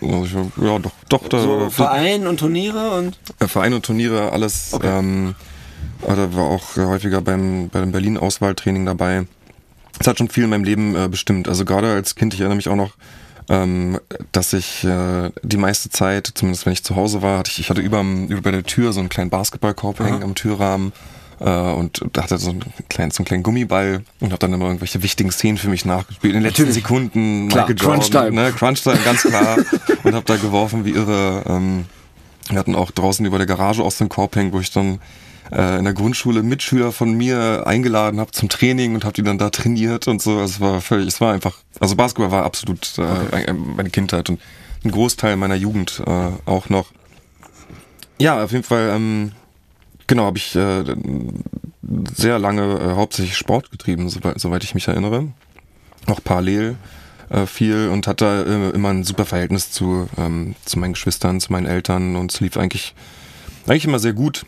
Also 0.00 0.24
ich, 0.24 0.32
ja, 0.64 0.78
doch, 0.78 0.92
doch, 1.08 1.28
da, 1.28 1.40
So 1.40 1.60
da, 1.60 1.70
Verein 1.70 2.26
und 2.26 2.40
Turniere 2.40 2.90
und. 2.98 3.18
äh, 3.38 3.46
Verein 3.46 3.74
und 3.74 3.84
Turniere, 3.84 4.32
alles. 4.32 4.72
Okay. 4.72 4.98
Ähm, 4.98 5.34
oder 6.02 6.34
war 6.34 6.44
auch 6.44 6.76
äh, 6.76 6.84
häufiger 6.84 7.20
beim, 7.20 7.68
bei 7.68 7.80
dem 7.80 7.92
Berlin-Auswahltraining 7.92 8.86
dabei. 8.86 9.26
Das 9.98 10.08
hat 10.08 10.18
schon 10.18 10.28
viel 10.28 10.44
in 10.44 10.50
meinem 10.50 10.64
Leben 10.64 10.94
äh, 10.96 11.08
bestimmt. 11.08 11.48
Also 11.48 11.64
gerade 11.64 11.92
als 11.92 12.14
Kind, 12.16 12.34
ich 12.34 12.40
erinnere 12.40 12.56
mich 12.56 12.68
auch 12.68 12.76
noch, 12.76 12.92
ähm, 13.48 14.00
dass 14.32 14.52
ich 14.52 14.84
äh, 14.84 15.30
die 15.42 15.56
meiste 15.56 15.90
Zeit, 15.90 16.30
zumindest 16.34 16.66
wenn 16.66 16.72
ich 16.72 16.82
zu 16.84 16.96
Hause 16.96 17.22
war, 17.22 17.38
hatte 17.38 17.50
ich, 17.50 17.60
ich 17.60 17.70
hatte 17.70 17.80
über, 17.80 18.00
über 18.02 18.52
der 18.52 18.64
Tür 18.64 18.92
so 18.92 19.00
einen 19.00 19.08
kleinen 19.08 19.30
Basketballkorb 19.30 20.00
hängen 20.00 20.22
am 20.22 20.34
Türrahmen 20.34 20.92
äh, 21.40 21.48
und 21.48 22.02
da 22.12 22.22
hatte 22.22 22.38
so 22.38 22.50
einen 22.50 22.64
kleinen, 22.88 23.10
so 23.10 23.18
einen 23.20 23.26
kleinen 23.26 23.42
Gummiball 23.42 24.02
und 24.20 24.28
habe 24.32 24.38
dann 24.38 24.52
immer 24.52 24.66
irgendwelche 24.66 25.02
wichtigen 25.02 25.30
Szenen 25.30 25.58
für 25.58 25.68
mich 25.68 25.84
nachgespielt. 25.84 26.34
In 26.34 26.40
den 26.40 26.48
letzten. 26.48 26.72
Sekunden, 26.72 27.48
Klar, 27.48 27.68
Michael 27.68 27.84
Jordan, 27.84 28.00
Crunch-Time. 28.00 28.32
ne, 28.32 28.52
Crunch-Time, 28.52 28.98
ganz 29.04 29.22
klar. 29.22 29.58
und 30.02 30.14
habe 30.14 30.24
da 30.24 30.36
geworfen 30.36 30.84
wie 30.84 30.90
irre. 30.90 31.44
Ähm, 31.46 31.84
wir 32.48 32.58
hatten 32.58 32.74
auch 32.74 32.90
draußen 32.90 33.24
über 33.26 33.38
der 33.38 33.46
Garage 33.46 33.82
aus 33.82 33.98
dem 33.98 34.08
Korb 34.08 34.36
hängen, 34.36 34.52
wo 34.52 34.60
ich 34.60 34.70
dann 34.70 35.00
äh, 35.52 35.78
in 35.78 35.84
der 35.84 35.92
Grundschule 35.94 36.42
Mitschüler 36.42 36.92
von 36.92 37.12
mir 37.14 37.66
eingeladen 37.66 38.20
habe 38.20 38.32
zum 38.32 38.48
Training 38.48 38.94
und 38.94 39.04
habe 39.04 39.14
die 39.14 39.22
dann 39.22 39.38
da 39.38 39.50
trainiert 39.50 40.08
und 40.08 40.20
so. 40.22 40.38
Also 40.38 40.44
es 40.54 40.60
war 40.60 40.80
völlig, 40.80 41.08
es 41.08 41.20
war 41.20 41.32
einfach, 41.32 41.58
also 41.80 41.96
Basketball 41.96 42.30
war 42.30 42.44
absolut 42.44 42.98
äh, 42.98 43.34
ein- 43.34 43.74
meine 43.76 43.90
Kindheit 43.90 44.28
und 44.30 44.40
ein 44.84 44.90
Großteil 44.90 45.36
meiner 45.36 45.54
Jugend 45.56 46.02
äh, 46.06 46.30
auch 46.44 46.68
noch. 46.68 46.86
Ja, 48.18 48.42
auf 48.42 48.52
jeden 48.52 48.64
Fall, 48.64 48.90
ähm, 48.94 49.32
genau, 50.06 50.24
habe 50.24 50.38
ich 50.38 50.54
äh, 50.56 50.84
sehr 52.14 52.38
lange 52.38 52.62
äh, 52.78 52.94
hauptsächlich 52.94 53.36
Sport 53.36 53.70
getrieben, 53.70 54.08
soweit, 54.08 54.40
soweit 54.40 54.64
ich 54.64 54.74
mich 54.74 54.88
erinnere. 54.88 55.28
Auch 56.06 56.20
parallel 56.22 56.76
äh, 57.28 57.46
viel 57.46 57.88
und 57.92 58.06
hatte 58.06 58.70
äh, 58.72 58.74
immer 58.74 58.90
ein 58.90 59.04
super 59.04 59.24
Verhältnis 59.26 59.70
zu, 59.70 60.08
ähm, 60.16 60.54
zu 60.64 60.78
meinen 60.78 60.92
Geschwistern, 60.94 61.40
zu 61.40 61.52
meinen 61.52 61.66
Eltern 61.66 62.16
und 62.16 62.32
es 62.32 62.40
lief 62.40 62.56
eigentlich, 62.56 62.94
eigentlich 63.66 63.84
immer 63.84 63.98
sehr 63.98 64.12
gut. 64.14 64.46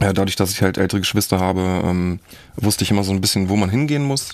Ja, 0.00 0.12
dadurch, 0.12 0.36
dass 0.36 0.52
ich 0.52 0.62
halt 0.62 0.78
ältere 0.78 1.00
Geschwister 1.00 1.40
habe, 1.40 1.82
ähm, 1.84 2.20
wusste 2.56 2.84
ich 2.84 2.90
immer 2.90 3.04
so 3.04 3.12
ein 3.12 3.20
bisschen, 3.20 3.48
wo 3.48 3.56
man 3.56 3.70
hingehen 3.70 4.04
muss. 4.04 4.32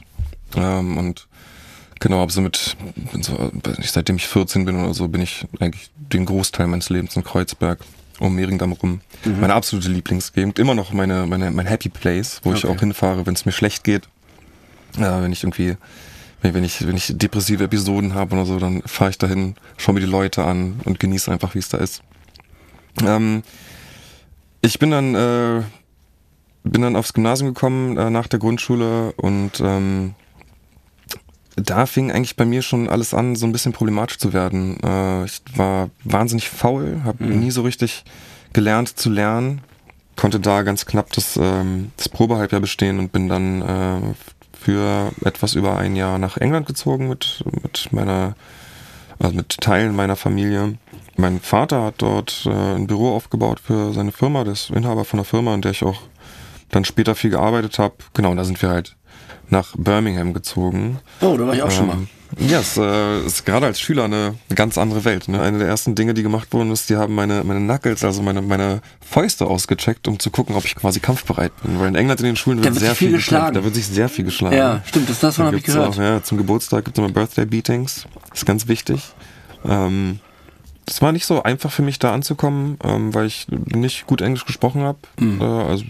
Ähm, 0.55 0.97
und 0.99 1.27
genau, 1.99 2.23
aber 2.23 2.31
so 2.31 2.41
mit, 2.41 2.77
bin 3.13 3.23
so, 3.23 3.51
seitdem 3.83 4.17
ich 4.17 4.27
14 4.29 4.65
bin 4.65 4.77
oder 4.83 4.95
so, 4.95 5.09
bin 5.09 5.23
ich 5.23 5.47
eigentlich 5.59 5.91
den 5.97 6.27
Großteil 6.27 6.67
meines 6.67 6.91
Lebens 6.91 7.17
in 7.17 7.25
Kreuzberg 7.25 7.79
um 8.19 8.35
Mehringdamm 8.35 8.73
rum. 8.73 9.01
Meine 9.25 9.55
absolute 9.55 9.89
Lieblingsgegend. 9.89 10.59
Immer 10.59 10.75
noch 10.75 10.93
meine, 10.93 11.27
meine, 11.27 11.51
mein 11.51 11.67
Happy 11.67 11.89
Place, 11.89 12.41
wo 12.45 12.53
ich 12.53 12.65
Okay. 12.65 12.75
auch 12.75 12.81
hinfahre, 12.81 13.27
wenn 13.27 13.35
es 13.35 13.45
mir 13.45 13.53
schlecht 13.53 13.83
geht. 13.85 14.09
Ja, 14.99 15.21
wenn 15.23 15.33
ich 15.33 15.43
irgendwie, 15.43 15.77
wenn, 16.41 16.55
wenn 16.55 16.65
ich, 16.65 16.87
wenn 16.87 16.97
ich 16.97 17.13
depressive 17.17 17.65
Episoden 17.65 18.15
habe 18.15 18.35
oder 18.37 18.47
so, 18.47 18.59
dann 18.59 18.83
fahre 18.87 19.11
ich 19.11 19.19
dahin, 19.19 19.57
schaue 19.77 19.95
mir 19.97 20.01
die 20.01 20.07
Leute 20.07 20.45
an 20.45 20.81
und 20.85 20.99
genieße 21.01 21.31
einfach, 21.31 21.55
wie 21.55 21.59
es 21.59 21.69
da 21.69 21.77
ist. 21.79 22.03
Ähm, 23.05 23.43
ich 24.67 24.79
bin 24.79 24.91
dann, 24.91 25.15
äh, 25.15 25.63
bin 26.65 26.83
dann 26.83 26.97
aufs 26.97 27.13
Gymnasium 27.13 27.55
gekommen 27.55 27.97
äh, 27.97 28.11
nach 28.11 28.27
der 28.27 28.39
Grundschule 28.39 29.13
und 29.13 29.61
ähm, 29.61 30.15
da 31.57 31.87
fing 31.87 32.13
eigentlich 32.13 32.37
bei 32.37 32.45
mir 32.45 32.61
schon 32.61 32.89
alles 32.89 33.15
an, 33.15 33.35
so 33.37 33.47
ein 33.47 33.53
bisschen 33.53 33.73
problematisch 33.73 34.19
zu 34.19 34.33
werden. 34.33 34.79
Äh, 34.83 35.25
ich 35.25 35.41
war 35.55 35.91
wahnsinnig 36.05 36.51
faul, 36.51 37.03
habe 37.05 37.25
nie 37.25 37.51
so 37.51 37.63
richtig 37.63 38.05
gelernt 38.53 38.99
zu 38.99 39.09
lernen, 39.09 39.61
konnte 40.17 40.41
da 40.41 40.63
ganz 40.63 40.85
knapp 40.85 41.13
das, 41.13 41.39
ähm, 41.41 41.93
das 41.97 42.09
Probehalbjahr 42.09 42.61
bestehen 42.61 42.99
und 42.99 43.13
bin 43.13 43.29
dann 43.29 43.63
äh, 43.63 44.15
für 44.53 45.13
etwas 45.25 45.55
über 45.55 45.79
ein 45.79 45.95
Jahr 45.97 46.19
nach 46.19 46.37
England 46.37 46.67
gezogen 46.67 47.09
mit, 47.09 47.45
mit 47.63 47.93
meiner 47.93 48.35
also 49.19 49.35
mit 49.35 49.49
Teilen 49.61 49.95
meiner 49.95 50.17
Familie. 50.17 50.79
Mein 51.17 51.41
Vater 51.41 51.83
hat 51.83 51.95
dort 51.99 52.47
äh, 52.47 52.51
ein 52.51 52.87
Büro 52.87 53.15
aufgebaut 53.15 53.61
für 53.61 53.93
seine 53.93 54.13
Firma, 54.13 54.45
der 54.45 54.53
ist 54.53 54.71
Inhaber 54.71 55.05
von 55.05 55.21
einer 55.21 55.25
Firma, 55.25 55.55
in 55.55 55.63
der 55.63 55.73
ich 55.73 55.83
auch 55.83 56.03
dann 56.71 56.85
später 56.85 57.15
viel 57.15 57.31
gearbeitet 57.31 57.79
habe. 57.79 57.95
Genau, 58.15 58.31
und 58.31 58.37
da 58.37 58.45
sind 58.45 58.61
wir 58.61 58.69
halt 58.69 58.97
nach 59.51 59.75
Birmingham 59.77 60.35
gezogen. 60.35 60.99
Oh, 61.21 61.37
da 61.37 61.47
war 61.47 61.55
ich 61.55 61.63
auch 61.63 61.71
schon 61.71 61.87
mal. 61.87 61.97
Ähm, 61.97 62.09
ja, 62.39 62.61
es 62.61 62.77
äh, 62.77 63.21
ist 63.21 63.47
gerade 63.47 63.67
als 63.67 63.81
Schüler 63.81 64.05
eine, 64.05 64.35
ganz 64.55 64.79
andere 64.79 65.05
Welt. 65.05 65.29
Ne? 65.29 65.41
Eine 65.41 65.59
der 65.59 65.69
ersten 65.69 65.95
Dinge, 65.95 66.13
die 66.13 66.23
gemacht 66.23 66.53
wurden, 66.53 66.71
ist, 66.73 66.91
die 66.91 66.97
haben 66.97 67.15
meine, 67.15 67.45
meine 67.45 67.61
Knuckles, 67.61 68.05
also 68.05 68.21
meine, 68.21 68.43
meine 68.43 68.81
Fäuste 69.01 69.47
ausgecheckt, 69.47 70.09
um 70.09 70.19
zu 70.19 70.31
gucken, 70.31 70.57
ob 70.57 70.65
ich 70.65 70.75
quasi 70.75 71.01
kampfbereit 71.01 71.53
bin. 71.63 71.79
Weil 71.79 71.89
in 71.89 71.95
England 71.95 72.21
in 72.21 72.27
den 72.27 72.37
Schulen 72.37 72.63
wird, 72.63 72.75
sehr 72.75 72.95
viel 72.95 73.13
geschlagen. 73.13 73.55
Da 73.55 73.65
wird 73.65 73.75
sich 73.75 73.87
sehr 73.87 74.09
viel 74.09 74.25
geschlagen. 74.25 74.57
Ja, 74.57 74.83
stimmt, 74.87 75.09
das, 75.09 75.21
das 75.21 75.37
Da 75.37 75.45
habe 75.45 75.57
ich 75.57 75.63
gehört. 75.63 75.89
Auch, 75.89 75.99
ja, 75.99 76.23
zum 76.23 76.37
Geburtstag 76.39 76.85
gibt 76.85 76.99
es 76.99 77.05
immer 77.05 77.13
Birthday 77.13 77.47
Beatings. 77.47 78.07
Das 78.31 78.41
ist 78.41 78.47
ganz 78.47 78.67
wichtig. 78.67 79.01
Ähm, 79.65 80.21
es 80.87 81.03
war 81.03 81.13
nicht 81.13 81.27
so 81.27 81.43
einfach 81.43 81.71
für 81.71 81.83
mich 81.83 81.99
da 81.99 82.15
anzukommen, 82.15 82.79
ähm, 82.85 83.13
weil 83.15 83.27
ich 83.27 83.47
nicht 83.49 84.07
gut 84.07 84.21
Englisch 84.21 84.45
gesprochen 84.45 84.83
habe. 84.83 84.99
Mhm. 85.19 85.41
Äh, 85.41 85.45
also 85.45 85.85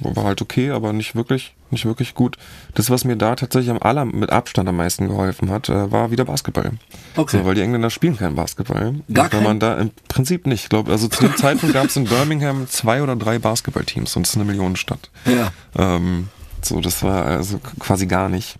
war 0.00 0.24
halt 0.24 0.42
okay, 0.42 0.70
aber 0.70 0.92
nicht 0.92 1.14
wirklich, 1.14 1.54
nicht 1.70 1.84
wirklich 1.84 2.14
gut. 2.14 2.36
Das, 2.74 2.90
was 2.90 3.04
mir 3.04 3.16
da 3.16 3.36
tatsächlich 3.36 3.70
am 3.70 3.78
aller 3.80 4.04
mit 4.04 4.30
Abstand 4.30 4.68
am 4.68 4.76
meisten 4.76 5.08
geholfen 5.08 5.50
hat, 5.50 5.68
äh, 5.68 5.90
war 5.90 6.10
wieder 6.10 6.24
Basketball. 6.24 6.72
Okay. 7.16 7.38
So, 7.38 7.44
weil 7.44 7.54
die 7.54 7.60
Engländer 7.60 7.90
spielen 7.90 8.16
keinen 8.16 8.34
Basketball. 8.34 8.94
Gar 9.12 9.24
Weil 9.24 9.30
keinen? 9.30 9.44
man 9.44 9.60
da 9.60 9.76
im 9.78 9.90
Prinzip 10.08 10.46
nicht. 10.46 10.64
Ich 10.64 10.68
glaube, 10.68 10.90
also 10.90 11.08
zu 11.08 11.22
dem 11.22 11.36
Zeitpunkt 11.36 11.74
gab 11.74 11.86
es 11.86 11.96
in 11.96 12.04
Birmingham 12.04 12.68
zwei 12.68 13.02
oder 13.02 13.16
drei 13.16 13.38
Basketballteams 13.38 14.16
und 14.16 14.26
es 14.26 14.30
ist 14.30 14.36
eine 14.36 14.44
Millionenstadt. 14.44 15.10
Ja. 15.24 15.52
Ähm, 15.76 16.28
so, 16.62 16.80
das 16.80 17.02
war 17.02 17.24
also 17.26 17.60
quasi 17.78 18.06
gar 18.06 18.28
nicht. 18.28 18.56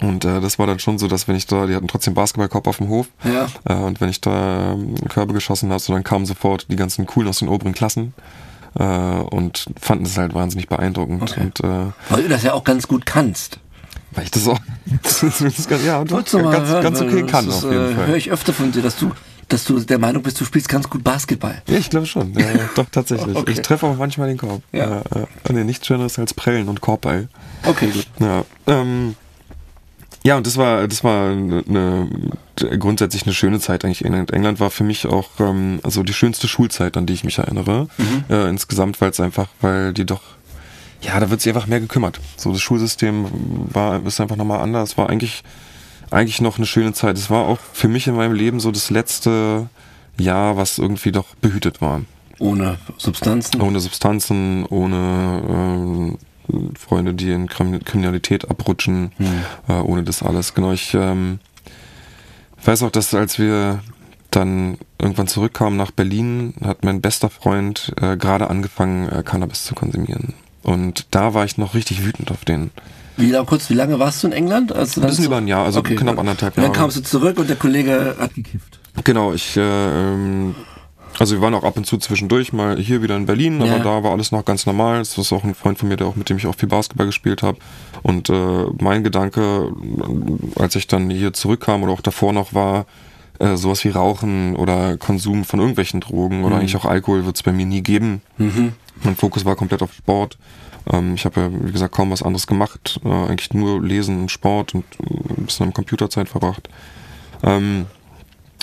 Und 0.00 0.24
äh, 0.24 0.40
das 0.40 0.58
war 0.58 0.66
dann 0.66 0.78
schon 0.78 0.98
so, 0.98 1.08
dass 1.08 1.28
wenn 1.28 1.36
ich 1.36 1.46
da, 1.46 1.66
die 1.66 1.74
hatten 1.74 1.88
trotzdem 1.88 2.14
Basketballkorb 2.14 2.66
auf 2.66 2.78
dem 2.78 2.88
Hof. 2.88 3.08
Ja. 3.24 3.46
Äh, 3.64 3.74
und 3.82 4.00
wenn 4.00 4.08
ich 4.08 4.20
da 4.20 4.72
ähm, 4.72 4.94
Körbe 5.08 5.34
geschossen 5.34 5.70
habe, 5.70 5.80
so 5.80 5.92
dann 5.92 6.04
kamen 6.04 6.26
sofort 6.26 6.66
die 6.70 6.76
ganzen 6.76 7.06
Coolen 7.06 7.28
aus 7.28 7.38
den 7.40 7.48
oberen 7.48 7.74
Klassen. 7.74 8.14
Äh, 8.78 8.84
und 8.84 9.66
fanden 9.78 10.06
es 10.06 10.16
halt 10.16 10.34
wahnsinnig 10.34 10.68
beeindruckend. 10.68 11.22
Okay. 11.22 11.40
Und 11.40 11.60
äh, 11.60 11.92
Weil 12.08 12.22
du 12.22 12.28
das 12.28 12.42
ja 12.42 12.54
auch 12.54 12.64
ganz 12.64 12.88
gut 12.88 13.04
kannst. 13.04 13.58
weil 14.12 14.24
ich 14.24 14.30
das 14.30 14.48
auch 14.48 14.58
das 15.02 15.68
ganz, 15.68 15.84
ja, 15.84 16.02
du 16.02 16.14
ganz, 16.14 16.32
hören, 16.32 16.82
ganz 16.82 17.00
okay 17.00 17.22
kann 17.24 17.48
ist, 17.48 17.64
auf 17.64 17.70
jeden 17.70 17.92
äh, 17.92 17.94
Fall. 17.94 18.06
Höre 18.06 18.16
ich 18.16 18.30
öfter 18.30 18.54
von 18.54 18.72
dir, 18.72 18.80
dass 18.80 18.96
du, 18.96 19.12
dass 19.48 19.64
du 19.64 19.78
der 19.80 19.98
Meinung 19.98 20.22
bist, 20.22 20.40
du 20.40 20.46
spielst 20.46 20.70
ganz 20.70 20.88
gut 20.88 21.04
Basketball. 21.04 21.60
Ja, 21.68 21.76
ich 21.76 21.90
glaube 21.90 22.06
schon. 22.06 22.32
Ja, 22.32 22.46
doch, 22.74 22.86
tatsächlich. 22.90 23.36
Okay. 23.42 23.52
Ich 23.52 23.60
treffe 23.60 23.86
auch 23.86 23.96
manchmal 23.96 24.28
den 24.28 24.38
Korb. 24.38 24.62
Ja. 24.72 25.02
Äh, 25.14 25.20
äh, 25.48 25.52
nee, 25.52 25.64
nichts 25.64 25.86
Schöneres 25.86 26.18
als 26.18 26.32
Prellen 26.32 26.68
und 26.68 26.80
Korbball. 26.80 27.28
Okay, 27.64 27.90
gut. 27.90 28.06
Ja, 28.20 28.44
ähm, 28.66 29.16
ja, 30.24 30.36
und 30.36 30.46
das 30.46 30.56
war, 30.56 30.86
das 30.86 31.02
war 31.02 31.30
eine, 31.30 31.64
eine, 31.68 32.78
grundsätzlich 32.78 33.24
eine 33.24 33.34
schöne 33.34 33.60
Zeit 33.60 33.84
eigentlich. 33.84 34.04
England, 34.04 34.32
England 34.32 34.60
war 34.60 34.70
für 34.70 34.84
mich 34.84 35.06
auch 35.06 35.28
ähm, 35.40 35.80
also 35.82 36.02
die 36.02 36.12
schönste 36.12 36.48
Schulzeit, 36.48 36.96
an 36.96 37.06
die 37.06 37.12
ich 37.12 37.24
mich 37.24 37.38
erinnere. 37.38 37.88
Äh, 38.28 38.48
insgesamt, 38.48 39.00
weil 39.00 39.10
es 39.10 39.20
einfach, 39.20 39.48
weil 39.60 39.92
die 39.92 40.06
doch, 40.06 40.22
ja, 41.00 41.18
da 41.18 41.30
wird 41.30 41.40
sich 41.40 41.52
einfach 41.52 41.66
mehr 41.66 41.80
gekümmert. 41.80 42.20
So 42.36 42.52
das 42.52 42.60
Schulsystem 42.60 43.26
war 43.72 44.04
ist 44.06 44.20
einfach 44.20 44.36
nochmal 44.36 44.60
anders. 44.60 44.96
War 44.96 45.10
eigentlich 45.10 45.42
eigentlich 46.12 46.40
noch 46.40 46.58
eine 46.58 46.66
schöne 46.66 46.92
Zeit. 46.92 47.16
Es 47.16 47.30
war 47.30 47.46
auch 47.46 47.58
für 47.72 47.88
mich 47.88 48.06
in 48.06 48.14
meinem 48.14 48.34
Leben 48.34 48.60
so 48.60 48.70
das 48.70 48.90
letzte 48.90 49.68
Jahr, 50.18 50.56
was 50.56 50.78
irgendwie 50.78 51.10
doch 51.10 51.34
behütet 51.36 51.80
war. 51.80 52.02
Ohne 52.38 52.78
Substanzen. 52.98 53.60
Ohne 53.60 53.80
Substanzen, 53.80 54.66
ohne 54.66 55.42
ähm, 55.48 56.18
Freunde, 56.78 57.14
die 57.14 57.30
in 57.30 57.48
Krim 57.48 57.82
Kriminalität 57.84 58.50
abrutschen, 58.50 59.12
äh, 59.68 59.72
ohne 59.72 60.02
das 60.02 60.22
alles. 60.22 60.54
Genau, 60.54 60.72
ich 60.72 60.94
ähm, 60.94 61.38
weiß 62.64 62.82
auch, 62.82 62.90
dass 62.90 63.14
als 63.14 63.38
wir 63.38 63.80
dann 64.30 64.78
irgendwann 64.98 65.28
zurückkamen 65.28 65.76
nach 65.76 65.90
Berlin, 65.90 66.54
hat 66.64 66.84
mein 66.84 67.00
bester 67.00 67.28
Freund 67.28 67.92
äh, 68.00 68.16
gerade 68.16 68.48
angefangen, 68.50 69.08
äh, 69.08 69.22
Cannabis 69.22 69.64
zu 69.64 69.74
konsumieren. 69.74 70.34
Und 70.62 71.06
da 71.10 71.34
war 71.34 71.44
ich 71.44 71.58
noch 71.58 71.74
richtig 71.74 72.04
wütend 72.04 72.30
auf 72.30 72.44
den. 72.44 72.70
Wie, 73.16 73.32
kurz, 73.44 73.68
wie 73.68 73.74
lange 73.74 73.98
warst 73.98 74.22
du 74.22 74.28
in 74.28 74.32
England? 74.32 74.72
Als 74.72 74.92
du 74.92 75.02
Ein 75.02 75.08
bisschen 75.08 75.26
über 75.26 75.36
ein 75.36 75.48
Jahr, 75.48 75.64
also 75.64 75.82
knapp 75.82 76.18
anderthalb 76.18 76.56
Und 76.56 76.62
dann 76.62 76.72
Jahre. 76.72 76.78
kamst 76.78 76.96
du 76.96 77.02
zurück 77.02 77.38
und 77.38 77.48
der 77.50 77.56
Kollege 77.56 78.16
hat 78.18 78.34
gekifft. 78.34 78.78
Genau, 79.04 79.32
ich, 79.32 79.56
äh, 79.56 79.60
ähm, 79.60 80.54
also 81.22 81.36
wir 81.36 81.40
waren 81.40 81.54
auch 81.54 81.62
ab 81.62 81.76
und 81.76 81.86
zu 81.86 81.98
zwischendurch 81.98 82.52
mal 82.52 82.76
hier 82.78 83.00
wieder 83.00 83.16
in 83.16 83.26
Berlin, 83.26 83.62
aber 83.62 83.76
Ja. 83.76 83.78
da 83.78 84.02
war 84.02 84.10
alles 84.10 84.32
noch 84.32 84.44
ganz 84.44 84.66
normal. 84.66 85.00
Es 85.00 85.16
ist 85.16 85.32
auch 85.32 85.44
ein 85.44 85.54
Freund 85.54 85.78
von 85.78 85.88
mir, 85.88 85.96
der 85.96 86.08
auch 86.08 86.16
mit 86.16 86.28
dem 86.28 86.36
ich 86.36 86.48
auch 86.48 86.56
viel 86.56 86.68
Basketball 86.68 87.06
gespielt 87.06 87.44
habe. 87.44 87.58
Und 88.02 88.28
äh, 88.28 88.64
mein 88.80 89.04
Gedanke, 89.04 89.72
als 90.56 90.74
ich 90.74 90.88
dann 90.88 91.10
hier 91.10 91.32
zurückkam 91.32 91.84
oder 91.84 91.92
auch 91.92 92.00
davor 92.00 92.32
noch 92.32 92.54
war, 92.54 92.86
äh, 93.38 93.54
sowas 93.54 93.84
wie 93.84 93.90
Rauchen 93.90 94.56
oder 94.56 94.96
Konsum 94.96 95.44
von 95.44 95.60
irgendwelchen 95.60 96.00
Drogen 96.00 96.42
oder 96.42 96.56
eigentlich 96.56 96.74
auch 96.74 96.86
Alkohol 96.86 97.24
wird 97.24 97.36
es 97.36 97.44
bei 97.44 97.52
mir 97.52 97.66
nie 97.66 97.82
geben. 97.82 98.20
Mein 99.04 99.14
Fokus 99.14 99.44
war 99.44 99.54
komplett 99.54 99.82
auf 99.82 99.92
Sport. 99.92 100.38
Ähm, 100.92 101.14
ich 101.14 101.24
habe 101.24 101.40
ja, 101.40 101.50
wie 101.52 101.70
gesagt, 101.70 101.94
kaum 101.94 102.10
was 102.10 102.24
anderes 102.24 102.48
gemacht. 102.48 102.98
Äh, 103.04 103.08
eigentlich 103.08 103.54
nur 103.54 103.80
Lesen 103.80 104.22
und 104.22 104.30
Sport 104.32 104.74
und 104.74 104.84
äh, 104.98 105.38
ein 105.38 105.46
bisschen 105.46 105.66
am 105.66 105.72
Computerzeit 105.72 106.28
verbracht. 106.28 106.68
Ähm, 107.44 107.86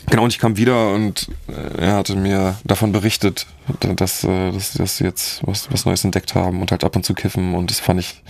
Genau, 0.07 0.23
und 0.23 0.33
ich 0.33 0.39
kam 0.39 0.57
wieder 0.57 0.93
und 0.93 1.29
äh, 1.47 1.81
er 1.81 1.95
hatte 1.95 2.15
mir 2.15 2.57
davon 2.63 2.91
berichtet, 2.91 3.45
dass, 3.79 4.23
äh, 4.23 4.51
dass, 4.51 4.73
dass 4.73 4.97
sie 4.97 5.03
jetzt 5.03 5.45
was, 5.45 5.71
was 5.71 5.85
Neues 5.85 6.03
entdeckt 6.03 6.35
haben 6.35 6.61
und 6.61 6.71
halt 6.71 6.83
ab 6.83 6.95
und 6.95 7.05
zu 7.05 7.13
kiffen 7.13 7.53
und 7.53 7.69
das 7.69 7.79
fand 7.79 7.99
ich 7.99 8.23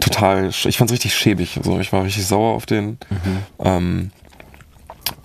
total, 0.00 0.48
ich 0.48 0.76
fand 0.76 0.90
es 0.90 0.94
richtig 0.94 1.14
schäbig. 1.14 1.56
Also 1.56 1.78
ich 1.80 1.92
war 1.92 2.04
richtig 2.04 2.26
sauer 2.26 2.54
auf 2.54 2.66
den. 2.66 2.98
Ähm, 3.58 4.10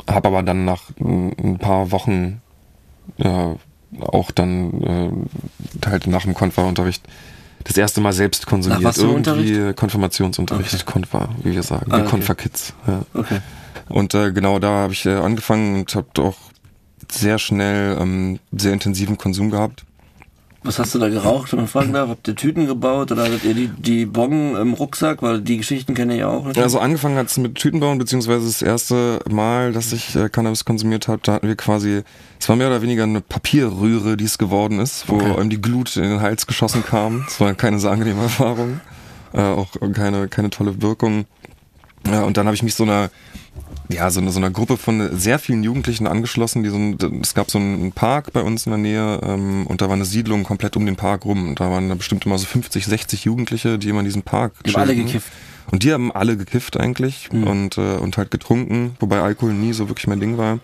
hab 0.08 0.26
aber 0.26 0.44
dann 0.44 0.66
nach 0.66 0.84
ein 1.00 1.58
paar 1.60 1.92
Wochen 1.92 2.42
äh, 3.18 3.56
auch 4.00 4.32
dann 4.32 4.84
äh, 5.84 5.88
halt 5.88 6.08
nach 6.08 6.24
dem 6.24 6.34
Konfa-Unterricht 6.34 7.04
das 7.64 7.78
erste 7.78 8.02
Mal 8.02 8.14
selbst 8.14 8.46
konsumiert. 8.46 8.84
was 8.84 8.98
für 8.98 9.08
Irgendwie 9.08 9.74
Konfirmationsunterricht, 9.74 10.86
Konfa, 10.86 11.30
wie 11.44 11.54
wir 11.54 11.64
sagen. 11.64 11.92
Ah, 11.92 11.98
Wir 11.98 12.02
okay. 12.04 12.10
Konfa-Kids. 12.12 12.74
Ja. 12.88 13.02
Okay. 13.14 13.40
Und 13.90 14.14
äh, 14.14 14.32
genau 14.32 14.60
da 14.60 14.70
habe 14.70 14.94
ich 14.94 15.06
äh, 15.06 15.16
angefangen 15.16 15.80
und 15.80 15.96
habe 15.96 16.08
auch 16.20 16.38
sehr 17.12 17.40
schnell 17.40 17.98
ähm, 18.00 18.40
sehr 18.52 18.74
intensiven 18.74 19.18
Konsum 19.18 19.50
gehabt. 19.50 19.84
Was 20.62 20.78
hast 20.78 20.94
du 20.94 21.00
da 21.00 21.08
geraucht, 21.08 21.54
wenn 21.54 21.60
man 21.60 21.68
fragen 21.70 21.94
darf? 21.94 22.10
Habt 22.10 22.28
ihr 22.28 22.36
Tüten 22.36 22.68
gebaut 22.68 23.12
oder 23.14 23.24
hattet 23.24 23.46
ihr 23.46 23.54
die, 23.54 23.68
die 23.70 24.06
Bongen 24.06 24.58
im 24.58 24.74
Rucksack? 24.74 25.22
Weil 25.22 25.40
die 25.40 25.56
Geschichten 25.58 25.94
kenne 25.94 26.18
ich 26.18 26.24
auch. 26.26 26.40
natürlich. 26.44 26.62
Also 26.64 26.80
angefangen 26.80 27.16
hat 27.18 27.28
es 27.28 27.38
mit 27.38 27.56
Tütenbauen, 27.56 27.98
beziehungsweise 27.98 28.46
das 28.46 28.62
erste 28.62 29.20
Mal, 29.30 29.72
dass 29.72 29.94
ich 29.94 30.16
äh, 30.18 30.28
Cannabis 30.28 30.66
konsumiert 30.66 31.08
habe, 31.08 31.22
da 31.24 31.34
hatten 31.34 31.48
wir 31.48 31.56
quasi, 31.56 32.02
es 32.40 32.50
war 32.50 32.58
mehr 32.58 32.68
oder 32.68 32.82
weniger 32.82 33.04
eine 33.04 33.22
Papierrühre, 33.22 34.18
die 34.18 34.26
es 34.26 34.38
geworden 34.38 34.80
ist, 34.80 35.08
wo 35.08 35.16
Okay. 35.16 35.40
einem 35.40 35.50
die 35.50 35.62
Glut 35.62 35.96
in 35.96 36.04
den 36.04 36.20
Hals 36.22 36.46
geschossen 36.46 36.84
kam. 36.84 37.24
Es 37.28 37.40
war 37.40 37.54
keine 37.54 37.80
so 37.80 37.90
angenehme 37.90 38.24
Erfahrung, 38.24 38.82
äh, 39.34 39.42
auch 39.42 39.70
keine, 39.94 40.28
keine 40.28 40.50
tolle 40.50 40.82
Wirkung. 40.82 41.26
Ja, 42.06 42.24
und 42.24 42.36
dann 42.36 42.46
habe 42.48 42.56
ich 42.56 42.64
mich 42.64 42.76
so 42.76 42.84
einer, 42.84 43.10
ja, 43.92 44.10
so, 44.12 44.20
eine, 44.20 44.32
so 44.32 44.40
einer 44.40 44.52
Gruppe 44.52 44.78
von 44.78 45.18
sehr 45.18 45.40
vielen 45.40 45.64
Jugendlichen 45.64 46.08
angeschlossen. 46.08 46.64
Die 46.64 46.70
so 46.70 46.78
ein, 46.78 47.22
es 47.22 47.34
gab 47.34 47.50
so 47.50 47.58
einen 47.58 47.92
Park 47.92 48.32
bei 48.34 48.42
uns 48.42 48.66
in 48.66 48.72
der 48.72 48.78
Nähe 48.80 49.20
ähm, 49.24 49.66
und 49.68 49.82
da 49.82 49.88
war 49.88 49.96
eine 49.96 50.06
Siedlung 50.06 50.44
komplett 50.44 50.78
um 50.78 50.86
den 50.86 50.96
Park 50.96 51.26
rum. 51.26 51.50
Und 51.50 51.60
da 51.60 51.70
waren 51.70 51.90
da 51.90 51.96
bestimmt 51.96 52.26
immer 52.26 52.38
so 52.38 52.46
50, 52.46 52.86
60 52.86 53.26
Jugendliche, 53.26 53.80
die 53.80 53.90
immer 53.90 54.00
in 54.00 54.06
diesem 54.06 54.22
Park 54.22 54.54
Die 54.64 54.72
haben 54.72 54.82
alle 54.82 54.94
chillten. 54.94 55.08
gekifft. 55.08 55.32
Und 55.72 55.84
die 55.84 55.94
haben 55.94 56.12
alle 56.12 56.36
gekifft 56.38 56.80
eigentlich 56.80 57.30
und, 57.32 57.78
äh, 57.78 57.98
und 57.98 58.18
halt 58.18 58.32
getrunken, 58.32 58.96
wobei 59.00 59.22
Alkohol 59.22 59.54
nie 59.54 59.74
so 59.74 59.88
wirklich 59.88 60.08
mein 60.08 60.20
Ding 60.20 60.38
war. 60.38 60.60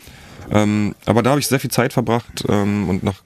Ähm, 0.51 0.95
aber 1.05 1.21
da 1.21 1.31
habe 1.31 1.39
ich 1.39 1.47
sehr 1.47 1.59
viel 1.59 1.69
Zeit 1.69 1.93
verbracht 1.93 2.43
ähm, 2.49 2.89
und 2.89 3.03
nach 3.03 3.21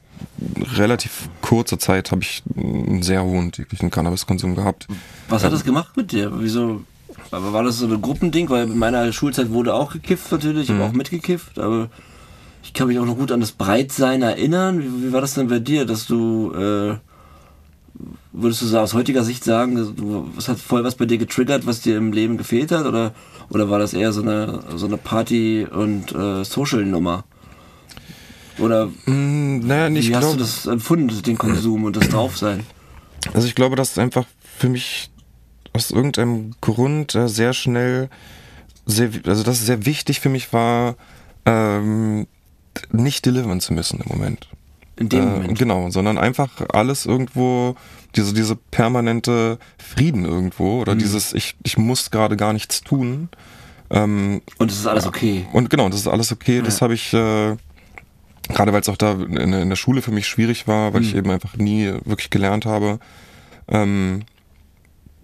relativ 0.76 1.30
kurzer 1.42 1.80
Zeit 1.80 2.12
habe 2.12 2.22
ich 2.22 2.44
einen 2.58 3.02
sehr 3.02 3.24
hohen 3.24 3.52
täglichen 3.52 3.90
Cannabiskonsum 3.90 4.56
gehabt. 4.56 4.88
Was 5.30 5.44
hat 5.44 5.54
das 5.54 5.64
gemacht 5.64 5.96
mit 5.96 6.12
dir? 6.12 6.32
Wieso? 6.40 6.84
Aber 7.32 7.54
war 7.54 7.64
das 7.64 7.78
so 7.80 7.86
ein 7.88 8.02
Gruppending? 8.02 8.50
Weil 8.50 8.64
in 8.70 8.78
meiner 8.78 9.12
Schulzeit 9.14 9.52
wurde 9.52 9.74
auch 9.74 9.92
gekifft 9.94 10.32
natürlich, 10.32 10.70
ich 10.70 10.76
habe 10.76 10.84
auch 10.86 10.94
mitgekifft, 10.94 11.60
aber 11.60 11.90
ich 12.64 12.74
kann 12.74 12.88
mich 12.88 13.00
auch 13.00 13.06
noch 13.06 13.18
gut 13.18 13.32
an 13.32 13.40
das 13.40 13.52
Breitsein 13.52 14.22
erinnern. 14.22 14.80
Wie, 14.82 15.08
wie 15.08 15.14
war 15.14 15.22
das 15.22 15.34
denn 15.36 15.48
bei 15.48 15.60
dir, 15.60 15.86
dass 15.86 16.08
du, 16.08 16.52
äh, 16.54 16.96
würdest 18.32 18.62
du 18.62 18.78
aus 18.78 18.94
heutiger 18.94 19.24
Sicht 19.24 19.44
sagen, 19.44 19.76
du, 19.96 20.30
was 20.36 20.48
hat 20.48 20.60
voll 20.60 20.84
was 20.84 20.96
bei 20.96 21.06
dir 21.06 21.18
getriggert, 21.18 21.66
was 21.66 21.82
dir 21.82 21.98
im 21.98 22.12
Leben 22.14 22.38
gefehlt 22.38 22.72
hat? 22.72 22.86
Oder, 22.86 23.14
oder 23.50 23.70
war 23.70 23.80
das 23.80 23.94
eher 23.94 24.12
so 24.14 24.22
eine, 24.22 24.62
so 24.76 24.86
eine 24.88 24.98
Party- 24.98 25.66
und 25.70 26.14
äh, 26.14 26.44
Social-Nummer? 26.44 27.24
Oder 28.60 28.88
Mm, 29.06 29.60
naja, 29.60 29.94
wie 29.94 30.14
hast 30.16 30.22
glaub- 30.22 30.34
du 30.34 30.40
das 30.40 30.66
empfunden, 30.66 31.22
den 31.24 31.38
Konsum 31.38 31.86
und 31.86 31.96
das 31.96 32.10
Draufsein? 32.10 32.66
Also 33.34 33.48
ich 33.48 33.56
glaube, 33.56 33.76
dass 33.76 33.92
es 33.92 33.98
einfach 33.98 34.26
für 34.58 34.70
mich 34.70 35.10
aus 35.74 35.92
irgendeinem 35.92 36.52
Grund 36.62 37.16
äh, 37.16 37.28
sehr 37.30 37.54
schnell, 37.54 38.10
sehr, 38.86 39.10
also 39.26 39.44
dass 39.44 39.60
es 39.60 39.66
sehr 39.66 39.86
wichtig 39.86 40.20
für 40.20 40.30
mich 40.30 40.52
war, 40.54 40.96
ähm, 41.46 42.28
nicht 42.92 43.26
delivern 43.26 43.60
zu 43.62 43.74
müssen 43.74 44.00
im 44.02 44.08
Moment. 44.10 44.48
In 44.98 45.10
dem 45.10 45.20
Äh, 45.22 45.26
Moment. 45.32 45.60
Genau, 45.60 45.90
sondern 45.90 46.18
einfach 46.18 46.50
alles 46.74 47.06
irgendwo, 47.06 47.76
diese, 48.16 48.34
diese 48.34 48.56
permanente 48.56 49.58
Frieden 49.78 50.26
irgendwo 50.26 50.76
Mhm. 50.76 50.82
oder 50.82 50.96
dieses, 50.96 51.34
ich, 51.34 51.56
ich 51.64 51.78
muss 51.78 52.12
gerade 52.12 52.36
gar 52.38 52.54
nichts 52.54 52.82
tun, 52.82 53.30
Ähm, 53.92 54.42
Und 54.60 54.70
es 54.72 54.78
ist 54.78 54.86
alles 54.86 55.08
okay. 55.08 55.48
und 55.52 55.72
genau, 55.72 55.90
das 55.90 56.02
ist 56.02 56.08
alles 56.08 56.32
okay. 56.32 56.62
Das 56.62 56.80
habe 56.84 56.94
ich, 56.94 57.12
äh, 57.12 57.56
gerade 58.50 58.72
weil 58.72 58.82
es 58.82 58.90
auch 58.90 58.98
da 58.98 59.14
in, 59.14 59.52
in 59.52 59.70
der 59.70 59.76
Schule 59.76 60.04
für 60.04 60.12
mich 60.12 60.28
schwierig 60.28 60.68
war, 60.68 60.94
weil 60.94 61.02
ich 61.02 61.16
eben 61.16 61.32
einfach 61.32 61.58
nie 61.58 61.92
wirklich 62.06 62.30
gelernt 62.30 62.68
habe, 62.68 63.00
ähm, 63.68 64.26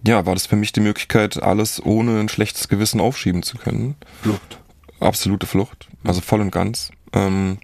ja, 0.07 0.25
war 0.25 0.33
das 0.33 0.45
für 0.45 0.55
mich 0.55 0.71
die 0.71 0.81
Möglichkeit, 0.81 1.41
alles 1.41 1.83
ohne 1.83 2.19
ein 2.19 2.29
schlechtes 2.29 2.67
Gewissen 2.67 2.99
aufschieben 2.99 3.43
zu 3.43 3.57
können. 3.57 3.95
Flucht. 4.21 4.59
Absolute 4.99 5.45
Flucht, 5.45 5.87
also 6.03 6.21
voll 6.21 6.41
und 6.41 6.51
ganz. 6.51 6.91
Ähm, 7.13 7.57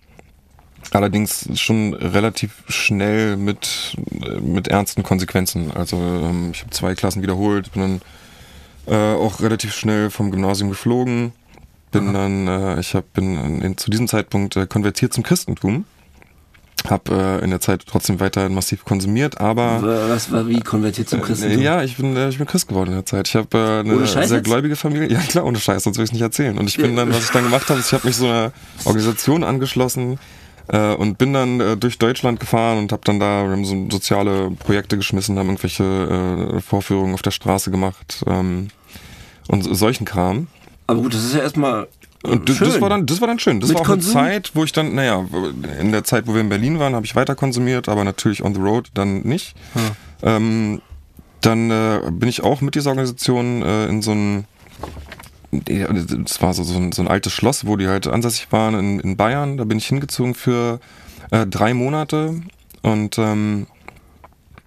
allerdings 0.92 1.48
schon 1.60 1.94
relativ 1.94 2.64
schnell 2.68 3.38
mit, 3.38 3.96
mit 4.42 4.68
ernsten 4.68 5.04
Konsequenzen. 5.04 5.72
Also 5.72 5.98
ähm, 5.98 6.52
ich 6.54 6.62
habe 6.62 6.72
zwei 6.72 6.96
Klassen 6.96 7.22
wiederholt, 7.22 7.72
bin 7.74 7.82
dann 7.82 8.02
äh, 8.88 9.16
auch 9.16 9.42
relativ 9.42 9.74
schnell 9.74 10.10
vom 10.10 10.32
Gymnasium 10.32 10.70
geflogen. 10.70 11.34
Bin 11.92 12.14
dann, 12.14 12.48
äh, 12.48 12.80
ich 12.80 12.96
hab, 12.96 13.12
bin 13.14 13.62
in, 13.62 13.78
zu 13.78 13.92
diesem 13.92 14.08
Zeitpunkt 14.08 14.56
äh, 14.56 14.66
konvertiert 14.66 15.14
zum 15.14 15.24
Christentum. 15.24 15.86
Hab 16.90 17.10
äh, 17.10 17.40
in 17.40 17.52
der 17.52 17.60
Zeit 17.62 17.84
trotzdem 17.88 18.20
weiter 18.20 18.50
massiv 18.50 18.84
konsumiert, 18.86 19.40
aber 19.40 19.82
Was 20.10 20.32
war 20.32 20.48
wie 20.48 20.60
konvertiert 20.62 21.10
zum 21.10 21.22
Christentum? 21.22 21.60
äh, 21.62 21.64
Ja, 21.64 21.84
ich 21.84 21.96
bin, 21.98 22.16
äh, 22.18 22.30
ich 22.30 22.38
bin 22.38 22.48
Christ 22.48 22.68
geworden 22.68 22.90
in 22.90 22.96
der 22.96 23.06
Zeit. 23.06 23.28
Ich 23.28 23.36
habe 23.36 23.58
äh, 23.58 23.80
eine 23.90 24.06
sehr 24.08 24.24
jetzt? 24.24 24.44
gläubige 24.44 24.76
Familie. 24.76 25.10
Ja 25.12 25.20
klar, 25.20 25.46
ohne 25.46 25.60
Scheiß, 25.60 25.84
sonst 25.84 25.98
würde 25.98 26.06
ich 26.06 26.10
es 26.10 26.14
nicht 26.14 26.22
erzählen. 26.24 26.58
Und 26.58 26.68
ich 26.68 26.78
bin 26.78 26.96
dann, 26.96 27.10
was 27.14 27.24
ich 27.26 27.30
dann 27.32 27.44
gemacht 27.44 27.70
habe, 27.70 27.80
ist, 27.80 27.88
ich 27.88 27.94
habe 27.94 28.08
mich 28.08 28.16
so 28.16 28.26
einer 28.26 28.52
Organisation 28.86 29.44
angeschlossen 29.44 30.18
äh, 30.70 30.94
und 30.96 31.18
bin 31.18 31.34
dann 31.34 31.60
äh, 31.60 31.78
durch 31.78 31.98
Deutschland 32.00 32.40
gefahren 32.40 32.80
und 32.80 32.92
habe 32.92 33.02
dann 33.06 33.20
da, 33.20 33.44
wir 33.46 33.52
haben 33.52 33.66
so 33.66 33.88
soziale 33.92 34.50
Projekte 34.52 34.98
geschmissen, 34.98 35.38
haben 35.38 35.48
irgendwelche 35.50 35.84
äh, 36.58 36.62
Vorführungen 36.62 37.14
auf 37.14 37.22
der 37.22 37.32
Straße 37.32 37.70
gemacht 37.72 38.24
ähm, 38.28 38.70
und 39.48 39.64
so- 39.64 39.74
solchen 39.74 40.06
Kram. 40.06 40.48
Aber 40.88 41.02
gut, 41.02 41.14
das 41.14 41.24
ist 41.24 41.36
ja 41.36 41.42
erstmal 41.42 41.88
Und 42.24 42.50
das, 42.50 42.60
das 42.60 42.80
war 42.82 42.90
dann, 42.90 43.06
das 43.06 43.20
war 43.20 43.28
dann 43.28 43.40
schön. 43.40 43.60
Das 43.60 43.70
Mit 43.70 43.78
war 43.78 43.82
auch 43.82 43.90
eine 43.90 43.96
Konsum? 43.98 44.14
Zeit, 44.14 44.52
wo 44.54 44.64
ich 44.64 44.72
dann, 44.72 44.94
naja, 44.94 45.26
in 45.80 45.92
der 45.92 46.04
Zeit, 46.04 46.28
wo 46.28 46.34
wir 46.34 46.42
in 46.42 46.50
Berlin 46.50 46.80
waren, 46.80 46.94
habe 46.94 47.06
ich 47.06 47.16
weiter 47.16 47.36
konsumiert, 47.36 47.90
aber 47.90 48.04
natürlich 48.04 48.44
on 48.44 48.54
the 48.54 48.62
road 48.62 48.90
dann 48.94 49.22
nicht. 49.22 49.56
Ähm, 50.22 50.82
dann 51.42 51.72
äh, 51.72 52.02
bin 52.12 52.30
ich 52.30 52.44
auch 52.44 52.62
mit 52.62 52.76
dieser 52.76 52.92
Organisation 52.92 53.64
äh, 53.64 53.88
in 53.88 54.02
so 54.02 54.12
ein, 54.12 54.46
ja, 55.68 55.92
das 55.92 56.42
war 56.42 56.54
so, 56.54 56.64
so, 56.64 56.78
ein, 56.78 56.92
so 56.92 57.02
ein 57.02 57.08
altes 57.08 57.34
Schloss, 57.34 57.66
wo 57.66 57.76
die 57.76 57.88
halt 57.88 58.08
ansässig 58.08 58.52
waren 58.52 58.76
in, 58.76 59.00
in 59.00 59.18
Bayern. 59.18 59.58
Da 59.58 59.64
bin 59.64 59.80
ich 59.80 59.88
hingezogen 59.88 60.36
für 60.36 60.80
äh, 61.32 61.48
drei 61.48 61.74
Monate 61.74 62.36
und 62.84 63.18
ähm, 63.18 63.66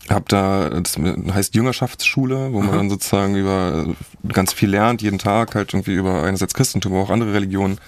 hab 0.09 0.29
da, 0.29 0.69
das 0.71 0.97
heißt 0.99 1.55
Jüngerschaftsschule, 1.55 2.53
wo 2.53 2.61
man 2.61 2.73
dann 2.77 2.91
sozusagen 2.91 3.37
über 3.37 3.87
äh, 3.89 4.33
ganz 4.33 4.53
viel 4.53 4.71
lernt, 4.71 5.01
jeden 5.03 5.19
Tag 5.19 5.55
halt 5.55 5.73
irgendwie 5.73 5.95
über 5.95 6.23
einerseits 6.23 6.55
Christentum, 6.55 6.93
aber 6.93 7.03
auch 7.03 7.11
andere 7.11 7.33
Religionen. 7.33 7.79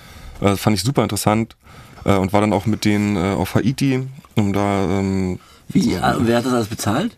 Äh, 0.41 0.51
Das 0.51 0.61
fand 0.61 0.77
ich 0.77 0.83
super 0.83 1.03
interessant 1.03 1.57
äh, 2.05 2.15
und 2.17 2.33
war 2.33 2.41
dann 2.41 2.53
auch 2.53 2.67
mit 2.67 2.85
denen 2.85 3.17
äh, 3.17 3.35
auf 3.35 3.55
Haiti, 3.55 4.07
um 4.37 4.53
da, 4.53 4.85
ähm, 4.99 5.39
Wie, 5.69 5.93
äh, 5.95 6.15
wer 6.21 6.39
hat 6.39 6.47
das 6.47 6.53
alles 6.53 6.69
bezahlt? 6.69 7.17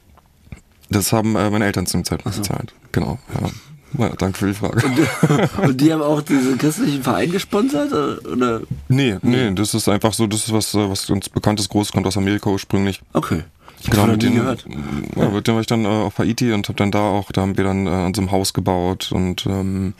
das 0.90 1.12
haben 1.12 1.36
äh, 1.36 1.50
meine 1.50 1.66
Eltern 1.66 1.86
zum 1.86 2.02
Zeitpunkt 2.02 2.38
bezahlt. 2.38 2.72
Genau, 2.92 3.18
ja. 3.34 4.06
ja. 4.06 4.14
Danke 4.16 4.38
für 4.38 4.46
die 4.46 4.54
Frage. 4.54 4.82
Und 5.62 5.80
die 5.80 5.92
haben 5.92 6.00
auch 6.02 6.22
diesen 6.22 6.56
christlichen 6.56 7.02
Verein 7.02 7.30
gesponsert? 7.30 7.92
oder-? 8.26 8.62
Nee, 8.88 9.16
nee, 9.22 9.50
das 9.54 9.74
ist 9.74 9.88
einfach 9.88 10.14
so, 10.14 10.26
das 10.26 10.46
ist 10.46 10.52
was, 10.52 10.74
äh, 10.74 10.88
was 10.90 11.08
uns 11.10 11.28
bekannt 11.28 11.60
ist, 11.60 11.68
groß, 11.68 11.92
kommt 11.92 12.06
aus 12.06 12.16
Amerika 12.16 12.48
ursprünglich. 12.50 13.00
Okay. 13.12 13.44
Ich 13.80 13.90
Genau, 13.90 14.06
mit 14.06 14.22
denen, 14.22 14.36
gehört. 14.36 14.64
ja, 15.16 15.28
mit 15.28 15.46
denen 15.46 15.54
war 15.56 15.60
ich 15.60 15.66
dann 15.66 15.84
äh, 15.84 15.88
auf 15.88 16.18
Haiti 16.18 16.52
und 16.52 16.68
habe 16.68 16.76
dann 16.76 16.90
da 16.90 17.00
auch, 17.00 17.30
da 17.32 17.42
haben 17.42 17.56
wir 17.56 17.64
dann 17.64 17.86
äh, 17.86 17.90
an 17.90 18.14
so 18.14 18.20
einem 18.20 18.30
Haus 18.32 18.52
gebaut 18.52 19.12
und 19.12 19.46
ähm, 19.46 19.94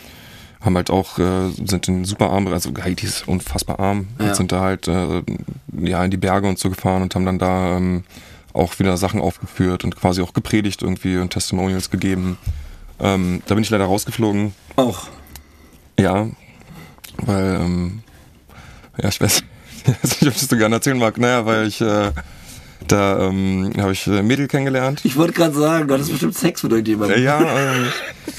haben 0.60 0.74
halt 0.76 0.90
auch, 0.90 1.18
äh, 1.20 1.50
sind 1.64 1.86
in 1.88 2.04
super 2.04 2.30
arm, 2.30 2.48
also 2.48 2.70
Haiti 2.82 3.06
ist 3.06 3.28
unfassbar 3.28 3.78
arm, 3.78 4.08
Ja. 4.18 4.26
und 4.26 4.36
sind 4.36 4.50
da 4.52 4.60
halt 4.60 4.88
äh, 4.88 5.22
ja 5.80 6.04
in 6.04 6.10
die 6.10 6.16
Berge 6.16 6.48
und 6.48 6.58
so 6.58 6.68
gefahren 6.70 7.02
und 7.02 7.14
haben 7.14 7.24
dann 7.24 7.38
da 7.38 7.76
ähm, 7.76 8.02
auch 8.52 8.78
wieder 8.80 8.96
Sachen 8.96 9.20
aufgeführt 9.20 9.84
und 9.84 9.94
quasi 9.94 10.20
auch 10.22 10.32
gepredigt 10.32 10.82
irgendwie 10.82 11.18
und 11.18 11.30
Testimonials 11.30 11.90
gegeben. 11.90 12.36
Ähm, 12.98 13.42
da 13.46 13.54
bin 13.54 13.62
ich 13.62 13.70
leider 13.70 13.84
rausgeflogen, 13.84 14.52
Auch. 14.74 15.06
ja, 16.00 16.26
weil, 17.18 17.60
ähm, 17.62 18.02
ja, 19.00 19.08
ich 19.08 19.20
weiß, 19.20 19.44
ich 19.86 19.88
weiß 20.02 20.02
nicht, 20.20 20.22
ob 20.22 20.34
ich 20.34 20.40
das 20.40 20.48
so 20.48 20.56
gerne 20.56 20.74
erzählen 20.74 20.98
mag. 20.98 21.16
Naja, 21.18 21.46
weil 21.46 21.68
ich, 21.68 21.80
äh, 21.80 22.10
da 22.92 23.28
ähm, 23.28 23.72
habe 23.78 23.92
ich 23.92 24.06
äh, 24.06 24.22
Mädel 24.22 24.48
kennengelernt. 24.48 25.00
Ich 25.04 25.16
wollte 25.16 25.32
gerade 25.34 25.54
sagen, 25.54 25.88
du 25.88 25.94
hattest 25.94 26.10
bestimmt 26.10 26.34
Sex 26.36 26.62
mit 26.62 26.72
irgendjemandem. 26.72 27.18
Äh, 27.18 27.22
ja, 27.22 27.40
ähm, 27.40 27.86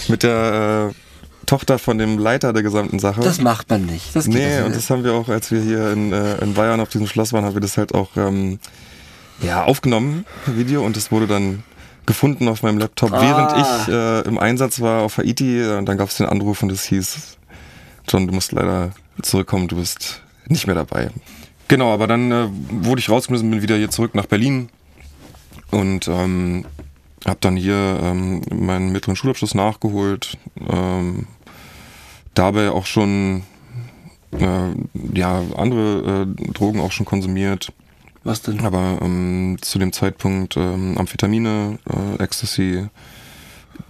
mit 0.07 0.23
der 0.23 0.91
äh, 0.91 1.45
Tochter 1.45 1.79
von 1.79 1.97
dem 1.97 2.19
Leiter 2.19 2.53
der 2.53 2.63
gesamten 2.63 2.99
Sache. 2.99 3.21
Das 3.21 3.41
macht 3.41 3.69
man 3.69 3.85
nicht. 3.85 4.15
Das 4.15 4.27
nee, 4.27 4.57
das 4.57 4.65
und 4.65 4.75
das 4.75 4.89
haben 4.89 5.03
wir 5.03 5.13
auch, 5.13 5.29
als 5.29 5.51
wir 5.51 5.61
hier 5.61 5.91
in, 5.91 6.11
äh, 6.13 6.37
in 6.43 6.53
Bayern 6.53 6.79
auf 6.79 6.89
diesem 6.89 7.07
Schloss 7.07 7.33
waren, 7.33 7.45
haben 7.45 7.55
wir 7.55 7.61
das 7.61 7.77
halt 7.77 7.93
auch 7.95 8.09
ähm, 8.17 8.59
ja, 9.41 9.63
aufgenommen, 9.63 10.25
Video, 10.45 10.85
und 10.85 10.95
das 10.97 11.11
wurde 11.11 11.25
dann 11.25 11.63
gefunden 12.05 12.47
auf 12.47 12.63
meinem 12.63 12.77
Laptop, 12.77 13.13
Ah. 13.13 13.21
während 13.21 13.51
ich 13.57 13.93
äh, 13.93 14.27
im 14.27 14.37
Einsatz 14.37 14.81
war 14.81 15.01
auf 15.03 15.17
Haiti. 15.17 15.63
Und 15.63 15.85
dann 15.85 15.97
gab 15.97 16.09
es 16.09 16.17
den 16.17 16.25
Anruf 16.25 16.61
und 16.63 16.71
es 16.71 16.83
hieß, 16.83 17.37
John, 18.07 18.27
du 18.27 18.33
musst 18.33 18.51
leider 18.51 18.91
zurückkommen, 19.21 19.67
du 19.67 19.75
bist 19.75 20.21
nicht 20.47 20.65
mehr 20.65 20.75
dabei. 20.75 21.11
Genau, 21.69 21.93
aber 21.93 22.07
dann 22.07 22.31
äh, 22.31 22.47
wurde 22.71 22.99
ich 22.99 23.09
rausgeschmissen, 23.09 23.49
bin 23.49 23.61
wieder 23.61 23.77
hier 23.77 23.91
zurück 23.91 24.15
nach 24.15 24.25
Berlin 24.25 24.69
und 25.69 26.07
ähm, 26.07 26.65
habe 27.27 27.37
dann 27.41 27.55
hier 27.55 27.99
ähm, 28.01 28.41
meinen 28.51 28.91
mittleren 28.91 29.15
Schulabschluss 29.15 29.53
nachgeholt. 29.53 30.35
Ähm, 30.67 31.27
dabei 32.33 32.71
auch 32.71 32.87
schon 32.87 33.43
äh, 34.31 34.71
ja, 35.13 35.43
andere 35.55 36.25
äh, 36.27 36.51
Drogen 36.53 36.79
auch 36.79 36.91
schon 36.91 37.05
konsumiert. 37.05 37.71
Was 38.23 38.41
denn? 38.41 38.61
Aber 38.61 38.97
ähm, 39.03 39.57
zu 39.61 39.77
dem 39.77 39.93
Zeitpunkt 39.93 40.57
ähm, 40.57 40.97
Amphetamine, 40.97 41.77
äh, 41.87 42.23
Ecstasy, 42.23 42.87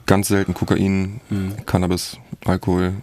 ganz 0.06 0.28
selten 0.28 0.54
Kokain, 0.54 1.22
Cannabis, 1.66 2.18
Alkohol. 2.44 2.96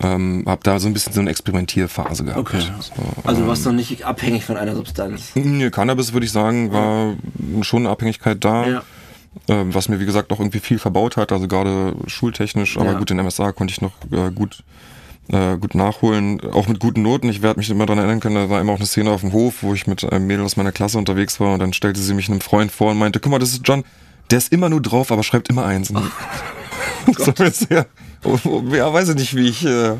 Ähm, 0.00 0.44
hab 0.46 0.62
da 0.62 0.78
so 0.78 0.86
ein 0.86 0.92
bisschen 0.92 1.12
so 1.12 1.20
eine 1.20 1.30
Experimentierphase 1.30 2.24
gehabt. 2.24 2.38
Okay. 2.38 2.60
So, 2.80 2.92
Also 3.24 3.36
du 3.38 3.42
ähm, 3.42 3.48
warst 3.48 3.64
noch 3.64 3.72
nicht 3.72 4.04
abhängig 4.04 4.44
von 4.44 4.56
einer 4.56 4.74
Substanz. 4.76 5.32
Nee, 5.34 5.70
Cannabis 5.70 6.12
würde 6.12 6.24
ich 6.26 6.32
sagen, 6.32 6.72
war 6.72 7.14
schon 7.62 7.82
eine 7.82 7.90
Abhängigkeit 7.90 8.44
da. 8.44 8.66
Ja. 8.66 8.82
Ähm, 9.48 9.74
was 9.74 9.88
mir 9.88 10.00
wie 10.00 10.06
gesagt 10.06 10.32
auch 10.32 10.40
irgendwie 10.40 10.60
viel 10.60 10.78
verbaut 10.78 11.16
hat, 11.16 11.32
also 11.32 11.48
gerade 11.48 11.94
schultechnisch, 12.06 12.76
aber 12.76 12.92
Ja. 12.92 12.98
gut, 12.98 13.10
den 13.10 13.18
MSA 13.18 13.52
konnte 13.52 13.72
ich 13.72 13.80
noch 13.80 13.92
äh, 14.10 14.30
gut, 14.32 14.64
äh, 15.30 15.56
gut 15.58 15.74
nachholen, 15.74 16.40
auch 16.52 16.66
mit 16.66 16.80
guten 16.80 17.02
Noten. 17.02 17.28
Ich 17.28 17.42
werde 17.42 17.58
mich 17.60 17.68
immer 17.70 17.86
daran 17.86 17.98
erinnern 17.98 18.20
können, 18.20 18.34
da 18.36 18.50
war 18.50 18.60
immer 18.60 18.72
auch 18.72 18.78
eine 18.78 18.86
Szene 18.86 19.10
auf 19.10 19.20
dem 19.20 19.32
Hof, 19.32 19.62
wo 19.62 19.74
ich 19.74 19.86
mit 19.86 20.04
einem 20.10 20.26
Mädel 20.26 20.44
aus 20.44 20.56
meiner 20.56 20.72
Klasse 20.72 20.98
unterwegs 20.98 21.38
war 21.40 21.52
und 21.52 21.58
dann 21.60 21.72
stellte 21.72 22.00
sie 22.00 22.14
mich 22.14 22.28
einem 22.28 22.40
Freund 22.40 22.72
vor 22.72 22.90
und 22.92 22.98
meinte, 22.98 23.20
guck 23.20 23.30
mal, 23.30 23.38
das 23.38 23.50
ist 23.50 23.62
John, 23.64 23.84
der 24.30 24.38
ist 24.38 24.52
immer 24.52 24.68
nur 24.68 24.80
drauf, 24.80 25.12
aber 25.12 25.22
schreibt 25.22 25.48
immer 25.50 25.64
eins. 25.66 25.88
so 27.16 27.32
sehr, 27.50 27.86
ja, 28.24 28.92
weiß 28.92 29.10
ich 29.10 29.14
nicht, 29.16 29.36
wie 29.36 29.48
ich, 29.48 29.64
äh, 29.64 29.92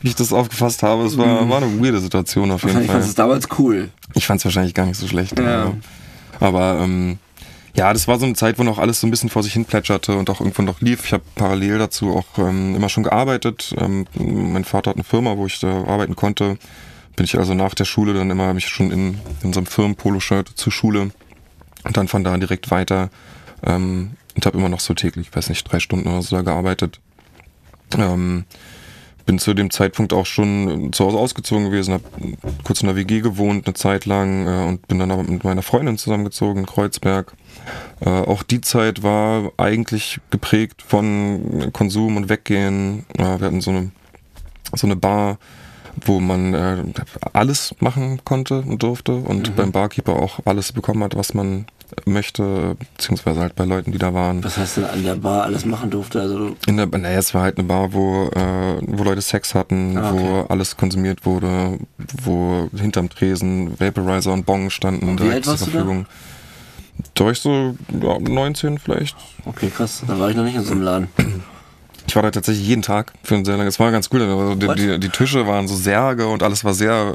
wie 0.00 0.08
ich 0.08 0.14
das 0.14 0.32
aufgefasst 0.32 0.82
habe. 0.82 1.04
Es 1.04 1.16
war, 1.16 1.48
war 1.48 1.62
eine 1.62 1.80
weirde 1.80 2.00
Situation 2.00 2.50
auf 2.50 2.62
jeden 2.62 2.74
Fall. 2.74 2.84
fandest 2.84 3.08
du 3.08 3.10
es 3.10 3.14
damals 3.14 3.48
cool. 3.58 3.90
Ich 4.14 4.26
fand 4.26 4.40
es 4.40 4.44
wahrscheinlich 4.44 4.74
gar 4.74 4.86
nicht 4.86 4.98
so 4.98 5.06
schlecht. 5.08 5.38
Ja. 5.38 5.72
Aber, 6.40 6.46
aber 6.46 6.80
ähm, 6.82 7.18
ja, 7.76 7.92
das 7.92 8.08
war 8.08 8.18
so 8.18 8.24
eine 8.24 8.34
Zeit, 8.34 8.58
wo 8.58 8.62
noch 8.62 8.78
alles 8.78 9.00
so 9.00 9.06
ein 9.06 9.10
bisschen 9.10 9.28
vor 9.28 9.42
sich 9.42 9.52
hin 9.52 9.66
plätscherte 9.66 10.16
und 10.16 10.30
auch 10.30 10.40
irgendwann 10.40 10.64
noch 10.64 10.80
lief. 10.80 11.04
Ich 11.04 11.12
habe 11.12 11.24
parallel 11.34 11.78
dazu 11.78 12.16
auch 12.16 12.38
ähm, 12.38 12.74
immer 12.74 12.88
schon 12.88 13.02
gearbeitet. 13.02 13.74
Ähm, 13.78 14.06
mein 14.14 14.64
Vater 14.64 14.90
hat 14.90 14.96
eine 14.96 15.04
Firma, 15.04 15.36
wo 15.36 15.46
ich 15.46 15.60
da 15.60 15.84
arbeiten 15.84 16.16
konnte. 16.16 16.56
Bin 17.16 17.24
ich 17.24 17.38
also 17.38 17.54
nach 17.54 17.74
der 17.74 17.84
Schule 17.84 18.14
dann 18.14 18.30
immer 18.30 18.54
mich 18.54 18.68
schon 18.68 18.90
in, 18.90 19.18
in 19.42 19.52
so 19.52 19.60
einem 19.60 19.66
Firmen-Poloshirt 19.66 20.48
zur 20.54 20.72
Schule 20.72 21.10
und 21.84 21.96
dann 21.96 22.08
von 22.08 22.24
da 22.24 22.36
direkt 22.38 22.70
weiter 22.70 23.10
ähm, 23.62 24.12
und 24.34 24.46
habe 24.46 24.56
immer 24.56 24.68
noch 24.68 24.80
so 24.80 24.94
täglich, 24.94 25.28
ich 25.28 25.36
weiß 25.36 25.50
nicht, 25.50 25.64
drei 25.70 25.80
Stunden 25.80 26.08
oder 26.08 26.22
so 26.22 26.36
da 26.36 26.42
gearbeitet. 26.42 27.00
Ähm, 27.96 28.44
bin 29.26 29.38
zu 29.40 29.54
dem 29.54 29.70
Zeitpunkt 29.70 30.12
auch 30.12 30.24
schon 30.24 30.92
zu 30.92 31.04
Hause 31.04 31.18
ausgezogen 31.18 31.66
gewesen, 31.66 31.94
habe 31.94 32.04
kurz 32.62 32.80
in 32.80 32.86
der 32.86 32.96
WG 32.96 33.20
gewohnt 33.20 33.66
eine 33.66 33.74
Zeit 33.74 34.06
lang 34.06 34.46
äh, 34.46 34.68
und 34.68 34.86
bin 34.86 35.00
dann 35.00 35.10
aber 35.10 35.24
mit 35.24 35.42
meiner 35.42 35.62
Freundin 35.62 35.98
zusammengezogen 35.98 36.60
in 36.60 36.66
Kreuzberg. 36.66 37.34
Äh, 38.00 38.08
auch 38.08 38.44
die 38.44 38.60
Zeit 38.60 39.02
war 39.02 39.50
eigentlich 39.56 40.20
geprägt 40.30 40.82
von 40.86 41.70
Konsum 41.72 42.16
und 42.16 42.28
Weggehen. 42.28 43.04
Äh, 43.18 43.40
wir 43.40 43.46
hatten 43.46 43.60
so 43.60 43.72
eine, 43.72 43.90
so 44.72 44.86
eine 44.86 44.96
Bar, 44.96 45.38
wo 46.04 46.20
man 46.20 46.54
äh, 46.54 46.84
alles 47.32 47.74
machen 47.80 48.20
konnte 48.24 48.60
und 48.60 48.82
durfte 48.82 49.12
und 49.12 49.56
beim 49.56 49.72
Barkeeper 49.72 50.14
auch 50.14 50.38
alles 50.44 50.72
bekommen 50.72 51.02
hat, 51.02 51.16
was 51.16 51.34
man 51.34 51.66
möchte, 52.04 52.76
beziehungsweise 52.96 53.40
halt 53.40 53.54
bei 53.54 53.64
Leuten, 53.64 53.92
die 53.92 53.98
da 53.98 54.12
waren. 54.14 54.42
Was 54.44 54.56
hast 54.56 54.76
du 54.76 54.82
denn 54.82 54.90
an 54.90 55.02
der 55.04 55.14
Bar 55.16 55.44
alles 55.44 55.64
machen 55.64 55.90
durfte? 55.90 56.20
Also 56.20 56.56
In 56.66 56.76
der, 56.76 56.86
naja, 56.86 57.18
es 57.18 57.34
war 57.34 57.42
halt 57.42 57.58
eine 57.58 57.66
Bar, 57.66 57.92
wo, 57.92 58.28
äh, 58.28 58.80
wo 58.82 59.04
Leute 59.04 59.20
Sex 59.22 59.54
hatten, 59.54 59.96
Ah, 59.98 60.12
wo 60.12 60.40
alles 60.48 60.76
konsumiert 60.76 61.24
wurde, 61.24 61.78
wo 62.22 62.68
hinterm 62.76 63.08
Tresen 63.08 63.78
Vaporizer 63.78 64.32
und 64.32 64.46
Bong 64.46 64.70
standen 64.70 65.08
Und 65.08 65.22
wie 65.22 65.30
alt 65.30 65.44
zur 65.44 65.52
warst 65.52 65.62
du 65.62 65.70
da? 65.70 65.72
Verfügung. 65.72 66.06
Da 67.14 67.24
war 67.24 67.32
ich 67.32 67.40
so 67.40 67.76
ja, 68.00 68.18
19 68.18 68.78
vielleicht. 68.78 69.16
okay, 69.44 69.70
krass. 69.74 70.02
Da 70.06 70.18
war 70.18 70.30
ich 70.30 70.36
noch 70.36 70.44
nicht 70.44 70.56
in 70.56 70.64
so 70.64 70.72
einem 70.72 70.82
Laden. 70.82 71.08
Ich 72.08 72.14
war 72.14 72.22
da 72.22 72.30
tatsächlich 72.30 72.66
jeden 72.66 72.82
Tag 72.82 73.12
für 73.22 73.34
ein 73.34 73.44
sehr 73.44 73.56
lange. 73.56 73.68
Es 73.68 73.80
war 73.80 73.90
ganz 73.90 74.08
cool. 74.12 74.22
Also 74.22 74.54
die, 74.54 74.74
die, 74.76 75.00
die, 75.00 75.08
Tische 75.08 75.46
waren 75.46 75.66
so 75.66 75.74
Särge 75.74 76.28
und 76.28 76.42
alles 76.42 76.64
war 76.64 76.72
sehr, 76.72 77.14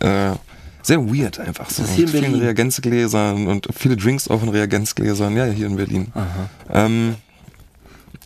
äh, 0.00 0.32
sehr 0.82 1.00
weird 1.06 1.38
einfach. 1.38 1.70
So. 1.70 1.84
Hier 1.84 1.98
in 1.98 2.00
Mit 2.02 2.10
vielen 2.10 2.22
Berlin? 2.22 2.42
Reagenzgläsern 2.42 3.46
und 3.46 3.68
viele 3.76 3.96
Drinks 3.96 4.28
auch 4.28 4.42
in 4.42 4.48
Reagenzgläsern. 4.48 5.36
Ja, 5.36 5.46
hier 5.46 5.66
in 5.66 5.76
Berlin. 5.76 6.12
Ähm, 6.70 7.16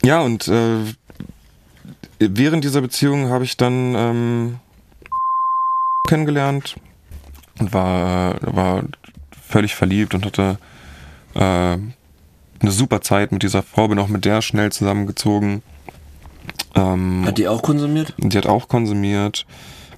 ja, 0.05 0.21
und 0.21 0.49
äh, 0.49 0.79
während 2.19 2.65
dieser 2.65 2.81
Beziehung 2.81 3.29
habe 3.29 3.45
ich 3.45 3.57
dann 3.57 3.95
ähm, 3.95 4.57
kennengelernt 6.09 6.77
und 7.59 7.73
war, 7.73 8.37
war 8.43 8.85
völlig 9.49 9.75
verliebt 9.75 10.15
und 10.15 10.25
hatte 10.25 10.59
äh, 11.35 11.39
eine 11.39 12.71
super 12.71 13.01
Zeit 13.01 13.33
mit 13.33 13.43
dieser 13.43 13.63
Frau, 13.63 13.89
bin 13.89 13.99
auch 13.99 14.09
mit 14.09 14.25
der 14.25 14.43
schnell 14.43 14.73
zusammengezogen. 14.73 15.63
Ähm, 16.75 17.25
Hat 17.27 17.39
die 17.39 17.49
auch 17.49 17.63
konsumiert? 17.63 18.15
die 18.19 18.37
hat 18.37 18.47
auch 18.47 18.69
konsumiert. 18.69 19.47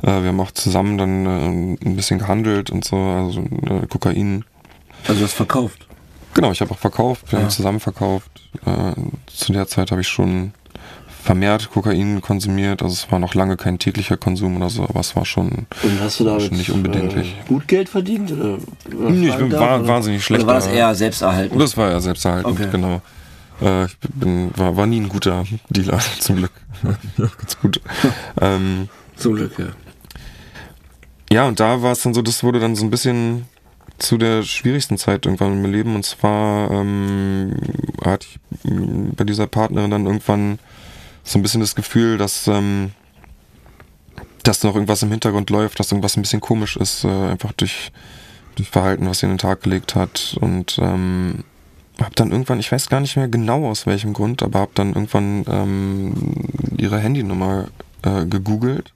Äh, 0.02 0.22
wir 0.22 0.28
haben 0.28 0.40
auch 0.40 0.50
zusammen 0.52 0.98
dann 0.98 1.26
äh, 1.26 1.86
ein 1.86 1.96
bisschen 1.96 2.18
gehandelt 2.18 2.70
und 2.70 2.84
so, 2.84 2.96
also 2.96 3.40
äh, 3.42 3.86
Kokain. 3.88 4.44
Also 5.06 5.20
das 5.22 5.32
verkauft. 5.32 5.86
Genau, 6.34 6.52
ich 6.52 6.60
habe 6.60 6.70
auch 6.72 6.78
verkauft, 6.78 7.30
wir 7.32 7.38
Ja. 7.38 7.44
haben 7.44 7.50
zusammen 7.50 7.80
verkauft. 7.80 8.30
Zu 9.26 9.52
der 9.52 9.66
Zeit 9.66 9.90
habe 9.90 10.00
ich 10.00 10.08
schon 10.08 10.52
vermehrt 11.22 11.70
Kokain 11.70 12.20
konsumiert, 12.22 12.82
also 12.82 12.92
es 12.94 13.10
war 13.12 13.18
noch 13.18 13.34
lange 13.34 13.56
kein 13.56 13.78
täglicher 13.78 14.16
Konsum 14.16 14.56
oder 14.56 14.70
so, 14.70 14.84
aber 14.84 15.00
es 15.00 15.14
war 15.16 15.24
schon 15.26 15.66
Und 15.82 16.00
hast 16.00 16.20
du 16.20 16.24
damit 16.24 16.42
Schon 16.44 16.56
nicht 16.56 16.70
unbedenklich. 16.70 17.36
äh, 17.44 17.48
gut 17.48 17.68
Geld 17.68 17.88
verdient? 17.88 18.32
Oder, 18.32 18.58
oder 18.98 19.10
Nee, 19.10 19.28
ich 19.28 19.34
bin 19.36 19.50
darf, 19.50 19.60
wa- 19.60 19.76
oder? 19.78 19.88
wahnsinnig 19.88 20.24
schlecht, 20.24 20.44
Oder 20.44 20.52
war 20.52 20.58
es 20.58 20.66
eher 20.66 20.94
selbsterhalten? 20.94 21.58
Das 21.58 21.76
war 21.76 21.90
ja 21.90 22.00
selbsterhaltend, 22.00 22.58
Okay. 22.58 22.68
genau. 22.72 23.02
Äh, 23.60 23.84
ich 23.86 23.98
bin, 24.14 24.50
war, 24.56 24.76
war 24.76 24.86
nie 24.86 25.00
ein 25.00 25.08
guter 25.08 25.44
Dealer, 25.68 25.98
zum 26.20 26.36
Glück. 26.36 26.52
Ganz 27.18 27.58
gut. 27.60 27.80
ähm, 28.40 28.88
Zum 29.16 29.34
Glück, 29.34 29.58
ja. 29.58 29.66
Ja, 31.30 31.46
und 31.46 31.60
da 31.60 31.82
war 31.82 31.92
es 31.92 32.02
dann 32.02 32.14
so, 32.14 32.22
das 32.22 32.42
wurde 32.42 32.60
dann 32.60 32.74
so 32.74 32.84
ein 32.84 32.90
bisschen 32.90 33.46
zu 33.98 34.16
der 34.16 34.42
schwierigsten 34.42 34.96
Zeit 34.96 35.26
irgendwann 35.26 35.60
meinem 35.60 35.72
Leben. 35.72 35.94
Und 35.94 36.04
zwar 36.04 36.70
ähm, 36.70 37.54
hatte 38.04 38.26
ich 38.26 38.38
bei 39.16 39.24
dieser 39.24 39.46
Partnerin 39.46 39.90
dann 39.90 40.06
irgendwann 40.06 40.58
so 41.24 41.38
ein 41.38 41.42
bisschen 41.42 41.60
das 41.60 41.74
Gefühl, 41.74 42.16
dass, 42.16 42.46
ähm, 42.46 42.92
dass 44.42 44.62
noch 44.62 44.74
irgendwas 44.74 45.02
im 45.02 45.10
Hintergrund 45.10 45.50
läuft, 45.50 45.78
dass 45.80 45.92
irgendwas 45.92 46.16
ein 46.16 46.22
bisschen 46.22 46.40
komisch 46.40 46.76
ist, 46.76 47.04
äh, 47.04 47.08
einfach 47.08 47.52
durch, 47.52 47.92
durch 48.54 48.70
Verhalten, 48.70 49.08
was 49.08 49.18
sie 49.18 49.26
in 49.26 49.32
den 49.32 49.38
Tag 49.38 49.62
gelegt 49.62 49.94
hat. 49.94 50.36
Und 50.40 50.78
ähm, 50.80 51.44
hab 52.00 52.14
dann 52.14 52.30
irgendwann, 52.30 52.60
ich 52.60 52.70
weiß 52.70 52.88
gar 52.88 53.00
nicht 53.00 53.16
mehr 53.16 53.28
genau 53.28 53.68
aus 53.68 53.84
welchem 53.84 54.12
Grund, 54.12 54.42
aber 54.42 54.60
hab 54.60 54.74
dann 54.76 54.94
irgendwann 54.94 55.44
ähm, 55.48 56.14
ihre 56.78 56.98
Handynummer 56.98 57.66
äh, 58.02 58.24
gegoogelt 58.24 58.92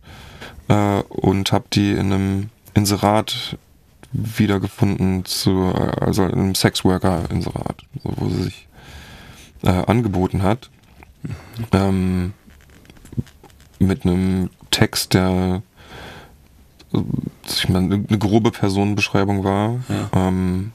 äh, 0.69 1.03
und 1.09 1.53
hab 1.53 1.71
die 1.71 1.93
in 1.93 2.13
einem 2.13 2.51
Inserat 2.75 3.57
wiedergefunden 4.13 5.25
zu, 5.25 5.73
äh, 5.75 6.05
also 6.05 6.25
in 6.25 6.33
einem 6.33 6.55
Sexworker-Inserat, 6.55 7.83
so, 8.03 8.13
wo 8.17 8.29
sie 8.29 8.43
sich 8.45 8.69
äh, 9.63 9.71
angeboten 9.71 10.43
hat. 10.43 10.71
Ähm, 11.73 12.33
mit 13.79 14.05
einem 14.05 14.51
Text, 14.71 15.15
der 15.15 15.63
äh, 16.93 16.99
ich 17.47 17.69
meine, 17.69 18.05
eine 18.09 18.19
grobe 18.19 18.51
Personenbeschreibung 18.51 19.45
war. 19.45 19.81
Ja. 19.89 20.29
Ähm, 20.29 20.73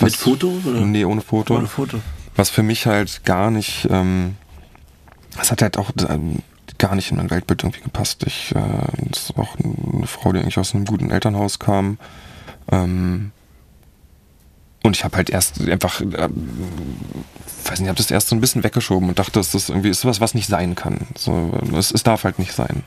Mit 0.00 0.16
Foto? 0.16 0.60
Oder? 0.64 0.80
Nee, 0.80 1.04
ohne 1.04 1.20
Foto. 1.20 1.56
Ohne 1.56 1.66
Foto. 1.66 2.00
Was 2.36 2.50
für 2.50 2.62
mich 2.62 2.86
halt 2.86 3.24
gar 3.24 3.50
nicht, 3.50 3.88
ähm, 3.90 4.36
das 5.36 5.50
hat 5.50 5.62
halt 5.62 5.78
auch 5.78 5.90
ähm, 6.08 6.40
gar 6.80 6.94
nicht 6.96 7.10
in 7.12 7.18
mein 7.18 7.30
Weltbild 7.30 7.62
irgendwie 7.62 7.82
gepasst. 7.82 8.24
Ich, 8.26 8.52
äh, 8.56 8.60
das 9.10 9.24
ist 9.30 9.38
auch 9.38 9.56
eine 9.94 10.06
Frau, 10.08 10.32
die 10.32 10.40
eigentlich 10.40 10.58
aus 10.58 10.74
einem 10.74 10.84
guten 10.86 11.10
Elternhaus 11.12 11.58
kam. 11.60 11.98
Ähm, 12.72 13.30
und 14.82 14.96
ich 14.96 15.04
habe 15.04 15.16
halt 15.16 15.28
erst 15.30 15.60
einfach, 15.68 16.00
ähm, 16.00 16.48
weiß 17.66 17.80
nicht, 17.80 17.88
habe 17.88 17.98
das 17.98 18.10
erst 18.10 18.28
so 18.28 18.34
ein 18.36 18.40
bisschen 18.40 18.64
weggeschoben 18.64 19.08
und 19.10 19.18
dachte, 19.18 19.32
das 19.32 19.54
ist 19.54 19.68
irgendwie 19.68 19.90
ist 19.90 20.04
was, 20.06 20.20
was 20.20 20.34
nicht 20.34 20.48
sein 20.48 20.74
kann. 20.74 21.06
So, 21.16 21.52
es, 21.76 21.90
es 21.92 22.02
darf 22.02 22.24
halt 22.24 22.38
nicht 22.38 22.52
sein. 22.52 22.82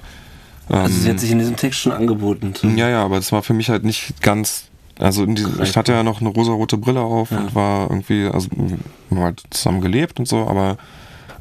Also 0.70 0.96
sie 0.98 1.08
Ähm, 1.08 1.14
hat 1.14 1.20
sich 1.20 1.32
in 1.32 1.40
diesem 1.40 1.56
Text 1.56 1.80
schon 1.82 1.92
angeboten. 1.92 2.56
zu- 2.56 2.68
ja, 2.70 2.90
ja, 2.90 3.04
aber 3.04 3.18
das 3.18 3.32
war 3.32 3.44
für 3.44 3.54
mich 3.54 3.70
halt 3.70 3.84
nicht 3.84 4.22
ganz. 4.22 4.66
Also 5.00 5.24
in 5.24 5.36
diesem, 5.36 5.62
ich 5.62 5.76
hatte 5.78 5.92
ja 5.92 6.04
noch 6.04 6.20
eine 6.22 6.30
rosarote 6.30 6.78
Brille 6.78 7.02
auf 7.02 7.32
Ja. 7.32 7.38
und 7.40 7.56
war 7.56 7.90
irgendwie, 7.90 8.26
also 8.28 8.48
wir 8.52 8.78
haben 9.12 9.20
halt 9.24 9.44
zusammen 9.50 9.82
gelebt 9.82 10.20
und 10.20 10.28
so, 10.28 10.48
aber 10.48 10.78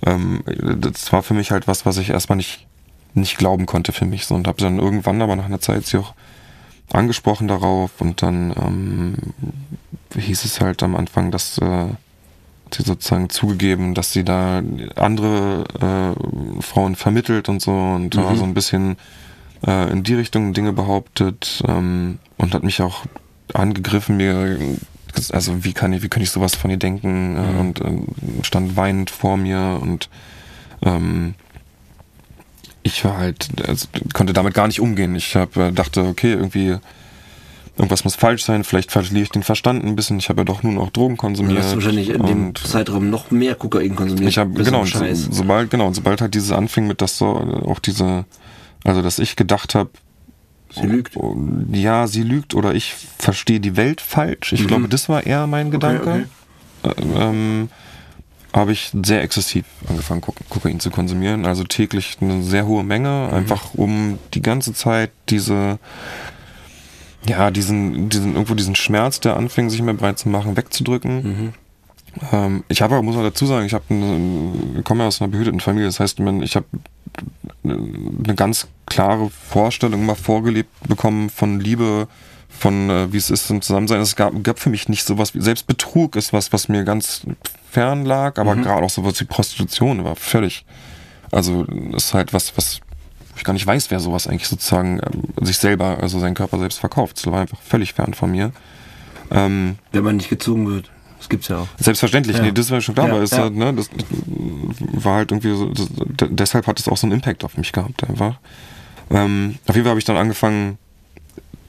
ähm, 0.06 0.42
das 0.78 1.12
war 1.12 1.22
für 1.22 1.34
mich 1.34 1.50
halt 1.50 1.66
was, 1.68 1.86
was 1.86 1.96
ich 1.98 2.10
erstmal 2.10 2.36
nicht, 2.36 2.66
nicht 3.14 3.38
glauben 3.38 3.66
konnte 3.66 3.92
für 3.92 4.04
mich. 4.04 4.26
So, 4.26 4.34
und 4.34 4.46
habe 4.46 4.60
dann 4.60 4.78
irgendwann 4.78 5.22
aber 5.22 5.36
nach 5.36 5.44
einer 5.46 5.60
Zeit 5.60 5.86
sie 5.86 5.98
auch 5.98 6.14
angesprochen 6.92 7.48
darauf 7.48 8.00
und 8.00 8.22
dann 8.22 8.52
ähm, 8.56 9.14
hieß 10.18 10.44
es 10.44 10.60
halt 10.60 10.82
am 10.82 10.94
Anfang, 10.96 11.30
dass 11.30 11.56
äh, 11.58 11.86
sie 12.74 12.82
sozusagen 12.82 13.30
zugegeben, 13.30 13.94
dass 13.94 14.12
sie 14.12 14.24
da 14.24 14.62
andere 14.96 15.64
äh, 16.58 16.62
Frauen 16.62 16.96
vermittelt 16.96 17.48
und 17.48 17.62
so 17.62 17.72
und 17.72 18.14
Mhm. 18.14 18.36
so 18.36 18.44
ein 18.44 18.54
bisschen 18.54 18.96
äh, 19.66 19.90
in 19.90 20.02
die 20.02 20.14
Richtung 20.14 20.52
Dinge 20.52 20.72
behauptet 20.72 21.62
ähm, 21.66 22.18
und 22.38 22.54
hat 22.54 22.62
mich 22.62 22.82
auch 22.82 23.04
angegriffen, 23.54 24.16
mir 24.16 24.58
also 25.32 25.64
wie 25.64 25.72
kann 25.72 25.92
ich, 25.92 26.02
wie 26.02 26.08
kann 26.08 26.22
ich 26.22 26.30
sowas 26.30 26.54
von 26.54 26.70
ihr 26.70 26.76
denken 26.78 27.36
äh, 27.36 27.40
Mhm. 27.52 27.60
und 27.60 27.80
äh, 27.80 28.44
stand 28.44 28.76
weinend 28.76 29.10
vor 29.10 29.36
mir 29.36 29.78
und 29.80 30.08
ähm, 30.82 31.34
ich 32.82 33.04
war 33.04 33.16
halt, 33.18 33.48
also, 33.68 33.86
konnte 34.12 34.32
damit 34.32 34.54
gar 34.54 34.66
nicht 34.66 34.80
umgehen. 34.80 35.14
Ich 35.14 35.36
hab, 35.36 35.56
äh, 35.56 35.70
dachte, 35.70 36.02
okay, 36.04 36.32
irgendwie 36.32 36.76
irgendwas 37.76 38.04
muss 38.04 38.16
falsch 38.16 38.44
sein, 38.44 38.64
vielleicht 38.64 38.90
verliere 38.90 39.22
ich 39.22 39.30
den 39.30 39.42
Verstand 39.44 39.84
ein 39.84 39.94
bisschen. 39.96 40.18
Ich 40.18 40.28
habe 40.28 40.40
ja 40.40 40.44
doch 40.44 40.62
nun 40.62 40.78
auch 40.78 40.90
Drogen 40.90 41.14
Du 41.14 41.20
konsumiert. 41.20 41.62
hast 41.62 41.74
wahrscheinlich 41.74 42.08
in 42.10 42.26
dem 42.26 42.46
und 42.48 42.58
Zeitraum 42.58 43.08
noch 43.08 43.30
mehr 43.30 43.54
Kokain 43.54 43.94
konsumiert. 43.94 44.28
ich 44.28 44.38
habe 44.38 44.52
genau, 44.62 44.80
und 44.80 44.88
so, 44.88 45.04
sobald 45.30 45.70
genau, 45.70 45.86
und 45.86 45.94
sobald 45.94 46.20
halt 46.20 46.34
dieses 46.34 46.50
anfing 46.52 46.86
mit 46.86 47.00
das 47.00 47.16
so 47.18 47.26
auch 47.66 47.78
diese 47.78 48.24
also 48.84 49.00
dass 49.00 49.20
ich 49.20 49.36
gedacht 49.36 49.74
habe, 49.76 49.90
Sie 50.74 50.86
lügt. 50.86 51.16
ja, 51.72 52.06
sie 52.06 52.22
lügt 52.22 52.54
oder 52.54 52.74
ich 52.74 52.94
verstehe 53.18 53.60
die 53.60 53.76
Welt 53.76 54.00
falsch. 54.00 54.52
Ich 54.52 54.62
Mhm. 54.62 54.66
glaube, 54.68 54.88
das 54.88 55.08
war 55.08 55.26
eher 55.26 55.46
mein 55.46 55.70
Gedanke. 55.70 56.26
okay. 56.82 56.94
Äh, 57.00 57.22
Ähm, 57.22 57.68
habe 58.52 58.72
ich 58.72 58.90
sehr 59.04 59.22
exzessiv 59.22 59.64
angefangen, 59.88 60.20
Kok 60.20 60.34
Kokain 60.50 60.78
zu 60.80 60.90
konsumieren. 60.90 61.46
Also 61.46 61.64
täglich 61.64 62.18
eine 62.20 62.42
sehr 62.42 62.66
hohe 62.66 62.84
Menge, 62.84 63.28
Mhm. 63.30 63.34
einfach 63.36 63.74
um 63.74 64.18
die 64.34 64.42
ganze 64.42 64.74
Zeit 64.74 65.10
diese, 65.30 65.78
ja, 67.26 67.50
diesen, 67.50 68.08
diesen, 68.08 68.32
irgendwo 68.34 68.54
diesen 68.54 68.74
Schmerz, 68.74 69.20
der 69.20 69.36
anfing, 69.36 69.70
sich 69.70 69.80
mir 69.80 69.94
breit 69.94 70.18
zu 70.18 70.28
machen, 70.28 70.56
wegzudrücken. 70.56 71.22
Mhm. 71.22 71.52
Ähm, 72.32 72.64
ich 72.68 72.82
habe 72.82 72.94
aber, 72.94 73.02
muss 73.02 73.14
man 73.14 73.24
dazu 73.24 73.46
sagen, 73.46 73.66
ich 73.66 73.74
eine, 73.74 74.52
ich 74.78 74.84
komme 74.84 75.02
ja 75.02 75.08
aus 75.08 75.20
einer 75.20 75.30
behüteten 75.30 75.60
Familie. 75.60 75.88
Das 75.88 76.00
heißt, 76.00 76.20
ich 76.20 76.56
habe 76.56 76.66
eine 77.64 78.34
ganz 78.34 78.68
klare 78.86 79.30
Vorstellung 79.30 80.02
immer 80.02 80.16
vorgelebt 80.16 80.70
bekommen 80.88 81.30
von 81.30 81.60
Liebe, 81.60 82.08
von 82.48 82.90
äh, 82.90 83.12
wie 83.12 83.16
es 83.16 83.30
ist 83.30 83.50
im 83.50 83.62
Zusammensein. 83.62 84.00
Es 84.00 84.16
gab, 84.16 84.32
gab 84.42 84.58
für 84.58 84.70
mich 84.70 84.88
nicht 84.88 85.04
sowas 85.04 85.34
wie, 85.34 85.40
selbst 85.40 85.66
Betrug 85.66 86.16
ist 86.16 86.32
was, 86.32 86.52
was 86.52 86.68
mir 86.68 86.84
ganz 86.84 87.22
fern 87.70 88.04
lag, 88.04 88.38
aber 88.38 88.54
gerade 88.56 88.84
auch 88.84 88.90
sowas 88.90 89.18
wie 89.20 89.24
Prostitution 89.24 90.04
war 90.04 90.14
völlig, 90.14 90.66
also 91.30 91.64
ist 91.96 92.12
halt 92.12 92.34
was, 92.34 92.54
was 92.56 92.80
ich 93.36 93.44
gar 93.44 93.54
nicht 93.54 93.66
weiß, 93.66 93.90
wer 93.90 93.98
sowas 93.98 94.26
eigentlich 94.26 94.48
sozusagen 94.48 95.00
ähm, 95.00 95.46
sich 95.46 95.56
selber, 95.56 95.98
also 96.00 96.18
seinen 96.18 96.34
Körper 96.34 96.58
selbst 96.58 96.78
verkauft. 96.78 97.16
Das 97.16 97.32
war 97.32 97.40
einfach 97.40 97.60
völlig 97.60 97.94
fern 97.94 98.12
von 98.12 98.30
mir. 98.30 98.52
Ähm, 99.30 99.78
Wenn 99.92 100.04
man 100.04 100.16
nicht 100.16 100.28
gezogen 100.28 100.68
wird. 100.68 100.90
Das 101.22 101.28
gibt's 101.28 101.46
ja 101.48 101.58
auch. 101.58 101.68
Selbstverständlich, 101.78 102.36
Ja. 102.38 102.42
nee, 102.42 102.50
das 102.52 102.70
war 102.72 102.80
schon 102.80 102.94
klar, 102.96 103.06
Ja, 103.06 103.14
aber 103.14 103.22
es 103.22 103.30
ja. 103.30 103.38
halt, 103.38 103.54
ne, 103.54 103.72
das 103.72 103.88
war 104.26 105.14
halt 105.16 105.30
irgendwie 105.30 105.54
so, 105.56 105.68
das, 105.68 105.86
de- 105.94 106.28
deshalb 106.32 106.66
hat 106.66 106.80
es 106.80 106.88
auch 106.88 106.96
so 106.96 107.06
einen 107.06 107.12
Impact 107.12 107.44
auf 107.44 107.56
mich 107.56 107.70
gehabt 107.72 108.02
einfach. 108.08 108.38
Ähm, 109.10 109.56
auf 109.68 109.74
jeden 109.76 109.84
Fall 109.84 109.90
habe 109.90 109.98
ich 110.00 110.04
dann 110.04 110.16
angefangen, 110.16 110.78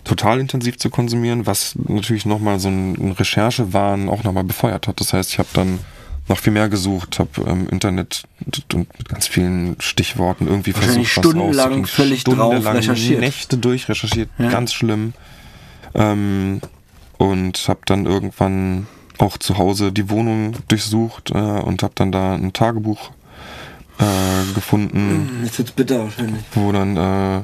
total 0.05 0.39
intensiv 0.39 0.77
zu 0.77 0.89
konsumieren, 0.89 1.45
was 1.45 1.75
natürlich 1.87 2.25
nochmal 2.25 2.59
so 2.59 2.67
ein, 2.69 3.11
Recherchewahn 3.11 4.09
auch 4.09 4.23
nochmal 4.23 4.43
befeuert 4.43 4.87
hat. 4.87 4.99
Das 4.99 5.13
heißt, 5.13 5.31
ich 5.31 5.39
habe 5.39 5.49
dann 5.53 5.79
noch 6.27 6.39
viel 6.39 6.53
mehr 6.53 6.67
gesucht, 6.69 7.19
habe 7.19 7.29
im 7.49 7.69
Internet 7.69 8.23
und 8.73 8.97
mit 8.97 9.09
ganz 9.09 9.27
vielen 9.27 9.75
Stichworten 9.79 10.47
irgendwie 10.47 10.71
versucht, 10.73 10.99
was 10.99 11.07
stundenlang 11.07 11.49
rauszukriegen. 11.51 11.85
völlig 11.85 12.23
drauf 12.23 12.35
Stundenlang 12.35 12.75
recherchiert. 12.77 13.19
Nächte 13.19 13.57
durch 13.57 13.87
recherchiert, 13.87 14.29
Ja. 14.39 14.49
ganz 14.49 14.73
schlimm. 14.73 15.13
Ähm, 15.93 16.61
und 17.17 17.67
habe 17.67 17.81
dann 17.85 18.05
irgendwann 18.05 18.87
auch 19.17 19.37
zu 19.37 19.57
Hause 19.57 19.91
die 19.91 20.09
Wohnung 20.09 20.55
durchsucht 20.67 21.31
äh, 21.31 21.37
und 21.37 21.83
habe 21.83 21.93
dann 21.95 22.11
da 22.11 22.33
ein 22.33 22.53
Tagebuch 22.53 23.11
äh, 23.99 24.53
gefunden, 24.53 25.41
Jetzt 25.43 25.59
wird's 25.59 25.71
bitter 25.71 25.99
wahrscheinlich. 25.99 26.43
wo 26.53 26.71
dann 26.71 26.97
äh, 26.97 27.43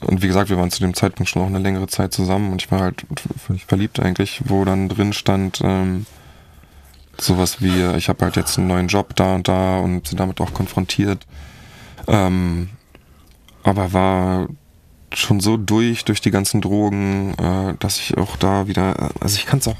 und 0.00 0.22
wie 0.22 0.26
gesagt, 0.26 0.50
wir 0.50 0.56
waren 0.56 0.70
zu 0.70 0.80
dem 0.80 0.94
Zeitpunkt 0.94 1.30
schon 1.30 1.42
auch 1.42 1.46
eine 1.46 1.58
längere 1.58 1.86
Zeit 1.86 2.12
zusammen 2.12 2.50
und 2.50 2.62
ich 2.62 2.70
war 2.70 2.80
halt 2.80 3.04
völlig 3.46 3.66
verliebt 3.66 4.00
eigentlich, 4.00 4.42
wo 4.46 4.64
dann 4.64 4.88
drin 4.88 5.12
stand, 5.12 5.60
ähm, 5.62 6.06
sowas 7.18 7.60
wie, 7.60 7.96
ich 7.96 8.08
habe 8.08 8.24
halt 8.24 8.36
jetzt 8.36 8.58
einen 8.58 8.68
neuen 8.68 8.88
Job 8.88 9.14
da 9.16 9.34
und 9.34 9.48
da 9.48 9.78
und 9.78 10.06
sind 10.08 10.18
damit 10.18 10.40
auch 10.40 10.52
konfrontiert. 10.54 11.26
Ähm, 12.08 12.70
aber 13.62 13.92
war 13.92 14.48
schon 15.14 15.40
so 15.40 15.56
durch, 15.56 16.04
durch 16.04 16.20
die 16.20 16.30
ganzen 16.30 16.60
Drogen, 16.60 17.34
äh, 17.38 17.74
dass 17.78 17.98
ich 17.98 18.16
auch 18.16 18.36
da 18.36 18.66
wieder, 18.66 19.10
also 19.20 19.36
ich 19.36 19.46
kann 19.46 19.58
es 19.58 19.68
auch 19.68 19.76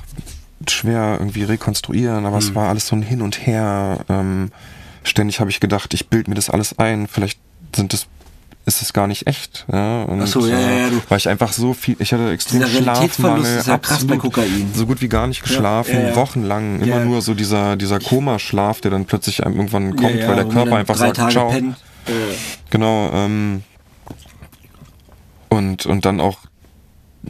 schwer 0.70 1.16
irgendwie 1.18 1.44
rekonstruieren, 1.44 2.26
aber 2.26 2.36
mhm. 2.36 2.42
es 2.42 2.54
war 2.54 2.68
alles 2.68 2.86
so 2.86 2.96
ein 2.96 3.02
Hin 3.02 3.22
und 3.22 3.46
Her. 3.46 4.00
Ähm, 4.08 4.50
ständig 5.04 5.40
habe 5.40 5.50
ich 5.50 5.60
gedacht, 5.60 5.94
ich 5.94 6.08
bilde 6.08 6.30
mir 6.30 6.36
das 6.36 6.50
alles 6.50 6.78
ein, 6.78 7.08
vielleicht 7.08 7.38
sind 7.74 7.92
das 7.92 8.06
ist 8.64 8.80
es 8.80 8.92
gar 8.92 9.06
nicht 9.06 9.26
echt. 9.26 9.66
Ja, 9.72 10.02
und, 10.04 10.22
Ach 10.22 10.26
so, 10.26 10.46
ja, 10.46 10.58
ja, 10.58 10.70
ja, 10.70 10.90
du. 10.90 11.02
Weil 11.08 11.18
ich 11.18 11.28
einfach 11.28 11.52
so 11.52 11.74
viel, 11.74 11.96
ich 11.98 12.12
hatte 12.12 12.30
extrem 12.30 12.64
Schlafmangel, 12.64 13.58
ist 13.58 13.66
ja 13.66 13.78
krass 13.78 14.06
bei 14.06 14.16
Kokain. 14.16 14.70
so 14.74 14.86
gut 14.86 15.00
wie 15.00 15.08
gar 15.08 15.26
nicht 15.26 15.42
geschlafen, 15.42 15.94
Ja, 15.94 16.08
ja, 16.10 16.16
wochenlang, 16.16 16.80
immer 16.80 17.00
nur 17.00 17.22
so 17.22 17.34
dieser, 17.34 17.76
dieser 17.76 17.98
Komaschlaf, 17.98 18.80
der 18.80 18.92
dann 18.92 19.04
plötzlich 19.04 19.44
einem 19.44 19.56
irgendwann 19.56 19.96
kommt, 19.96 20.26
weil 20.26 20.36
der 20.36 20.44
Körper 20.44 20.76
einfach 20.76 20.96
sagt, 20.96 21.16
Tage 21.16 21.32
ciao. 21.32 21.50
pennt. 21.50 21.76
Äh, 22.06 22.10
Genau, 22.70 23.10
ähm, 23.12 23.62
und, 25.48 25.84
und 25.84 26.04
dann 26.04 26.20
auch, 26.20 26.38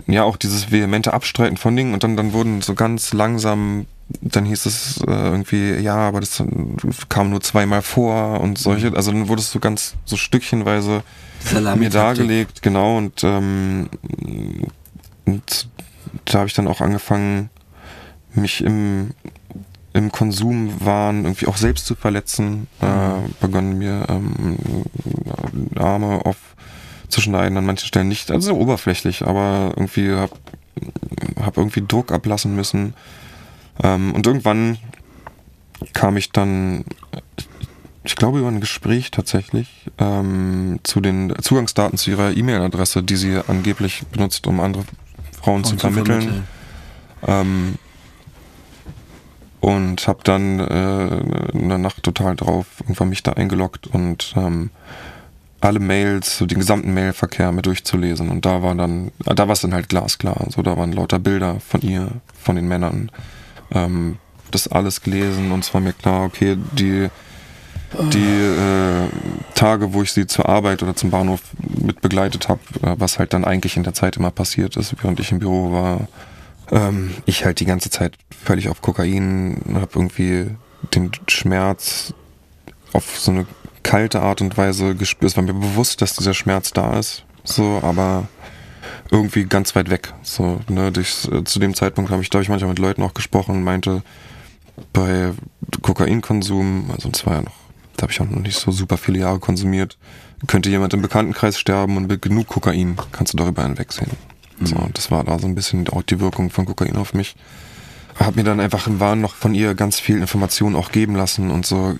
ja, 0.06 0.22
auch 0.24 0.36
dieses 0.36 0.70
vehemente 0.70 1.12
Abstreiten 1.12 1.56
von 1.56 1.76
Dingen 1.76 1.94
und 1.94 2.02
dann, 2.02 2.16
dann 2.16 2.32
wurden 2.32 2.62
so 2.62 2.74
ganz 2.74 3.12
langsam, 3.12 3.86
dann 4.20 4.44
hieß 4.44 4.66
es 4.66 4.98
äh, 5.06 5.10
irgendwie, 5.10 5.74
ja, 5.74 5.96
aber 5.96 6.20
das 6.20 6.42
kam 7.08 7.30
nur 7.30 7.40
zweimal 7.40 7.82
vor 7.82 8.40
und 8.40 8.58
solche, 8.58 8.94
also 8.94 9.12
dann 9.12 9.28
wurde 9.28 9.42
es 9.42 9.50
so 9.50 9.58
ganz, 9.58 9.94
so 10.04 10.16
stückchenweise 10.16 11.02
mir 11.76 11.90
dargelegt, 11.90 12.62
genau, 12.62 12.96
und, 12.98 13.22
ähm, 13.24 13.88
und 15.26 15.68
da 16.24 16.38
habe 16.38 16.48
ich 16.48 16.54
dann 16.54 16.68
auch 16.68 16.80
angefangen, 16.80 17.50
mich 18.34 18.62
im, 18.62 19.10
im 19.92 20.10
Konsumwahn 20.10 21.24
irgendwie 21.24 21.46
auch 21.46 21.56
selbst 21.56 21.86
zu 21.86 21.94
verletzen, 21.94 22.66
äh, 22.80 23.28
begonnen 23.40 23.78
mir 23.78 24.06
ähm, 24.08 24.56
Arme 25.76 26.24
aufzuschneiden, 27.12 27.58
an 27.58 27.66
manchen 27.66 27.86
Stellen 27.86 28.08
nicht, 28.08 28.30
also 28.30 28.54
oberflächlich, 28.54 29.22
aber 29.26 29.72
irgendwie 29.76 30.12
hab, 30.12 30.30
hab 31.40 31.58
irgendwie 31.58 31.84
Druck 31.86 32.10
ablassen 32.10 32.56
müssen. 32.56 32.94
Ähm, 33.82 34.14
und 34.14 34.26
irgendwann 34.26 34.78
kam 35.92 36.16
ich 36.16 36.32
dann, 36.32 36.84
ich 38.02 38.16
glaube 38.16 38.38
über 38.38 38.48
ein 38.48 38.60
Gespräch 38.60 39.10
tatsächlich, 39.10 39.68
ähm, 39.98 40.80
zu 40.84 41.00
den 41.00 41.34
Zugangsdaten 41.42 41.98
zu 41.98 42.10
ihrer 42.10 42.34
E-Mail-Adresse, 42.34 43.02
die 43.02 43.16
sie 43.16 43.38
angeblich 43.46 44.04
benutzt, 44.10 44.46
um 44.46 44.60
andere 44.60 44.84
Frauen 45.42 45.64
zu 45.64 45.72
und 45.72 45.80
zu 45.80 45.90
vermitteln. 45.90 46.44
Ähm, 47.26 47.74
und 49.60 50.08
habe 50.08 50.20
dann 50.24 50.58
äh, 50.58 51.56
in 51.56 51.68
der 51.68 51.78
Nacht 51.78 52.02
total 52.02 52.34
drauf 52.34 52.66
irgendwann 52.80 53.10
mich 53.10 53.22
da 53.22 53.34
eingeloggt 53.34 53.86
und 53.86 54.32
ähm, 54.36 54.70
alle 55.62 55.78
Mails, 55.78 56.38
so 56.38 56.46
den 56.46 56.58
gesamten 56.58 56.92
Mailverkehr 56.92 57.52
mir 57.52 57.62
durchzulesen. 57.62 58.30
Und 58.30 58.44
da 58.44 58.62
war 58.62 58.74
dann, 58.74 59.12
ah, 59.26 59.34
da 59.34 59.46
war 59.46 59.52
es 59.52 59.60
dann 59.60 59.74
halt 59.74 59.88
glasklar. 59.88 60.46
So, 60.50 60.62
da 60.62 60.76
waren 60.76 60.92
lauter 60.92 61.18
Bilder 61.18 61.60
von 61.60 61.80
ihr, 61.82 62.08
von 62.40 62.56
den 62.56 62.66
Männern. 62.66 63.10
Ähm, 63.72 64.18
das 64.50 64.68
alles 64.68 65.00
gelesen 65.00 65.50
und 65.50 65.64
es 65.64 65.72
war 65.72 65.80
mir 65.80 65.94
klar, 65.94 66.24
okay, 66.24 66.58
die 66.72 67.08
die 68.10 68.18
äh, 68.18 69.08
Tage, 69.54 69.92
wo 69.92 70.02
ich 70.02 70.12
sie 70.12 70.26
zur 70.26 70.48
Arbeit 70.48 70.82
oder 70.82 70.96
zum 70.96 71.10
Bahnhof 71.10 71.40
mit 71.68 72.00
begleitet 72.00 72.48
habe, 72.48 72.60
äh, 72.82 72.94
was 72.98 73.18
halt 73.18 73.34
dann 73.34 73.44
eigentlich 73.44 73.76
in 73.76 73.82
der 73.82 73.92
Zeit 73.92 74.16
immer 74.16 74.30
passiert 74.30 74.76
ist, 74.76 74.94
während 75.02 75.20
ich 75.20 75.30
im 75.30 75.40
Büro 75.40 75.72
war, 75.72 76.08
ähm, 76.70 77.10
ich 77.26 77.44
halt 77.44 77.60
die 77.60 77.66
ganze 77.66 77.90
Zeit 77.90 78.16
völlig 78.30 78.68
auf 78.68 78.80
Kokain, 78.80 79.60
habe 79.74 79.90
irgendwie 79.94 80.46
den 80.94 81.10
Schmerz 81.28 82.14
auf 82.92 83.18
so 83.18 83.30
eine 83.30 83.46
kalte 83.82 84.20
Art 84.20 84.40
und 84.40 84.56
Weise 84.56 84.94
gespürt. 84.94 85.32
Es 85.32 85.36
war 85.36 85.44
mir 85.44 85.54
bewusst, 85.54 86.02
dass 86.02 86.14
dieser 86.14 86.34
Schmerz 86.34 86.72
da 86.72 86.98
ist, 86.98 87.24
so, 87.44 87.80
aber 87.82 88.28
irgendwie 89.10 89.44
ganz 89.44 89.74
weit 89.76 89.90
weg. 89.90 90.12
So, 90.22 90.60
ne, 90.68 90.90
durch, 90.92 91.28
äh, 91.30 91.44
zu 91.44 91.58
dem 91.58 91.74
Zeitpunkt 91.74 92.10
habe 92.10 92.22
ich, 92.22 92.30
glaube 92.30 92.42
ich, 92.42 92.48
manchmal 92.48 92.70
mit 92.70 92.78
Leuten 92.78 93.02
auch 93.02 93.14
gesprochen 93.14 93.56
und 93.56 93.64
meinte, 93.64 94.02
bei 94.92 95.32
Kokainkonsum, 95.82 96.90
also 96.92 97.10
es 97.12 97.26
war 97.26 97.34
ja 97.34 97.42
noch, 97.42 97.56
da 97.96 98.02
habe 98.02 98.12
ich 98.12 98.20
auch 98.20 98.28
noch 98.28 98.40
nicht 98.40 98.58
so 98.58 98.70
super 98.70 98.96
viele 98.96 99.18
Jahre 99.18 99.38
konsumiert, 99.38 99.98
könnte 100.46 100.70
jemand 100.70 100.94
im 100.94 101.02
Bekanntenkreis 101.02 101.58
sterben 101.58 101.96
und 101.96 102.08
mit 102.08 102.22
genug 102.22 102.48
Kokain 102.48 102.96
kannst 103.12 103.34
du 103.34 103.36
darüber 103.36 103.62
hinwegsehen. 103.62 104.10
So, 104.60 104.76
und 104.76 104.96
das 104.96 105.10
war 105.10 105.24
da 105.24 105.38
so 105.38 105.46
ein 105.46 105.54
bisschen 105.54 105.88
auch 105.88 106.02
die 106.02 106.20
Wirkung 106.20 106.50
von 106.50 106.66
Kokain 106.66 106.96
auf 106.96 107.14
mich. 107.14 107.34
Hab 108.18 108.36
mir 108.36 108.44
dann 108.44 108.60
einfach 108.60 108.86
im 108.86 109.00
Wahn 109.00 109.20
noch 109.20 109.34
von 109.34 109.54
ihr 109.54 109.74
ganz 109.74 109.98
viel 109.98 110.18
Informationen 110.18 110.76
auch 110.76 110.92
geben 110.92 111.16
lassen 111.16 111.50
und 111.50 111.66
so, 111.66 111.96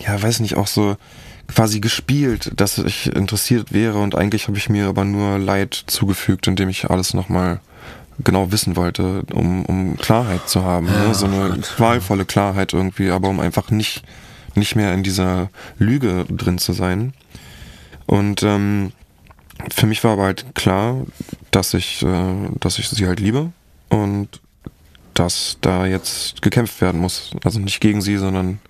ja, 0.00 0.20
weiß 0.20 0.40
nicht, 0.40 0.56
auch 0.56 0.66
so 0.66 0.96
quasi 1.46 1.80
gespielt, 1.80 2.52
dass 2.56 2.78
ich 2.78 3.14
interessiert 3.14 3.72
wäre 3.72 3.98
und 3.98 4.14
eigentlich 4.14 4.48
habe 4.48 4.56
ich 4.56 4.68
mir 4.68 4.86
aber 4.86 5.04
nur 5.04 5.38
Leid 5.38 5.74
zugefügt, 5.86 6.46
indem 6.46 6.68
ich 6.68 6.90
alles 6.90 7.14
nochmal 7.14 7.60
genau 8.22 8.52
wissen 8.52 8.76
wollte, 8.76 9.22
um, 9.32 9.64
um 9.66 9.96
Klarheit 9.96 10.48
zu 10.48 10.62
haben. 10.62 10.86
Ja, 10.86 11.08
ne? 11.08 11.14
So 11.14 11.26
eine 11.26 11.58
qualvolle 11.76 12.24
Klarheit 12.24 12.72
irgendwie, 12.72 13.10
aber 13.10 13.28
um 13.28 13.40
einfach 13.40 13.70
nicht, 13.70 14.02
nicht 14.54 14.76
mehr 14.76 14.94
in 14.94 15.02
dieser 15.02 15.50
Lüge 15.78 16.24
drin 16.28 16.58
zu 16.58 16.72
sein. 16.72 17.12
Und 18.06 18.42
ähm, 18.42 18.92
für 19.72 19.86
mich 19.86 20.04
war 20.04 20.12
aber 20.12 20.24
halt 20.24 20.46
klar, 20.54 21.04
dass 21.50 21.74
ich, 21.74 22.02
äh, 22.02 22.34
dass 22.60 22.78
ich 22.78 22.88
sie 22.88 23.06
halt 23.06 23.20
liebe 23.20 23.52
und 23.88 24.40
dass 25.14 25.58
da 25.60 25.86
jetzt 25.86 26.42
gekämpft 26.42 26.80
werden 26.80 27.00
muss. 27.00 27.30
Also 27.44 27.60
nicht 27.60 27.80
gegen 27.80 28.02
sie, 28.02 28.16
sondern 28.16 28.60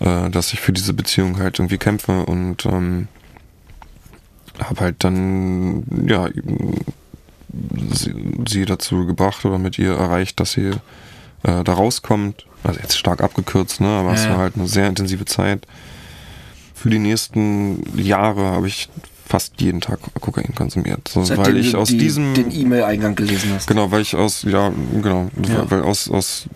äh, 0.00 0.30
dass 0.30 0.52
ich 0.52 0.60
für 0.60 0.72
diese 0.72 0.92
Beziehung 0.92 1.38
halt 1.38 1.58
irgendwie 1.58 1.78
kämpfe 1.78 2.24
und 2.26 2.64
ähm, 2.66 3.08
habe 4.60 4.80
halt 4.80 5.04
dann 5.04 5.84
ja 6.06 6.28
sie, 7.92 8.14
sie 8.48 8.64
dazu 8.64 9.06
gebracht 9.06 9.44
oder 9.44 9.58
mit 9.58 9.78
ihr 9.78 9.94
erreicht, 9.94 10.38
dass 10.40 10.52
sie 10.52 10.70
äh, 11.44 11.64
da 11.64 11.72
rauskommt. 11.72 12.44
Also 12.64 12.80
jetzt 12.80 12.98
stark 12.98 13.22
abgekürzt, 13.22 13.80
ne? 13.80 13.86
Aber 13.88 14.12
es 14.12 14.24
Ja, 14.24 14.30
ja. 14.30 14.34
war 14.34 14.42
halt 14.42 14.56
eine 14.56 14.66
sehr 14.66 14.88
intensive 14.88 15.24
Zeit. 15.24 15.66
Für 16.74 16.90
die 16.90 16.98
nächsten 16.98 17.82
Jahre 17.96 18.46
habe 18.46 18.66
ich 18.68 18.88
fast 19.24 19.60
jeden 19.60 19.80
Tag 19.80 20.00
Kokain 20.20 20.54
konsumiert. 20.54 21.06
So, 21.08 21.20
weil 21.36 21.56
ich 21.56 21.76
aus 21.76 21.88
die, 21.88 21.98
diesem 21.98 22.34
den 22.34 22.50
E-Mail-Eingang 22.50 23.14
gelesen 23.14 23.52
hast. 23.54 23.66
Genau, 23.68 23.90
weil 23.90 24.00
ich 24.02 24.16
aus, 24.16 24.42
ja, 24.42 24.72
genau, 25.00 25.28
Ja. 25.48 25.70
weil 25.70 25.82
aus, 25.82 26.08
aus, 26.10 26.46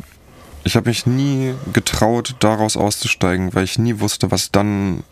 ich 0.64 0.76
habe 0.76 0.88
mich 0.88 1.06
nie 1.06 1.54
getraut, 1.72 2.36
daraus 2.40 2.76
auszusteigen, 2.76 3.54
weil 3.54 3.64
ich 3.64 3.78
nie 3.78 4.00
wusste, 4.00 4.30
was 4.30 4.50
dann 4.50 5.02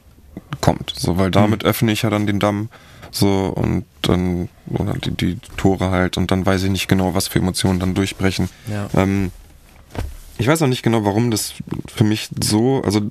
kommt. 0.61 0.92
So, 0.96 1.18
weil 1.18 1.30
damit 1.30 1.64
öffne 1.64 1.92
ich 1.92 2.03
ja 2.03 2.11
dann 2.11 2.26
den 2.26 2.40
Damm, 2.40 2.68
so, 3.11 3.46
und 3.46 3.84
dann, 4.03 4.48
oder 4.68 4.94
die, 4.94 5.11
die 5.11 5.38
Tore 5.57 5.90
halt, 5.90 6.16
und 6.16 6.30
dann 6.30 6.46
weiß 6.46 6.62
ich 6.62 6.70
nicht 6.70 6.88
genau, 6.88 7.14
was 7.14 7.28
für 7.28 7.40
Emotionen 7.40 7.80
dann 7.80 7.94
durchbrechen. 7.94 8.48
Ja. 8.68 8.88
Ähm, 8.94 9.32
ich 10.38 10.46
weiß 10.46 10.62
auch 10.62 10.68
nicht 10.68 10.82
genau, 10.82 11.05
warum 11.05 11.30
das 11.30 11.53
für 11.92 12.05
mich 12.05 12.30
so, 12.42 12.82
also 12.82 13.03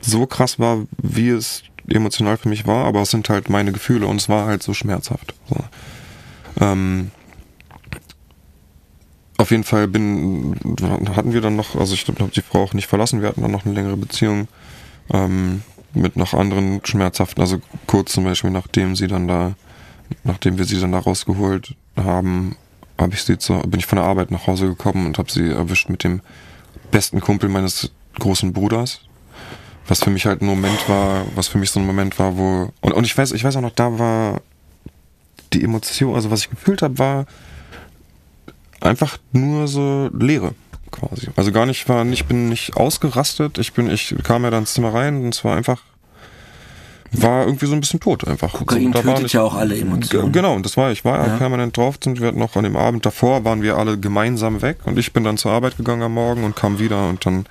so 0.00 0.26
krass 0.26 0.58
war, 0.58 0.82
wie 0.98 1.30
es 1.30 1.62
emotional 1.88 2.36
für 2.36 2.48
mich 2.48 2.66
war, 2.66 2.84
aber 2.84 3.02
es 3.02 3.10
sind 3.10 3.28
halt 3.28 3.48
meine 3.48 3.72
Gefühle 3.72 4.06
und 4.06 4.20
es 4.20 4.28
war 4.28 4.46
halt 4.46 4.62
so 4.62 4.72
schmerzhaft. 4.74 5.34
So. 5.48 5.56
Ähm, 6.60 7.10
auf 9.36 9.50
jeden 9.50 9.64
Fall 9.64 9.88
bin, 9.88 10.54
hatten 11.16 11.32
wir 11.32 11.40
dann 11.40 11.56
noch, 11.56 11.74
also 11.74 11.94
ich 11.94 12.06
habe 12.06 12.28
die 12.28 12.42
Frau 12.42 12.62
auch 12.62 12.74
nicht 12.74 12.86
verlassen, 12.86 13.20
wir 13.20 13.28
hatten 13.28 13.42
dann 13.42 13.50
noch 13.50 13.64
eine 13.64 13.74
längere 13.74 13.96
Beziehung 13.96 14.48
ähm, 15.12 15.62
mit 15.92 16.16
noch 16.16 16.34
anderen 16.34 16.80
schmerzhaften, 16.84 17.40
also 17.40 17.60
kurz 17.86 18.12
zum 18.12 18.24
Beispiel 18.24 18.50
nachdem 18.50 18.94
sie 18.94 19.06
dann 19.06 19.26
da, 19.26 19.54
nachdem 20.22 20.58
wir 20.58 20.64
sie 20.64 20.78
dann 20.78 20.92
da 20.92 20.98
rausgeholt 20.98 21.74
haben, 21.96 22.56
habe 22.98 23.14
ich 23.14 23.22
sie 23.22 23.38
zu, 23.38 23.58
bin 23.60 23.80
ich 23.80 23.86
von 23.86 23.96
der 23.96 24.06
Arbeit 24.06 24.30
nach 24.30 24.46
Hause 24.46 24.66
gekommen 24.66 25.06
und 25.06 25.18
habe 25.18 25.30
sie 25.30 25.48
erwischt 25.48 25.88
mit 25.88 26.04
dem 26.04 26.20
besten 26.90 27.20
Kumpel 27.20 27.48
meines 27.48 27.90
großen 28.18 28.52
Bruders. 28.52 29.00
Was 29.86 30.02
für 30.02 30.10
mich 30.10 30.24
halt 30.26 30.40
ein 30.40 30.46
Moment 30.46 30.88
war, 30.88 31.26
was 31.34 31.48
für 31.48 31.58
mich 31.58 31.70
so 31.70 31.78
ein 31.78 31.86
Moment 31.86 32.18
war, 32.18 32.38
wo. 32.38 32.72
Und, 32.80 32.92
und 32.92 33.04
ich 33.04 33.16
weiß, 33.16 33.32
ich 33.32 33.44
weiß 33.44 33.56
auch 33.56 33.60
noch, 33.60 33.74
da 33.74 33.98
war 33.98 34.40
die 35.52 35.62
Emotion, 35.62 36.14
also 36.14 36.30
was 36.30 36.40
ich 36.40 36.50
gefühlt 36.50 36.80
habe, 36.80 36.98
war 36.98 37.26
einfach 38.84 39.18
nur 39.32 39.68
so 39.68 40.10
Leere 40.18 40.54
quasi. 40.90 41.28
Also 41.36 41.52
gar 41.52 41.66
nicht 41.66 41.88
war, 41.88 42.06
ich 42.06 42.26
bin 42.26 42.48
nicht 42.48 42.76
ausgerastet, 42.76 43.58
ich 43.58 43.72
bin, 43.72 43.90
ich 43.90 44.14
kam 44.22 44.44
ja 44.44 44.50
da 44.50 44.58
ins 44.58 44.74
Zimmer 44.74 44.94
rein 44.94 45.24
und 45.24 45.34
es 45.34 45.44
war 45.44 45.56
einfach, 45.56 45.82
war 47.12 47.46
irgendwie 47.46 47.66
so 47.66 47.74
ein 47.74 47.80
bisschen 47.80 48.00
tot 48.00 48.26
einfach. 48.26 48.52
Kokain 48.52 48.92
so, 48.92 49.02
tötet 49.02 49.32
ja 49.32 49.42
auch 49.42 49.54
alle 49.54 49.76
Emotionen. 49.76 50.32
Genau, 50.32 50.54
und 50.54 50.64
das 50.64 50.76
war, 50.76 50.92
ich 50.92 51.04
war 51.04 51.26
ja, 51.26 51.36
permanent 51.36 51.76
drauf 51.76 51.98
und 52.06 52.20
wir 52.20 52.28
hatten 52.28 52.38
noch 52.38 52.56
an 52.56 52.64
dem 52.64 52.76
Abend 52.76 53.04
davor 53.06 53.44
waren 53.44 53.62
wir 53.62 53.76
alle 53.76 53.98
gemeinsam 53.98 54.62
weg 54.62 54.78
und 54.84 54.98
ich 54.98 55.12
bin 55.12 55.24
dann 55.24 55.36
zur 55.36 55.52
Arbeit 55.52 55.76
gegangen 55.76 56.02
am 56.02 56.14
Morgen 56.14 56.44
und 56.44 56.56
kam 56.56 56.78
wieder 56.78 57.08
und 57.08 57.26
dann 57.26 57.46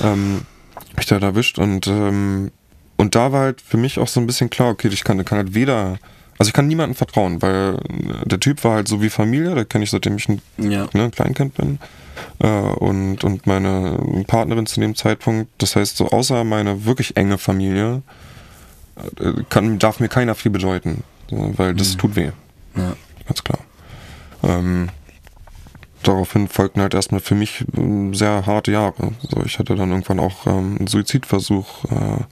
ähm, 0.00 0.42
hab 0.76 1.00
ich 1.00 1.06
da 1.06 1.18
erwischt 1.18 1.58
und 1.58 1.86
ähm, 1.86 2.50
und 2.96 3.14
da 3.14 3.32
war 3.32 3.40
halt 3.40 3.60
für 3.60 3.76
mich 3.76 3.98
auch 3.98 4.08
so 4.08 4.20
ein 4.20 4.26
bisschen 4.26 4.50
klar, 4.50 4.70
okay, 4.70 4.88
ich 4.88 5.04
kann, 5.04 5.22
kann 5.24 5.38
halt 5.38 5.54
weder, 5.54 5.98
also 6.38 6.48
ich 6.48 6.52
kann 6.52 6.66
niemandem 6.66 6.94
vertrauen, 6.96 7.40
weil 7.42 7.78
äh, 8.22 8.26
der 8.28 8.40
Typ 8.40 8.64
war 8.64 8.74
halt 8.76 8.88
so 8.88 9.00
wie 9.02 9.10
Familie, 9.10 9.54
der 9.54 9.64
kenne 9.64 9.84
ich 9.84 9.90
seitdem 9.90 10.16
ich 10.16 10.28
ein 10.28 10.40
Ja. 10.58 10.88
ne, 10.92 11.10
Kleinkind 11.10 11.54
bin. 11.54 11.78
äh, 12.40 12.46
und, 12.48 13.24
und 13.24 13.46
meine 13.46 13.98
Partnerin 14.26 14.66
zu 14.66 14.80
dem 14.80 14.94
Zeitpunkt. 14.94 15.50
Das 15.58 15.74
heißt, 15.76 15.96
so 15.96 16.08
außer 16.10 16.44
meine 16.44 16.84
wirklich 16.84 17.16
enge 17.16 17.38
Familie 17.38 18.02
äh, 19.20 19.42
kann, 19.48 19.78
darf 19.78 19.98
mir 20.00 20.08
keiner 20.08 20.34
viel 20.34 20.50
bedeuten, 20.52 21.02
so, 21.30 21.52
weil 21.56 21.74
das 21.74 21.94
Mhm. 21.94 21.98
tut 21.98 22.16
weh. 22.16 22.30
Ja. 22.76 22.94
Ganz 23.26 23.42
klar. 23.44 23.58
Ähm, 24.42 24.88
daraufhin 26.02 26.48
folgten 26.48 26.80
halt 26.82 26.94
erstmal 26.94 27.20
für 27.20 27.34
mich 27.34 27.64
ähm, 27.76 28.14
sehr 28.14 28.46
harte 28.46 28.70
Jahre. 28.72 29.12
So, 29.22 29.42
ich 29.44 29.58
hatte 29.58 29.74
dann 29.74 29.90
irgendwann 29.90 30.20
auch 30.20 30.46
ähm, 30.46 30.76
einen 30.78 30.86
Suizidversuch 30.86 31.84
äh, 31.86 32.22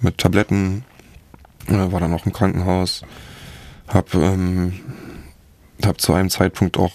mit 0.00 0.18
Tabletten, 0.18 0.84
war 1.68 2.00
dann 2.00 2.12
auch 2.14 2.26
im 2.26 2.32
Krankenhaus, 2.32 3.02
hab, 3.86 4.14
ähm, 4.14 4.72
hab 5.84 6.00
zu 6.00 6.12
einem 6.14 6.30
Zeitpunkt 6.30 6.76
auch 6.78 6.92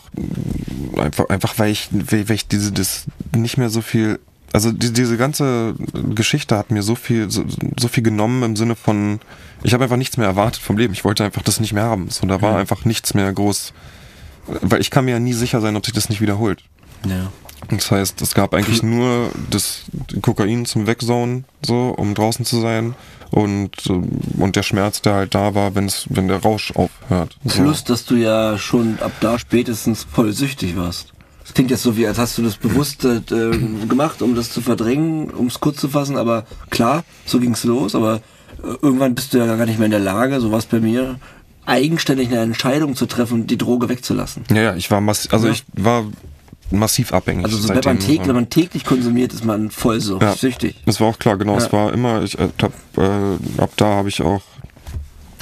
äh, 0.96 1.02
einfach, 1.02 1.30
einfach 1.30 1.58
weil 1.60 1.72
ich, 1.72 1.90
weil 1.92 2.28
weil 2.30 2.36
ich 2.36 2.48
diese, 2.48 2.72
das 2.72 3.06
nicht 3.36 3.58
mehr 3.58 3.70
so 3.70 3.82
viel, 3.82 4.20
also 4.52 4.72
die, 4.72 4.94
diese 4.94 5.18
ganze 5.18 5.76
Geschichte 6.14 6.58
hat 6.58 6.72
mir 6.72 6.84
so 6.84 6.96
viel, 6.96 7.30
so, 7.32 7.44
so 7.80 7.88
viel 7.88 8.04
genommen 8.04 8.44
im 8.44 8.56
Sinne 8.56 8.76
von, 8.76 9.20
ich 9.64 9.74
habe 9.74 9.84
einfach 9.84 9.98
nichts 9.98 10.18
mehr 10.18 10.28
erwartet 10.28 10.62
vom 10.62 10.78
Leben. 10.78 10.94
Ich 10.94 11.04
wollte 11.06 11.24
einfach 11.24 11.42
das 11.42 11.60
nicht 11.60 11.74
mehr 11.74 11.84
haben. 11.86 12.10
So, 12.10 12.28
da 12.28 12.42
war 12.42 12.52
Ja. 12.54 12.58
einfach 12.58 12.86
nichts 12.86 13.14
mehr 13.14 13.32
groß, 13.32 13.74
weil 14.48 14.82
ich 14.82 14.92
kann 14.92 15.06
mir 15.06 15.12
ja 15.12 15.20
nie 15.20 15.34
sicher 15.34 15.62
sein, 15.62 15.76
ob 15.76 15.86
sich 15.86 15.94
das 15.94 16.10
nicht 16.10 16.22
wiederholt. 16.22 16.62
Ja. 17.08 17.32
Das 17.70 17.90
heißt, 17.92 18.22
es 18.22 18.34
gab 18.36 18.54
eigentlich 18.54 18.84
nur 18.84 19.32
das 19.50 19.84
Kokain 20.22 20.66
zum 20.66 20.86
Wegsauen, 20.86 21.46
so, 21.66 21.90
um 21.98 22.14
draußen 22.14 22.44
zu 22.46 22.60
sein. 22.60 22.94
Und, 23.34 23.72
und 24.38 24.56
der 24.56 24.62
Schmerz, 24.62 25.02
der 25.02 25.16
halt 25.16 25.34
da 25.34 25.56
war, 25.56 25.74
wenn's, 25.74 26.06
wenn 26.10 26.28
der 26.28 26.38
Rausch 26.44 26.72
aufhört. 26.76 27.36
So. 27.44 27.64
Plus, 27.64 27.84
dass 27.84 28.06
du 28.06 28.14
ja 28.14 28.60
schon 28.60 29.00
ab 29.02 29.12
da 29.22 29.40
spätestens 29.40 30.04
voll 30.04 30.34
süchtig 30.34 30.78
warst. 30.78 31.14
Das 31.42 31.56
klingt 31.56 31.72
jetzt 31.72 31.82
so 31.82 31.98
wie, 31.98 32.06
als 32.06 32.20
hast 32.20 32.38
du 32.38 32.44
das 32.44 32.58
bewusst 32.58 33.04
äh, 33.06 33.22
gemacht, 33.90 34.22
um 34.22 34.36
das 34.36 34.52
zu 34.52 34.62
verdrängen, 34.62 35.32
um 35.32 35.48
es 35.48 35.60
kurz 35.60 35.78
zu 35.78 35.90
fassen, 35.90 36.16
aber 36.16 36.46
klar, 36.70 37.04
so 37.26 37.40
ging's 37.40 37.64
los, 37.64 37.96
aber 37.96 38.18
äh, 38.64 38.68
irgendwann 38.84 39.16
bist 39.16 39.34
du 39.34 39.40
ja 39.40 39.48
gar 39.56 39.66
nicht 39.66 39.80
mehr 39.80 39.88
in 39.88 39.92
der 39.92 40.00
Lage, 40.00 40.40
so 40.40 40.52
was 40.52 40.68
bei 40.68 40.80
mir, 40.80 41.20
eigenständig 41.66 42.28
eine 42.28 42.42
Entscheidung 42.42 42.96
zu 42.96 43.08
treffen, 43.08 43.48
die 43.48 43.58
Droge 43.58 43.90
wegzulassen. 43.90 44.44
Ja, 44.52 44.62
ja, 44.62 44.76
ich 44.76 44.92
war 44.92 45.02
massiv, 45.02 45.34
also 45.34 45.48
Ja. 45.48 45.54
ich 45.54 45.64
war 45.74 46.06
massiv 46.74 47.14
abhängig. 47.14 47.46
Also 47.46 47.58
so, 47.58 47.70
wenn, 47.70 47.82
man 47.84 48.00
täglich, 48.00 48.28
wenn 48.28 48.36
man 48.36 48.50
täglich 48.50 48.84
konsumiert, 48.86 49.34
ist 49.34 49.46
man 49.46 49.72
voll 49.72 50.00
so 50.00 50.20
Ja. 50.20 50.34
süchtig. 50.36 50.76
Das 50.86 51.00
war 51.00 51.08
auch 51.08 51.20
klar, 51.20 51.38
genau. 51.38 51.54
Ja. 51.54 51.60
Es 51.66 51.72
war 51.74 51.94
immer, 51.94 52.24
ich 52.24 52.38
äh, 52.38 52.50
hab, 52.62 52.72
äh, 52.98 53.62
ab 53.62 53.72
da 53.78 53.86
habe 53.86 54.10
ich 54.10 54.22
auch, 54.22 54.42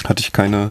hatte 0.04 0.20
ich 0.20 0.32
keine 0.32 0.70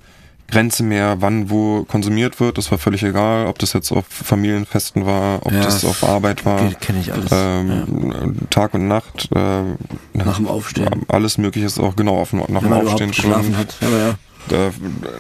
Grenze 0.49 0.83
mehr, 0.83 1.21
wann 1.21 1.49
wo 1.49 1.83
konsumiert 1.85 2.39
wird. 2.41 2.57
Das 2.57 2.69
war 2.71 2.77
völlig 2.77 3.03
egal, 3.03 3.47
ob 3.47 3.57
das 3.59 3.71
jetzt 3.73 3.91
auf 3.91 4.05
Familienfesten 4.09 5.05
war, 5.05 5.45
ob 5.45 5.53
Ja, 5.53 5.61
das 5.63 5.85
auf 5.85 6.03
Arbeit 6.03 6.45
war. 6.45 6.69
Kenne 6.73 6.99
ich 6.99 7.11
alles. 7.13 7.29
Ähm, 7.31 8.35
Tag 8.49 8.73
und 8.73 8.87
Nacht. 8.87 9.29
Äh, 9.33 9.63
Nach 10.13 10.35
dem 10.37 10.47
Aufstehen. 10.47 11.05
Alles 11.07 11.37
mögliche 11.37 11.65
ist 11.65 11.79
auch 11.79 11.95
genau 11.95 12.17
auf, 12.17 12.33
nach 12.33 12.47
Wenn 12.49 12.69
dem 12.71 12.73
Aufstehen 12.73 13.13
schon. 13.13 13.57
hat. 13.57 13.75
Aber 13.81 13.97
ja. 13.97 14.15
Da, 14.49 14.71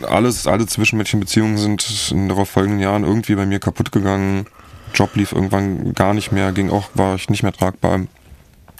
alles, 0.09 0.47
alle 0.47 0.65
zwischenmenschlichen 0.65 1.19
Beziehungen 1.21 1.57
sind 1.57 2.09
in 2.11 2.17
den 2.17 2.29
darauf 2.29 2.49
folgenden 2.49 2.81
Jahren 2.81 3.03
irgendwie 3.03 3.35
bei 3.35 3.45
mir 3.45 3.59
kaputt 3.59 3.91
gegangen. 3.91 4.47
Job 4.93 5.15
lief 5.15 5.31
irgendwann 5.31 5.93
gar 5.93 6.13
nicht 6.13 6.31
mehr, 6.31 6.51
ging 6.51 6.69
auch, 6.69 6.89
war 6.93 7.15
ich 7.15 7.29
nicht 7.29 7.43
mehr 7.43 7.53
tragbar. 7.53 8.01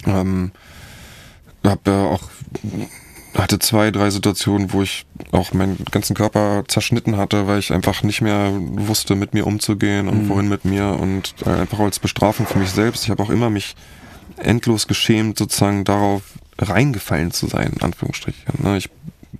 Ähm, 0.05 0.51
hab 1.63 1.87
ja 1.87 2.05
auch, 2.05 2.21
hatte 3.35 3.59
zwei, 3.59 3.91
drei 3.91 4.09
Situationen, 4.09 4.73
wo 4.73 4.81
ich 4.81 5.05
auch 5.31 5.53
meinen 5.53 5.77
ganzen 5.91 6.15
Körper 6.15 6.63
zerschnitten 6.67 7.17
hatte, 7.17 7.47
weil 7.47 7.59
ich 7.59 7.71
einfach 7.71 8.03
nicht 8.03 8.21
mehr 8.21 8.51
wusste, 8.53 9.15
mit 9.15 9.33
mir 9.33 9.45
umzugehen 9.47 10.07
und 10.07 10.23
Mhm. 10.25 10.29
wohin 10.29 10.49
mit 10.49 10.65
mir 10.65 10.97
und 10.99 11.33
äh, 11.45 11.49
einfach 11.51 11.79
als 11.79 11.99
Bestrafung 11.99 12.45
für 12.45 12.59
mich 12.59 12.71
selbst. 12.71 13.03
Ich 13.03 13.09
habe 13.09 13.23
auch 13.23 13.29
immer 13.29 13.49
mich 13.49 13.75
endlos 14.37 14.87
geschämt, 14.87 15.37
sozusagen 15.37 15.83
darauf 15.83 16.23
reingefallen 16.59 17.31
zu 17.31 17.47
sein, 17.47 17.73
in 17.75 17.81
Anführungsstrichen. 17.81 18.43
Ne? 18.63 18.77
Ich 18.77 18.89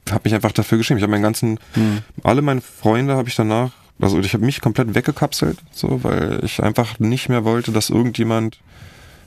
habe 0.09 0.21
mich 0.23 0.33
einfach 0.33 0.51
dafür 0.51 0.77
geschämt. 0.77 0.99
Ich 0.99 1.03
habe 1.03 1.11
meinen 1.11 1.23
ganzen, 1.23 1.59
Mhm. 1.75 1.99
alle 2.23 2.41
meine 2.41 2.61
Freunde 2.61 3.15
habe 3.15 3.29
ich 3.29 3.35
danach, 3.35 3.71
also 4.01 4.19
ich 4.19 4.33
habe 4.33 4.45
mich 4.45 4.61
komplett 4.61 4.95
weggekapselt, 4.95 5.59
so, 5.71 6.03
weil 6.03 6.39
ich 6.43 6.61
einfach 6.61 6.99
nicht 6.99 7.29
mehr 7.29 7.45
wollte, 7.45 7.71
dass 7.71 7.89
irgendjemand 7.89 8.59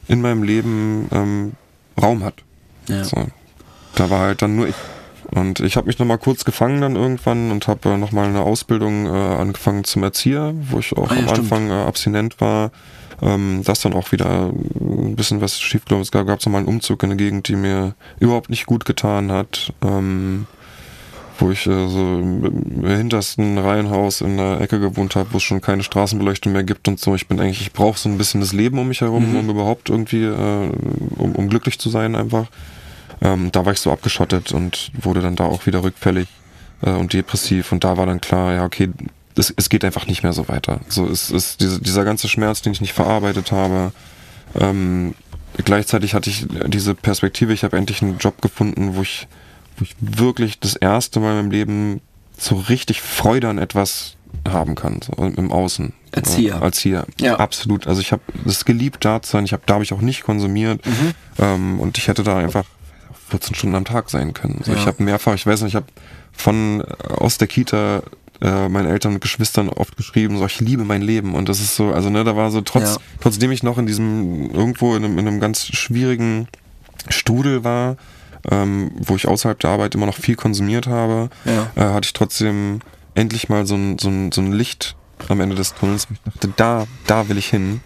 in 0.08 0.20
meinem 0.20 0.42
Leben 0.42 1.08
ähm, 1.12 1.52
Raum 2.00 2.24
hat. 2.24 2.34
Ja. 2.88 3.04
So. 3.04 3.26
Da 3.94 4.10
war 4.10 4.20
halt 4.20 4.42
dann 4.42 4.56
nur 4.56 4.68
ich. 4.68 4.74
Und 5.30 5.60
ich 5.60 5.76
habe 5.76 5.86
mich 5.86 5.98
nochmal 5.98 6.18
kurz 6.18 6.44
gefangen 6.44 6.80
dann 6.80 6.96
irgendwann 6.96 7.50
und 7.50 7.66
habe 7.66 7.90
äh, 7.90 7.96
nochmal 7.96 8.28
eine 8.28 8.40
Ausbildung 8.42 9.06
äh, 9.06 9.08
angefangen 9.10 9.84
zum 9.84 10.02
Erzieher, 10.02 10.52
wo 10.70 10.78
ich 10.78 10.92
auch 10.96 11.10
Ah 11.10 11.14
ja, 11.14 11.20
am 11.20 11.28
stimmt. 11.28 11.38
Anfang 11.52 11.70
äh, 11.70 11.82
abstinent 11.84 12.40
war. 12.40 12.70
Ähm, 13.22 13.62
das 13.64 13.80
dann 13.80 13.94
auch 13.94 14.12
wieder 14.12 14.50
ein 14.50 15.14
bisschen 15.16 15.40
was 15.40 15.60
schiefgelaufen 15.60 16.02
ist. 16.02 16.08
Es 16.08 16.26
gab 16.26 16.38
es 16.38 16.46
nochmal 16.46 16.60
einen 16.60 16.68
Umzug 16.68 17.02
in 17.02 17.10
eine 17.10 17.16
Gegend, 17.16 17.48
die 17.48 17.56
mir 17.56 17.94
überhaupt 18.20 18.50
nicht 18.50 18.66
gut 18.66 18.84
getan 18.84 19.30
hat. 19.32 19.72
Ähm, 19.82 20.46
wo 21.38 21.50
ich 21.50 21.66
äh, 21.66 21.88
so 21.88 22.18
im 22.18 22.44
im 22.82 22.86
hintersten 22.86 23.58
Reihenhaus 23.58 24.20
in 24.20 24.36
der 24.36 24.60
Ecke 24.60 24.78
gewohnt 24.80 25.16
habe, 25.16 25.32
wo 25.32 25.38
es 25.38 25.42
schon 25.42 25.60
keine 25.60 25.82
Straßenbeleuchtung 25.82 26.52
mehr 26.52 26.64
gibt 26.64 26.86
und 26.88 27.00
so. 27.00 27.14
Ich 27.14 27.26
bin 27.28 27.40
eigentlich, 27.40 27.60
ich 27.60 27.72
brauche 27.72 27.98
so 27.98 28.08
ein 28.08 28.18
bisschen 28.18 28.40
das 28.40 28.52
Leben 28.52 28.78
um 28.78 28.88
mich 28.88 29.00
herum, 29.00 29.30
Mhm. 29.30 29.36
um 29.36 29.50
überhaupt 29.50 29.90
irgendwie, 29.90 30.24
äh, 30.24 30.70
um, 31.16 31.32
um 31.34 31.48
glücklich 31.48 31.78
zu 31.78 31.88
sein 31.90 32.14
einfach. 32.14 32.46
Ähm, 33.22 33.50
da 33.52 33.64
war 33.64 33.72
ich 33.72 33.80
so 33.80 33.90
abgeschottet 33.92 34.52
und 34.52 34.90
wurde 35.00 35.20
dann 35.22 35.36
da 35.36 35.44
auch 35.44 35.66
wieder 35.66 35.82
rückfällig 35.82 36.28
äh, 36.82 36.90
und 36.90 37.12
depressiv 37.12 37.72
und 37.72 37.84
da 37.84 37.96
war 37.96 38.06
dann 38.06 38.20
klar, 38.20 38.52
ja 38.54 38.64
okay, 38.64 38.90
es, 39.36 39.52
es 39.56 39.68
geht 39.68 39.84
einfach 39.84 40.06
nicht 40.06 40.22
mehr 40.22 40.32
so 40.32 40.48
weiter. 40.48 40.80
So 40.88 41.06
es 41.06 41.30
ist 41.30 41.60
diese, 41.60 41.80
dieser 41.80 42.04
ganze 42.04 42.28
Schmerz, 42.28 42.62
den 42.62 42.72
ich 42.72 42.80
nicht 42.80 42.92
verarbeitet 42.92 43.50
habe. 43.52 43.92
Ähm, 44.58 45.14
gleichzeitig 45.64 46.14
hatte 46.14 46.30
ich 46.30 46.46
diese 46.66 46.94
Perspektive, 46.94 47.52
ich 47.52 47.64
habe 47.64 47.76
endlich 47.76 48.02
einen 48.02 48.18
Job 48.18 48.40
gefunden, 48.42 48.94
wo 48.94 49.02
ich, 49.02 49.26
wo 49.76 49.82
ich 49.84 49.94
wirklich 50.00 50.60
das 50.60 50.76
erste 50.76 51.20
Mal 51.20 51.30
in 51.32 51.36
meinem 51.36 51.50
Leben 51.50 52.00
so 52.36 52.56
richtig 52.56 53.00
Freude 53.00 53.48
an 53.48 53.58
etwas 53.58 54.16
haben 54.48 54.74
kann, 54.74 55.00
so 55.02 55.12
im 55.24 55.52
Außen. 55.52 55.92
Erzieher. 56.12 56.56
Ja, 56.56 56.60
Erzieher. 56.62 57.06
Ja. 57.20 57.36
Absolut. 57.36 57.86
Also 57.86 58.00
ich 58.00 58.12
habe 58.12 58.22
es 58.44 58.64
geliebt, 58.64 59.04
da 59.04 59.22
zu 59.22 59.30
sein. 59.32 59.44
Ich 59.44 59.52
habe, 59.52 59.62
da 59.66 59.74
habe 59.74 59.84
ich 59.84 59.92
auch 59.92 60.00
nicht 60.00 60.22
konsumiert. 60.24 60.84
Mhm. 60.86 61.12
Ähm, 61.38 61.80
und 61.80 61.98
ich 61.98 62.08
hätte 62.08 62.22
da 62.24 62.36
einfach 62.38 62.64
14 63.30 63.54
Stunden 63.54 63.76
am 63.76 63.84
Tag 63.84 64.10
sein 64.10 64.34
können. 64.34 64.60
So, 64.64 64.72
Ja. 64.72 64.78
Ich 64.78 64.86
habe 64.86 65.02
mehrfach, 65.02 65.34
ich 65.34 65.46
weiß 65.46 65.62
nicht, 65.62 65.70
ich 65.72 65.76
habe 65.76 65.86
von 66.32 66.80
äh, 66.82 66.84
aus 67.14 67.38
der 67.38 67.48
Kita 67.48 68.02
äh, 68.42 68.68
meinen 68.68 68.86
Eltern 68.88 69.14
und 69.14 69.20
Geschwistern 69.20 69.68
oft 69.68 69.96
geschrieben, 69.96 70.36
so 70.38 70.44
ich 70.46 70.60
liebe 70.60 70.84
mein 70.84 71.02
Leben. 71.02 71.34
Und 71.34 71.48
das 71.48 71.60
ist 71.60 71.76
so, 71.76 71.92
also 71.92 72.10
ne, 72.10 72.22
da 72.24 72.36
war 72.36 72.50
so 72.50 72.60
trotz, 72.60 72.94
Ja. 72.96 73.00
trotzdem 73.20 73.50
ich 73.52 73.62
noch 73.62 73.78
in 73.78 73.86
diesem 73.86 74.50
irgendwo 74.50 74.94
in 74.96 75.04
einem, 75.04 75.18
in 75.18 75.26
einem 75.26 75.40
ganz 75.40 75.64
schwierigen 75.66 76.48
Strudel 77.08 77.64
war, 77.64 77.96
ähm, 78.50 78.90
wo 78.96 79.16
ich 79.16 79.26
außerhalb 79.28 79.58
der 79.58 79.70
Arbeit 79.70 79.94
immer 79.94 80.06
noch 80.06 80.16
viel 80.16 80.36
konsumiert 80.36 80.86
habe, 80.86 81.30
Ja. 81.44 81.70
äh, 81.76 81.92
hatte 81.94 82.06
ich 82.06 82.12
trotzdem 82.12 82.80
endlich 83.14 83.48
mal 83.48 83.66
so 83.66 83.74
ein, 83.76 83.98
so 83.98 84.08
ein, 84.08 84.32
so 84.32 84.40
ein 84.40 84.52
Licht 84.52 84.96
am 85.28 85.40
Ende 85.40 85.54
des 85.56 85.74
Tunnels. 85.74 86.06
Ich 86.10 86.32
dachte, 86.32 86.52
da, 86.56 86.86
da 87.06 87.28
will 87.28 87.38
ich 87.38 87.48
hin. 87.48 87.80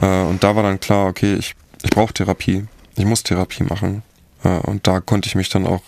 Ja. 0.00 0.22
Äh, 0.22 0.26
und 0.28 0.44
da 0.44 0.54
war 0.54 0.62
dann 0.62 0.78
klar, 0.80 1.06
okay, 1.08 1.34
ich, 1.34 1.54
ich 1.82 1.90
brauche 1.90 2.12
Therapie. 2.12 2.66
Ich 2.96 3.04
muss 3.04 3.22
Therapie 3.22 3.64
machen. 3.64 4.02
Äh, 4.44 4.48
und 4.58 4.86
da 4.86 5.00
konnte 5.00 5.28
ich 5.28 5.34
mich 5.34 5.48
dann 5.48 5.66
auch 5.66 5.82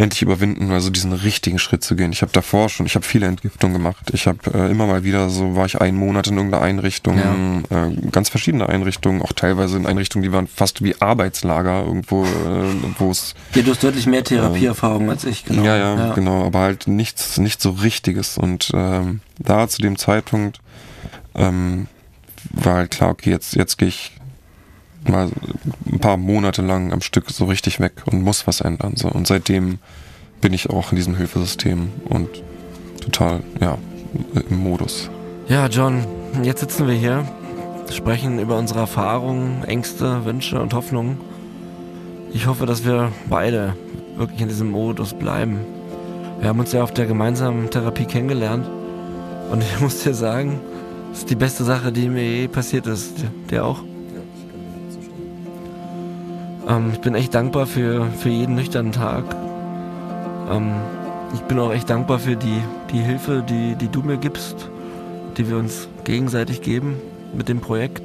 endlich 0.00 0.22
überwinden, 0.22 0.70
also 0.72 0.90
diesen 0.90 1.12
richtigen 1.12 1.58
Schritt 1.58 1.84
zu 1.84 1.94
gehen. 1.94 2.12
Ich 2.12 2.22
habe 2.22 2.32
davor 2.32 2.68
schon, 2.68 2.86
ich 2.86 2.94
habe 2.94 3.04
viele 3.04 3.26
Entgiftungen 3.26 3.74
gemacht. 3.74 4.10
Ich 4.12 4.26
habe 4.26 4.38
äh, 4.54 4.70
immer 4.70 4.86
mal 4.86 5.04
wieder 5.04 5.28
so, 5.28 5.56
war 5.56 5.66
ich 5.66 5.80
einen 5.80 5.96
Monat 5.96 6.26
in 6.26 6.36
irgendeiner 6.36 6.62
Einrichtung, 6.62 7.18
äh, 7.70 8.10
ganz 8.10 8.30
verschiedene 8.30 8.68
Einrichtungen, 8.68 9.20
auch 9.20 9.32
teilweise 9.32 9.76
in 9.76 9.86
Einrichtungen, 9.86 10.22
die 10.22 10.32
waren 10.32 10.46
fast 10.46 10.82
wie 10.82 11.00
Arbeitslager 11.00 11.84
irgendwo, 11.84 12.24
äh, 12.24 12.28
wo 12.98 13.10
es 13.10 13.34
ja, 13.54 13.62
du 13.62 13.72
hast 13.72 13.82
deutlich 13.82 14.06
mehr 14.06 14.24
Therapieerfahrung 14.24 15.10
als 15.10 15.24
ich, 15.24 15.44
genau. 15.44 15.64
ja, 15.64 15.76
ja, 15.76 16.14
genau, 16.14 16.46
aber 16.46 16.60
halt 16.60 16.86
nichts, 16.86 17.38
nichts 17.38 17.62
so 17.62 17.70
Richtiges. 17.70 18.38
Und 18.38 18.70
ähm, 18.74 19.20
da 19.38 19.68
zu 19.68 19.82
dem 19.82 19.98
Zeitpunkt 19.98 20.60
ähm, 21.34 21.88
war 22.50 22.76
halt 22.76 22.90
klar, 22.90 23.10
okay, 23.10 23.30
jetzt, 23.30 23.54
jetzt 23.54 23.76
gehe 23.76 23.88
ich 23.88 24.12
mal 25.08 25.30
ein 25.90 25.98
paar 25.98 26.16
Monate 26.16 26.62
lang 26.62 26.92
am 26.92 27.00
Stück 27.00 27.30
so 27.30 27.46
richtig 27.46 27.80
weg 27.80 27.92
und 28.06 28.22
muss 28.22 28.46
was 28.46 28.60
ändern. 28.60 28.96
So. 28.96 29.08
Und 29.08 29.26
seitdem 29.26 29.78
bin 30.40 30.52
ich 30.52 30.70
auch 30.70 30.92
in 30.92 30.96
diesem 30.96 31.16
Hilfesystem 31.16 31.90
und 32.08 32.28
total, 33.00 33.40
ja, 33.60 33.78
im 34.48 34.62
Modus. 34.62 35.10
Ja, 35.48 35.66
John, 35.66 36.04
jetzt 36.42 36.60
sitzen 36.60 36.86
wir 36.86 36.94
hier, 36.94 37.24
sprechen 37.90 38.38
über 38.38 38.56
unsere 38.56 38.80
Erfahrungen, 38.80 39.64
Ängste, 39.64 40.24
Wünsche 40.24 40.60
und 40.60 40.74
Hoffnungen. 40.74 41.18
Ich 42.32 42.46
hoffe, 42.46 42.66
dass 42.66 42.84
wir 42.84 43.10
beide 43.28 43.74
wirklich 44.16 44.40
in 44.40 44.48
diesem 44.48 44.70
Modus 44.70 45.14
bleiben. 45.14 45.60
Wir 46.38 46.48
haben 46.48 46.60
uns 46.60 46.72
ja 46.72 46.82
auf 46.82 46.94
der 46.94 47.06
gemeinsamen 47.06 47.70
Therapie 47.70 48.04
kennengelernt 48.04 48.66
und 49.50 49.62
ich 49.62 49.80
muss 49.80 50.02
dir 50.02 50.14
sagen, 50.14 50.60
das 51.10 51.20
ist 51.20 51.30
die 51.30 51.34
beste 51.34 51.64
Sache, 51.64 51.90
die 51.90 52.08
mir 52.08 52.22
je 52.22 52.48
passiert 52.48 52.86
ist. 52.86 53.24
Der 53.50 53.64
auch? 53.64 53.82
Ähm, 56.70 56.90
ich 56.92 57.00
bin 57.00 57.14
echt 57.14 57.34
dankbar 57.34 57.66
für, 57.66 58.06
für 58.06 58.28
jeden 58.28 58.54
nüchternen 58.54 58.92
Tag. 58.92 59.24
Ähm, 60.50 60.72
ich 61.34 61.40
bin 61.42 61.58
auch 61.58 61.72
echt 61.72 61.90
dankbar 61.90 62.18
für 62.18 62.36
die, 62.36 62.62
die 62.92 62.98
Hilfe, 62.98 63.44
die, 63.48 63.74
die 63.74 63.88
du 63.88 64.02
mir 64.02 64.16
gibst, 64.16 64.68
die 65.36 65.48
wir 65.48 65.56
uns 65.56 65.88
gegenseitig 66.04 66.62
geben 66.62 66.96
mit 67.34 67.48
dem 67.48 67.60
Projekt. 67.60 68.02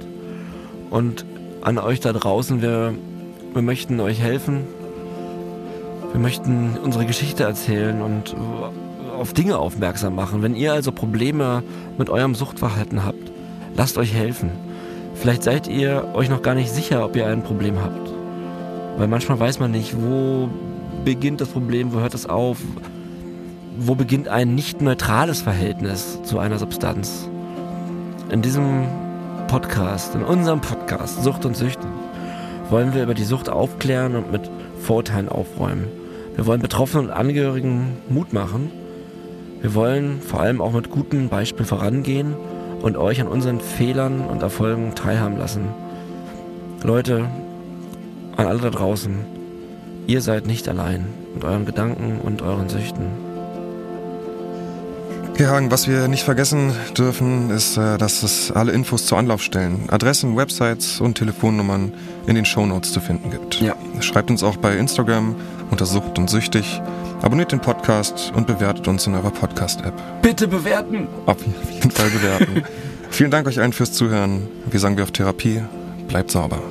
Und 0.89 1.25
an 1.61 1.77
euch 1.77 1.99
da 1.99 2.13
draußen, 2.13 2.61
wir, 2.61 2.93
wir 3.53 3.61
möchten 3.61 3.99
euch 3.99 4.19
helfen. 4.19 4.61
Wir 6.11 6.19
möchten 6.19 6.77
unsere 6.81 7.05
Geschichte 7.05 7.43
erzählen 7.43 8.01
und 8.01 8.35
auf 9.19 9.33
Dinge 9.33 9.57
aufmerksam 9.57 10.15
machen. 10.15 10.41
Wenn 10.41 10.55
ihr 10.55 10.73
also 10.73 10.91
Probleme 10.91 11.63
mit 11.97 12.09
eurem 12.09 12.35
Suchtverhalten 12.35 13.05
habt, 13.05 13.31
lasst 13.75 13.97
euch 13.97 14.13
helfen. 14.13 14.51
Vielleicht 15.15 15.43
seid 15.43 15.67
ihr 15.67 16.09
euch 16.13 16.29
noch 16.29 16.41
gar 16.41 16.55
nicht 16.55 16.69
sicher, 16.69 17.03
ob 17.03 17.15
ihr 17.15 17.27
ein 17.27 17.43
Problem 17.43 17.81
habt. 17.81 18.14
Weil 18.97 19.07
manchmal 19.07 19.39
weiß 19.39 19.59
man 19.59 19.71
nicht, 19.71 19.95
wo 20.01 20.49
beginnt 21.03 21.41
das 21.41 21.49
Problem, 21.49 21.93
wo 21.93 21.99
hört 21.99 22.13
es 22.13 22.27
auf, 22.27 22.59
wo 23.77 23.95
beginnt 23.95 24.27
ein 24.27 24.55
nicht 24.55 24.81
neutrales 24.81 25.41
Verhältnis 25.41 26.19
zu 26.23 26.39
einer 26.39 26.59
Substanz. 26.59 27.29
In 28.31 28.41
diesem 28.41 28.85
Podcast, 29.47 30.15
in 30.15 30.23
unserem 30.23 30.61
Podcast 30.61 31.23
Sucht 31.23 31.45
und 31.45 31.55
Süchten, 31.55 31.89
wollen 32.69 32.93
wir 32.93 33.03
über 33.03 33.13
die 33.13 33.23
Sucht 33.23 33.49
aufklären 33.49 34.15
und 34.15 34.31
mit 34.31 34.49
Vorurteilen 34.81 35.29
aufräumen. 35.29 35.87
Wir 36.35 36.45
wollen 36.45 36.61
Betroffenen 36.61 37.07
und 37.07 37.11
Angehörigen 37.11 37.97
Mut 38.09 38.33
machen. 38.33 38.71
Wir 39.61 39.75
wollen 39.75 40.21
vor 40.21 40.41
allem 40.41 40.61
auch 40.61 40.73
mit 40.73 40.89
gutem 40.89 41.29
Beispiel 41.29 41.65
vorangehen 41.65 42.33
und 42.81 42.97
euch 42.97 43.21
an 43.21 43.27
unseren 43.27 43.59
Fehlern 43.59 44.21
und 44.21 44.41
Erfolgen 44.41 44.95
teilhaben 44.95 45.37
lassen. 45.37 45.67
Leute, 46.83 47.25
an 48.37 48.47
alle 48.47 48.59
da 48.59 48.69
draußen, 48.69 49.25
ihr 50.07 50.21
seid 50.21 50.47
nicht 50.47 50.67
allein 50.67 51.05
mit 51.33 51.43
euren 51.43 51.65
Gedanken 51.65 52.19
und 52.21 52.41
euren 52.41 52.69
Süchten. 52.69 53.07
Okay, 55.35 55.47
Hagen, 55.47 55.69
was 55.69 55.89
wir 55.89 56.07
nicht 56.07 56.23
vergessen 56.23 56.71
dürfen, 56.97 57.49
ist, 57.49 57.75
äh, 57.75 57.97
dass 57.97 58.23
es 58.23 58.53
alle 58.53 58.71
Infos 58.71 59.05
zu 59.05 59.17
Anlaufstellen, 59.17 59.89
Adressen, 59.89 60.37
Websites 60.37 61.01
und 61.01 61.17
Telefonnummern 61.17 61.91
in 62.25 62.35
den 62.35 62.45
Shownotes 62.45 62.93
zu 62.93 63.01
finden 63.01 63.31
gibt. 63.31 63.59
Ja. 63.59 63.75
Schreibt 63.99 64.29
uns 64.29 64.43
auch 64.43 64.55
bei 64.55 64.77
Instagram 64.77 65.35
unter 65.71 65.85
Sucht 65.85 66.17
und 66.17 66.29
Süchtig, 66.29 66.81
abonniert 67.21 67.51
den 67.51 67.59
Podcast 67.59 68.31
und 68.33 68.47
bewertet 68.47 68.87
uns 68.87 69.07
in 69.07 69.15
eurer 69.15 69.31
Podcast-App. 69.31 69.93
Bitte 70.21 70.47
bewerten! 70.47 71.09
Auf 71.25 71.37
jeden 71.69 71.91
Fall 71.91 72.09
bewerten. 72.11 72.63
Vielen 73.09 73.31
Dank 73.31 73.45
euch 73.45 73.59
allen 73.59 73.73
fürs 73.73 73.91
Zuhören. 73.91 74.47
Wir 74.71 74.79
sagen 74.79 74.95
wir 74.95 75.03
auf 75.03 75.11
Therapie. 75.11 75.61
Bleibt 76.07 76.31
sauber. 76.31 76.61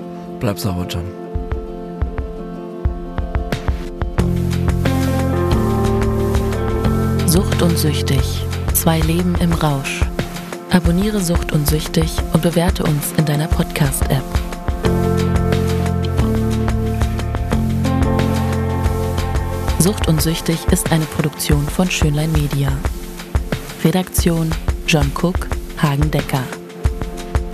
Bleib 0.40 0.58
sauber, 0.58 0.86
John. 0.88 1.23
Sucht 7.34 7.62
und 7.62 7.76
Süchtig. 7.76 8.22
Zwei 8.74 9.00
Leben 9.00 9.34
im 9.40 9.52
Rausch. 9.54 10.02
Abonniere 10.70 11.18
Sucht 11.18 11.50
und 11.50 11.68
Süchtig 11.68 12.08
und 12.32 12.42
bewerte 12.42 12.84
uns 12.84 13.10
in 13.16 13.24
deiner 13.24 13.48
Podcast-App. 13.48 14.22
Sucht 19.80 20.06
und 20.06 20.22
Süchtig 20.22 20.58
ist 20.70 20.92
eine 20.92 21.06
Produktion 21.06 21.66
von 21.66 21.90
Schönlein 21.90 22.30
Media. 22.30 22.70
Redaktion 23.82 24.48
John 24.86 25.10
Cook, 25.20 25.48
Hagen 25.82 26.08
Decker. 26.12 26.44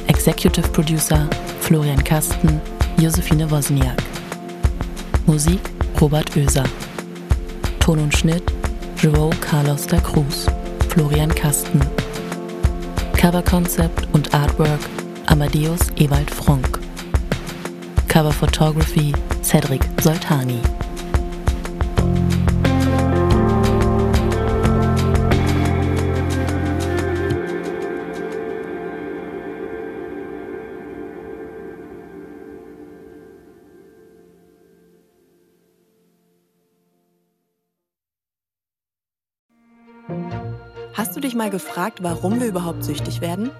Executive 0.08 0.68
Producer 0.68 1.26
Florian 1.62 2.04
Kasten, 2.04 2.60
Josephine 2.98 3.50
Wozniak. 3.50 4.02
Musik 5.24 5.60
Robert 5.98 6.36
Oeser. 6.36 6.64
Ton 7.78 8.00
und 8.00 8.14
Schnitt 8.14 8.59
João 9.02 9.30
Carlos 9.40 9.86
da 9.86 9.98
Cruz, 9.98 10.44
Florian 10.90 11.28
Kasten. 11.28 11.80
Cover 13.16 13.42
Concept 13.42 14.06
und 14.12 14.34
Artwork 14.34 14.78
Amadeus 15.24 15.80
Ewald 15.96 16.30
Fronk. 16.30 16.78
Cover 18.08 18.30
Photography 18.30 19.14
Cedric 19.42 19.80
Soltani. 20.02 20.60
Mal 41.40 41.48
gefragt, 41.48 42.02
warum 42.02 42.38
wir 42.38 42.48
überhaupt 42.48 42.84
süchtig 42.84 43.22
werden? 43.22 43.50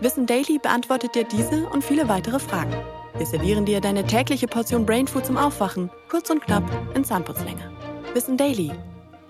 Wissen 0.00 0.24
Daily 0.24 0.58
beantwortet 0.58 1.14
dir 1.14 1.24
diese 1.24 1.68
und 1.68 1.84
viele 1.84 2.08
weitere 2.08 2.38
Fragen. 2.38 2.74
Wir 3.18 3.26
servieren 3.26 3.66
dir 3.66 3.82
deine 3.82 4.06
tägliche 4.06 4.48
Portion 4.48 4.86
Brainfood 4.86 5.26
zum 5.26 5.36
Aufwachen, 5.36 5.90
kurz 6.08 6.30
und 6.30 6.40
knapp 6.40 6.64
in 6.96 7.04
Zahnputzlänge. 7.04 7.70
Wissen 8.14 8.38
Daily. 8.38 8.72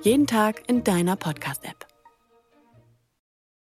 Jeden 0.03 0.29
Tag 0.29 0.63
in 0.69 0.85
deiner 0.85 1.17
Podcast-App. 1.17 1.92